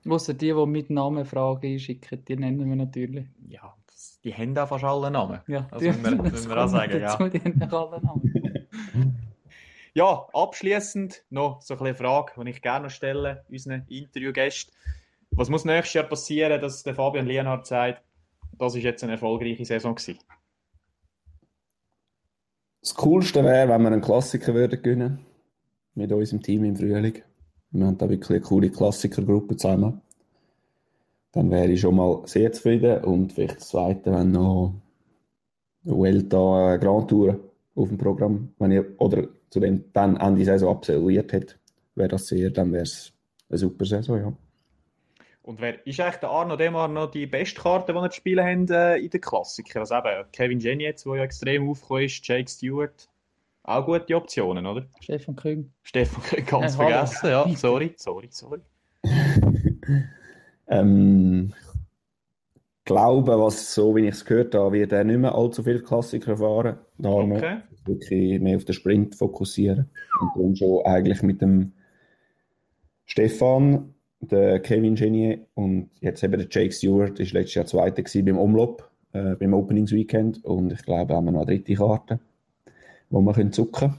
Ausser 0.06 0.34
die, 0.34 0.52
die 0.52 0.66
mit 0.66 0.90
Namen 0.90 1.24
Fragen 1.24 1.66
einschicken, 1.72 2.22
die 2.26 2.36
nennen 2.36 2.68
wir 2.68 2.76
natürlich. 2.76 3.26
Ja, 3.48 3.74
das- 3.86 4.20
die 4.22 4.34
haben 4.34 4.56
auch 4.58 4.68
fast 4.68 4.84
alle 4.84 5.10
Namen. 5.10 5.40
Ja, 5.46 5.66
Das 5.70 5.80
müssen 5.82 6.02
wir- 6.04 6.16
das 6.24 6.32
müssen 6.32 6.48
wir 6.50 6.56
auch 6.56 6.60
kommt 6.60 6.70
sagen, 6.72 7.00
dazu, 7.00 7.22
ja. 7.22 7.28
Die 7.30 7.40
haben 7.40 7.72
auch 7.72 7.92
alle 7.92 8.02
Namen. 8.04 8.33
Ja, 9.96 10.26
abschließend 10.32 11.24
noch 11.30 11.62
so 11.62 11.78
eine 11.78 11.94
Frage, 11.94 12.32
die 12.44 12.50
ich 12.50 12.62
gerne 12.62 12.86
noch 12.86 12.90
stelle, 12.90 13.44
unseren 13.48 13.86
Interviewgästen. 13.88 14.74
Was 15.30 15.48
muss 15.48 15.64
nächstes 15.64 15.94
Jahr 15.94 16.04
passieren, 16.04 16.60
dass 16.60 16.82
der 16.82 16.96
Fabian 16.96 17.26
Lienhardt 17.26 17.66
sagt, 17.66 18.02
das 18.58 18.74
ist 18.74 18.82
jetzt 18.82 19.04
eine 19.04 19.12
erfolgreiche 19.12 19.64
Saison 19.64 19.94
gewesen? 19.94 20.18
Das 22.80 22.94
Coolste 22.96 23.44
wäre, 23.44 23.68
wenn 23.68 23.82
wir 23.82 23.92
einen 23.92 24.00
Klassiker 24.00 24.52
würden 24.52 24.82
gewinnen 24.82 25.24
mit 25.94 26.10
unserem 26.10 26.42
Team 26.42 26.64
im 26.64 26.76
Frühling. 26.76 27.22
Wir 27.70 27.86
haben 27.86 27.96
da 27.96 28.08
wirklich 28.08 28.30
eine 28.30 28.40
coole 28.40 28.70
Klassikergruppe 28.70 29.56
zusammen. 29.56 30.02
Dann 31.30 31.52
wäre 31.52 31.68
ich 31.68 31.80
schon 31.80 31.94
mal 31.94 32.22
sehr 32.26 32.52
zufrieden. 32.52 33.04
Und 33.04 33.32
vielleicht 33.32 33.58
das 33.58 33.68
Zweite, 33.68 34.12
wenn 34.12 34.32
noch 34.32 34.74
Vuelta 35.84 36.74
äh, 36.74 36.78
Grand 36.78 37.08
Tour 37.08 37.38
auf 37.74 37.88
dem 37.88 37.98
Programm, 37.98 38.54
wenn 38.58 38.72
ihr, 38.72 38.94
oder 38.98 39.28
zu 39.50 39.60
dem 39.60 39.92
dann 39.92 40.16
Ende 40.16 40.44
Saison 40.44 40.76
absolviert 40.76 41.32
hätte, 41.32 41.56
wäre 41.94 42.08
das 42.08 42.26
sehr, 42.26 42.50
dann 42.50 42.72
wäre 42.72 42.84
es 42.84 43.12
eine 43.48 43.58
super 43.58 43.84
Saison, 43.84 44.18
ja. 44.18 44.32
Und 45.42 45.60
wer 45.60 45.86
ist 45.86 46.00
eigentlich 46.00 46.16
der 46.16 46.30
Arno 46.30 46.56
Demar 46.56 46.88
noch 46.88 47.10
die 47.10 47.26
beste 47.26 47.60
Karte, 47.60 47.92
die 47.92 47.98
er 47.98 48.10
zu 48.10 48.16
spielen 48.16 48.44
haben 48.44 48.66
äh, 48.70 48.96
in 48.96 49.10
den 49.10 49.20
Klassikern? 49.20 49.80
Also 49.80 49.96
eben 49.96 50.30
Kevin 50.32 50.58
Jenny 50.58 50.84
jetzt, 50.84 51.04
der 51.04 51.16
ja 51.16 51.24
extrem 51.24 51.68
aufgekommen 51.68 52.04
ist, 52.04 52.26
Jake 52.26 52.50
Stewart. 52.50 53.08
Auch 53.62 53.84
gute 53.84 54.16
Optionen, 54.16 54.64
oder? 54.64 54.86
Stefan 55.00 55.36
Küng. 55.36 55.70
Stefan, 55.82 56.22
ganz 56.46 56.76
Ja, 56.76 57.06
vergessen, 57.06 57.28
ja. 57.28 57.56
Sorry, 57.56 57.94
sorry, 57.96 58.28
sorry. 58.30 58.60
Ähm, 60.66 61.52
ich 61.58 61.73
glaube, 62.84 63.38
was, 63.38 63.74
so 63.74 63.94
wie 63.96 64.02
ich 64.02 64.14
es 64.14 64.24
gehört 64.24 64.54
habe, 64.54 64.72
wird 64.76 64.92
er 64.92 65.04
nicht 65.04 65.18
mehr 65.18 65.34
allzu 65.34 65.62
viel 65.62 65.80
Klassiker 65.82 66.36
fahren. 66.36 66.78
Da 66.98 67.08
Okay. 67.08 67.58
wirklich 67.86 68.40
mehr 68.40 68.56
auf 68.56 68.64
den 68.64 68.74
Sprint 68.74 69.14
fokussieren. 69.14 69.90
Und 70.20 70.42
dann 70.42 70.56
schon 70.56 70.84
eigentlich 70.86 71.22
mit 71.22 71.40
dem 71.42 71.72
Stefan, 73.04 73.94
der 74.20 74.60
Kevin 74.60 74.94
Genier 74.94 75.46
und 75.54 75.90
jetzt 76.00 76.22
eben 76.22 76.38
der 76.38 76.48
Jake 76.50 76.72
Stewart, 76.72 77.18
ist 77.20 77.32
letztes 77.32 77.54
Jahr 77.54 77.66
Zweiter 77.66 78.02
gewesen 78.02 78.24
beim 78.24 78.38
Umlob, 78.38 78.90
äh, 79.12 79.34
beim 79.36 79.52
Openingsweekend. 79.54 80.42
Und 80.44 80.72
ich 80.72 80.82
glaube, 80.82 81.14
haben 81.14 81.26
wir 81.26 81.32
noch 81.32 81.46
eine 81.46 81.56
dritte 81.56 81.74
Karte, 81.74 82.20
wo 83.10 83.20
wir 83.20 83.32
können 83.34 83.52
zucken 83.52 83.90
können. 83.90 83.98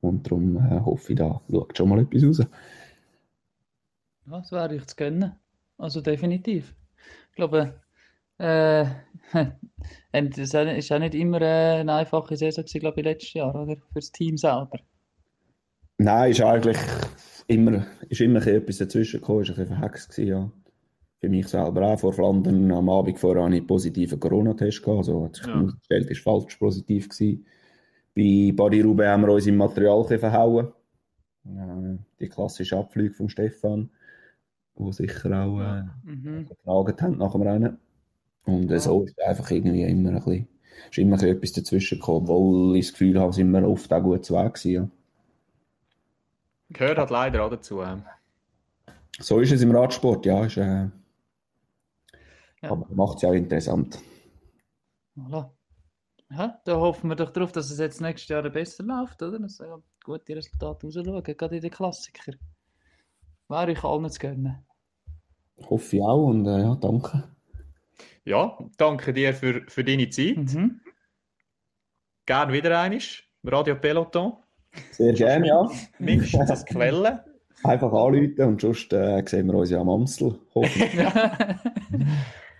Und 0.00 0.26
darum 0.26 0.56
äh, 0.56 0.80
hoffe 0.80 1.12
ich, 1.12 1.18
da 1.18 1.40
schaut 1.50 1.76
schon 1.76 1.88
mal 1.88 2.00
etwas 2.00 2.24
raus. 2.24 2.46
Ja, 4.26 4.38
das 4.38 4.52
wäre 4.52 4.74
ich 4.74 4.86
zu 4.86 4.96
gönnen. 4.96 5.32
Also 5.78 6.00
definitiv. 6.00 6.74
Ich 7.30 7.36
glaube, 7.36 7.74
äh, 8.42 8.86
und 10.12 10.38
das 10.38 10.54
ist 10.54 10.92
auch 10.92 10.98
nicht 10.98 11.14
immer 11.14 11.40
äh, 11.40 11.80
eine 11.80 11.94
einfache 11.94 12.36
Saison 12.36 12.64
glaube 12.64 13.00
ich, 13.00 13.04
letztes 13.04 13.34
Jahr, 13.34 13.54
oder? 13.54 13.76
Für 13.76 13.94
das 13.94 14.12
Team 14.12 14.36
selber. 14.36 14.78
Nein, 15.98 16.30
ist 16.32 16.40
eigentlich 16.40 16.78
immer, 17.46 17.86
ist 18.08 18.20
immer 18.20 18.40
ein 18.40 18.44
bisschen 18.44 18.62
etwas 18.62 18.78
dazwischen 18.78 19.20
gekommen, 19.20 19.42
ist 19.42 19.50
ein 19.50 19.56
bisschen 19.56 19.76
verhext 19.76 20.10
gewesen, 20.10 20.28
ja. 20.28 20.52
Für 21.20 21.28
mich 21.28 21.46
selber 21.46 21.82
auch. 21.82 22.00
Vor 22.00 22.12
Flandern 22.12 22.72
am 22.72 22.88
Abend 22.88 23.18
vorher 23.18 23.44
hatte 23.44 23.54
ich 23.54 23.60
einen 23.60 23.66
positiven 23.68 24.18
Corona-Test 24.18 24.82
gehabt, 24.82 24.98
also 24.98 25.24
hat 25.24 25.36
sich 25.36 25.46
Ja. 25.46 25.96
ist 25.96 26.22
falsch 26.22 26.56
positiv 26.56 27.08
gewesen. 27.08 27.46
Bei 28.14 28.52
Body 28.54 28.80
Roubaix 28.80 29.08
haben 29.08 29.22
wir 29.22 29.32
uns 29.32 29.46
im 29.46 29.56
Material 29.56 29.98
ein 29.98 30.02
bisschen 30.02 30.18
verhauen. 30.20 30.72
Äh, 31.46 31.98
die 32.20 32.28
klassische 32.28 32.76
Abflüge 32.76 33.14
von 33.14 33.28
Stefan, 33.28 33.90
wo 34.74 34.90
sicher 34.92 35.30
auch 35.44 35.60
äh, 35.60 35.82
Mhm. 36.04 36.46
getragen 36.48 36.96
haben 37.00 37.18
nach 37.18 37.32
dem 37.32 37.42
Rennen. 37.42 37.78
Und 38.44 38.70
äh, 38.70 38.80
so 38.80 39.04
ist 39.04 39.20
einfach 39.22 39.50
irgendwie 39.50 39.82
immer 39.84 40.10
ein 40.10 40.14
bisschen, 40.16 40.48
ist 40.90 40.98
immer 40.98 41.16
ein 41.16 41.20
bisschen 41.20 41.36
etwas 41.36 41.52
dazwischen 41.52 41.98
gekommen, 41.98 42.28
obwohl 42.28 42.76
ich 42.76 42.86
das 42.86 42.92
Gefühl 42.92 43.20
habe, 43.20 43.32
sind 43.32 43.50
wir 43.50 43.68
oft 43.68 43.92
auch 43.92 44.02
gut 44.02 44.24
zu 44.24 44.34
Weg 44.34 44.54
gewesen, 44.54 44.72
ja. 44.72 44.88
Gehört 46.70 46.98
halt 46.98 47.10
leider 47.10 47.44
auch 47.44 47.50
dazu. 47.50 47.82
So 49.20 49.40
ist 49.40 49.52
es 49.52 49.62
im 49.62 49.76
Radsport, 49.76 50.24
ja. 50.26 50.44
Ist, 50.46 50.56
äh, 50.56 50.88
Ja. 52.62 52.70
Aber 52.70 52.86
macht 52.94 53.16
es 53.16 53.22
ja 53.22 53.28
auch 53.30 53.34
interessant. 53.34 53.98
Voilà. 55.16 55.50
Ja, 56.30 56.60
da 56.64 56.76
hoffen 56.76 57.10
wir 57.10 57.16
doch 57.16 57.30
darauf, 57.30 57.52
dass 57.52 57.70
es 57.70 57.78
jetzt 57.78 58.00
nächstes 58.00 58.28
Jahr 58.28 58.48
besser 58.48 58.84
läuft, 58.84 59.22
oder? 59.22 59.38
Dass 59.38 59.58
ja 59.58 59.78
gute 60.04 60.36
Resultate 60.36 60.86
rausschauen, 60.86 61.22
gerade 61.22 61.56
in 61.56 61.60
den 61.60 61.70
Klassikern. 61.70 62.38
Wäre 63.48 63.72
ich 63.72 63.84
allen 63.84 64.10
zu 64.10 64.18
gönnen. 64.18 64.64
Hoffe 65.68 65.96
ich 65.96 66.02
auch 66.02 66.26
und 66.26 66.46
äh, 66.46 66.62
ja, 66.62 66.74
danke. 66.76 67.24
Ja, 68.24 68.56
danke 68.76 69.12
dir 69.12 69.34
für, 69.34 69.62
für 69.68 69.84
deine 69.84 70.08
Zeit. 70.10 70.36
Mhm. 70.36 70.80
Gerne 72.26 72.52
wieder 72.52 72.80
einisch. 72.80 73.28
Radio 73.44 73.74
Peloton. 73.74 74.34
Sehr 74.92 75.12
gerne, 75.12 75.48
ja. 75.48 75.68
Mindestens 75.98 76.50
als 76.50 76.64
Quelle. 76.64 77.24
Einfach 77.64 77.92
anrufen 77.92 78.42
und 78.42 78.60
sonst 78.60 78.92
äh, 78.92 79.22
sehen 79.26 79.46
wir 79.46 79.54
uns 79.54 79.70
ja 79.70 79.80
am 79.80 79.88
Amstel. 79.88 80.38
Hoffe 80.54 80.66
ich. 80.84 80.94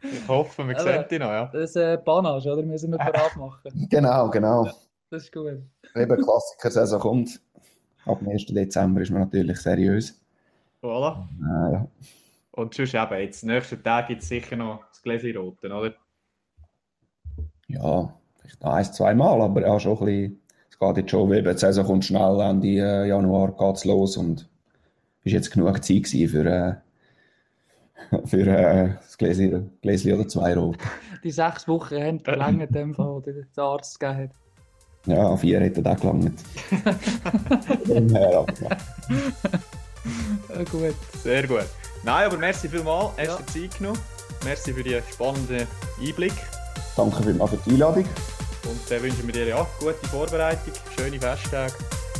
Ich 0.04 0.28
hoffe, 0.28 0.66
wir 0.68 0.78
Aber- 0.78 0.84
sehen 0.92 1.04
dich 1.10 1.18
noch, 1.20 1.30
ja. 1.30 1.46
Das 1.46 1.70
ist 1.70 1.76
äh, 1.76 1.98
Panache, 1.98 2.52
oder? 2.52 2.62
Müssen 2.62 2.90
wir 2.90 2.98
parat 2.98 3.36
machen. 3.36 3.86
genau, 3.90 4.28
genau. 4.30 4.64
Das 5.10 5.24
ist 5.24 5.32
gut. 5.32 5.62
Eben 5.94 6.22
Klassiker-Saison 6.22 7.00
kommt. 7.00 7.40
Ab 8.04 8.18
dem 8.18 8.28
1. 8.30 8.46
Dezember 8.46 9.00
ist 9.00 9.10
man 9.10 9.22
natürlich 9.22 9.58
seriös. 9.60 10.20
Voilà. 10.82 11.24
Äh, 11.40 11.72
ja. 11.72 11.86
Und 12.53 12.74
sonst 12.74 12.94
eben, 12.94 13.18
jetzt, 13.18 13.44
nächsten 13.44 13.82
Tag 13.82 14.09
gibt 14.09 14.22
es 14.22 14.28
sicher 14.28 14.57
noch 14.57 14.84
das 14.88 15.03
Gläschen 15.03 15.36
Roten, 15.36 15.72
oder? 15.72 15.94
ja, 17.72 18.14
vielleicht 18.38 18.62
noch 18.62 18.72
ein, 18.72 18.84
zwei 18.84 19.14
Mal, 19.14 19.40
aber 19.40 19.62
ja, 19.62 19.80
schon 19.80 19.98
ein 19.98 20.05
bisschen. 20.05 20.38
Es 20.70 20.78
geht 20.78 20.96
jetzt 20.96 21.11
schon, 21.11 21.32
eben, 21.32 21.53
die 21.53 21.59
Saison 21.59 21.86
kommt 21.86 22.05
schnell, 22.05 22.40
Ende 22.40 22.68
äh, 22.68 23.09
Januar 23.09 23.53
geht 23.53 23.76
es 23.76 23.84
los 23.84 24.16
und 24.16 24.48
ist 25.24 25.32
jetzt 25.32 25.50
genug 25.50 25.82
Zeit 25.82 26.09
für, 26.09 26.44
äh, 26.44 26.74
für 28.26 28.46
äh, 28.46 28.94
das 29.00 29.16
Gläschen, 29.16 29.70
Gläschen 29.80 30.12
oder 30.12 30.28
zwei 30.28 30.55
Rot. 30.55 30.78
Die 31.24 31.30
sechs 31.30 31.68
Wochen 31.68 32.03
haben 32.03 32.20
verlängert, 32.20 32.70
in 32.70 32.74
dem 32.74 32.94
Fall, 32.94 33.11
oder 33.11 33.32
der 33.32 33.64
Arzt 33.64 34.00
gegeben 34.00 34.24
hat. 34.24 34.30
Ja, 35.07 35.36
vier 35.36 35.61
hätte 35.61 35.88
auch 35.88 36.00
gelangt. 36.00 36.42
Ja. 37.88 38.44
Ja, 40.48 40.64
gut. 40.64 40.94
Sehr 41.22 41.46
gut. 41.46 41.66
Nein, 42.05 42.26
aber 42.26 42.36
merci 42.38 42.68
vielmals, 42.68 43.11
hast 43.16 43.26
Ja. 43.26 43.36
du 43.36 43.42
dir 43.53 43.68
Zeit 43.70 43.78
genommen. 43.78 43.98
Merci 44.44 44.72
für 44.72 44.82
den 44.82 45.03
spannenden 45.12 45.68
Einblick. 46.00 46.32
Danke 46.96 47.22
vielmals 47.22 47.50
für 47.50 47.57
die 47.59 47.70
Einladung. 47.70 48.05
Und 48.64 48.80
dann 48.90 49.03
wünschen 49.03 49.26
wir 49.26 49.32
dir 49.32 49.46
ja 49.46 49.66
gute 49.78 50.07
Vorbereitung, 50.09 50.72
schöne 50.96 51.18
Festtage. 51.20 51.72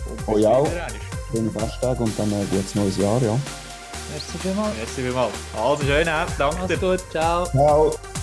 Und 0.09 0.21
Oh 0.27 0.39
ja. 0.39 0.61
wieder 0.61 0.87
einmal. 0.87 1.01
Schönen 1.33 1.51
Festtag 1.53 2.01
und 2.01 2.19
dann 2.19 2.33
ein 2.33 2.49
gutes 2.51 2.75
neues 2.75 2.97
Jahr, 2.97 3.21
ja. 3.23 3.39
Merci 4.13 4.39
vielmals. 4.41 4.77
Merci 4.77 5.03
vielmals. 5.03 5.33
Also 5.57 5.83
schön, 5.85 6.07
äh, 6.07 6.27
danke 6.39 6.67
dir. 6.67 6.77
gut. 6.79 7.01
Ciao. 7.11 7.47
Ciao. 7.47 8.22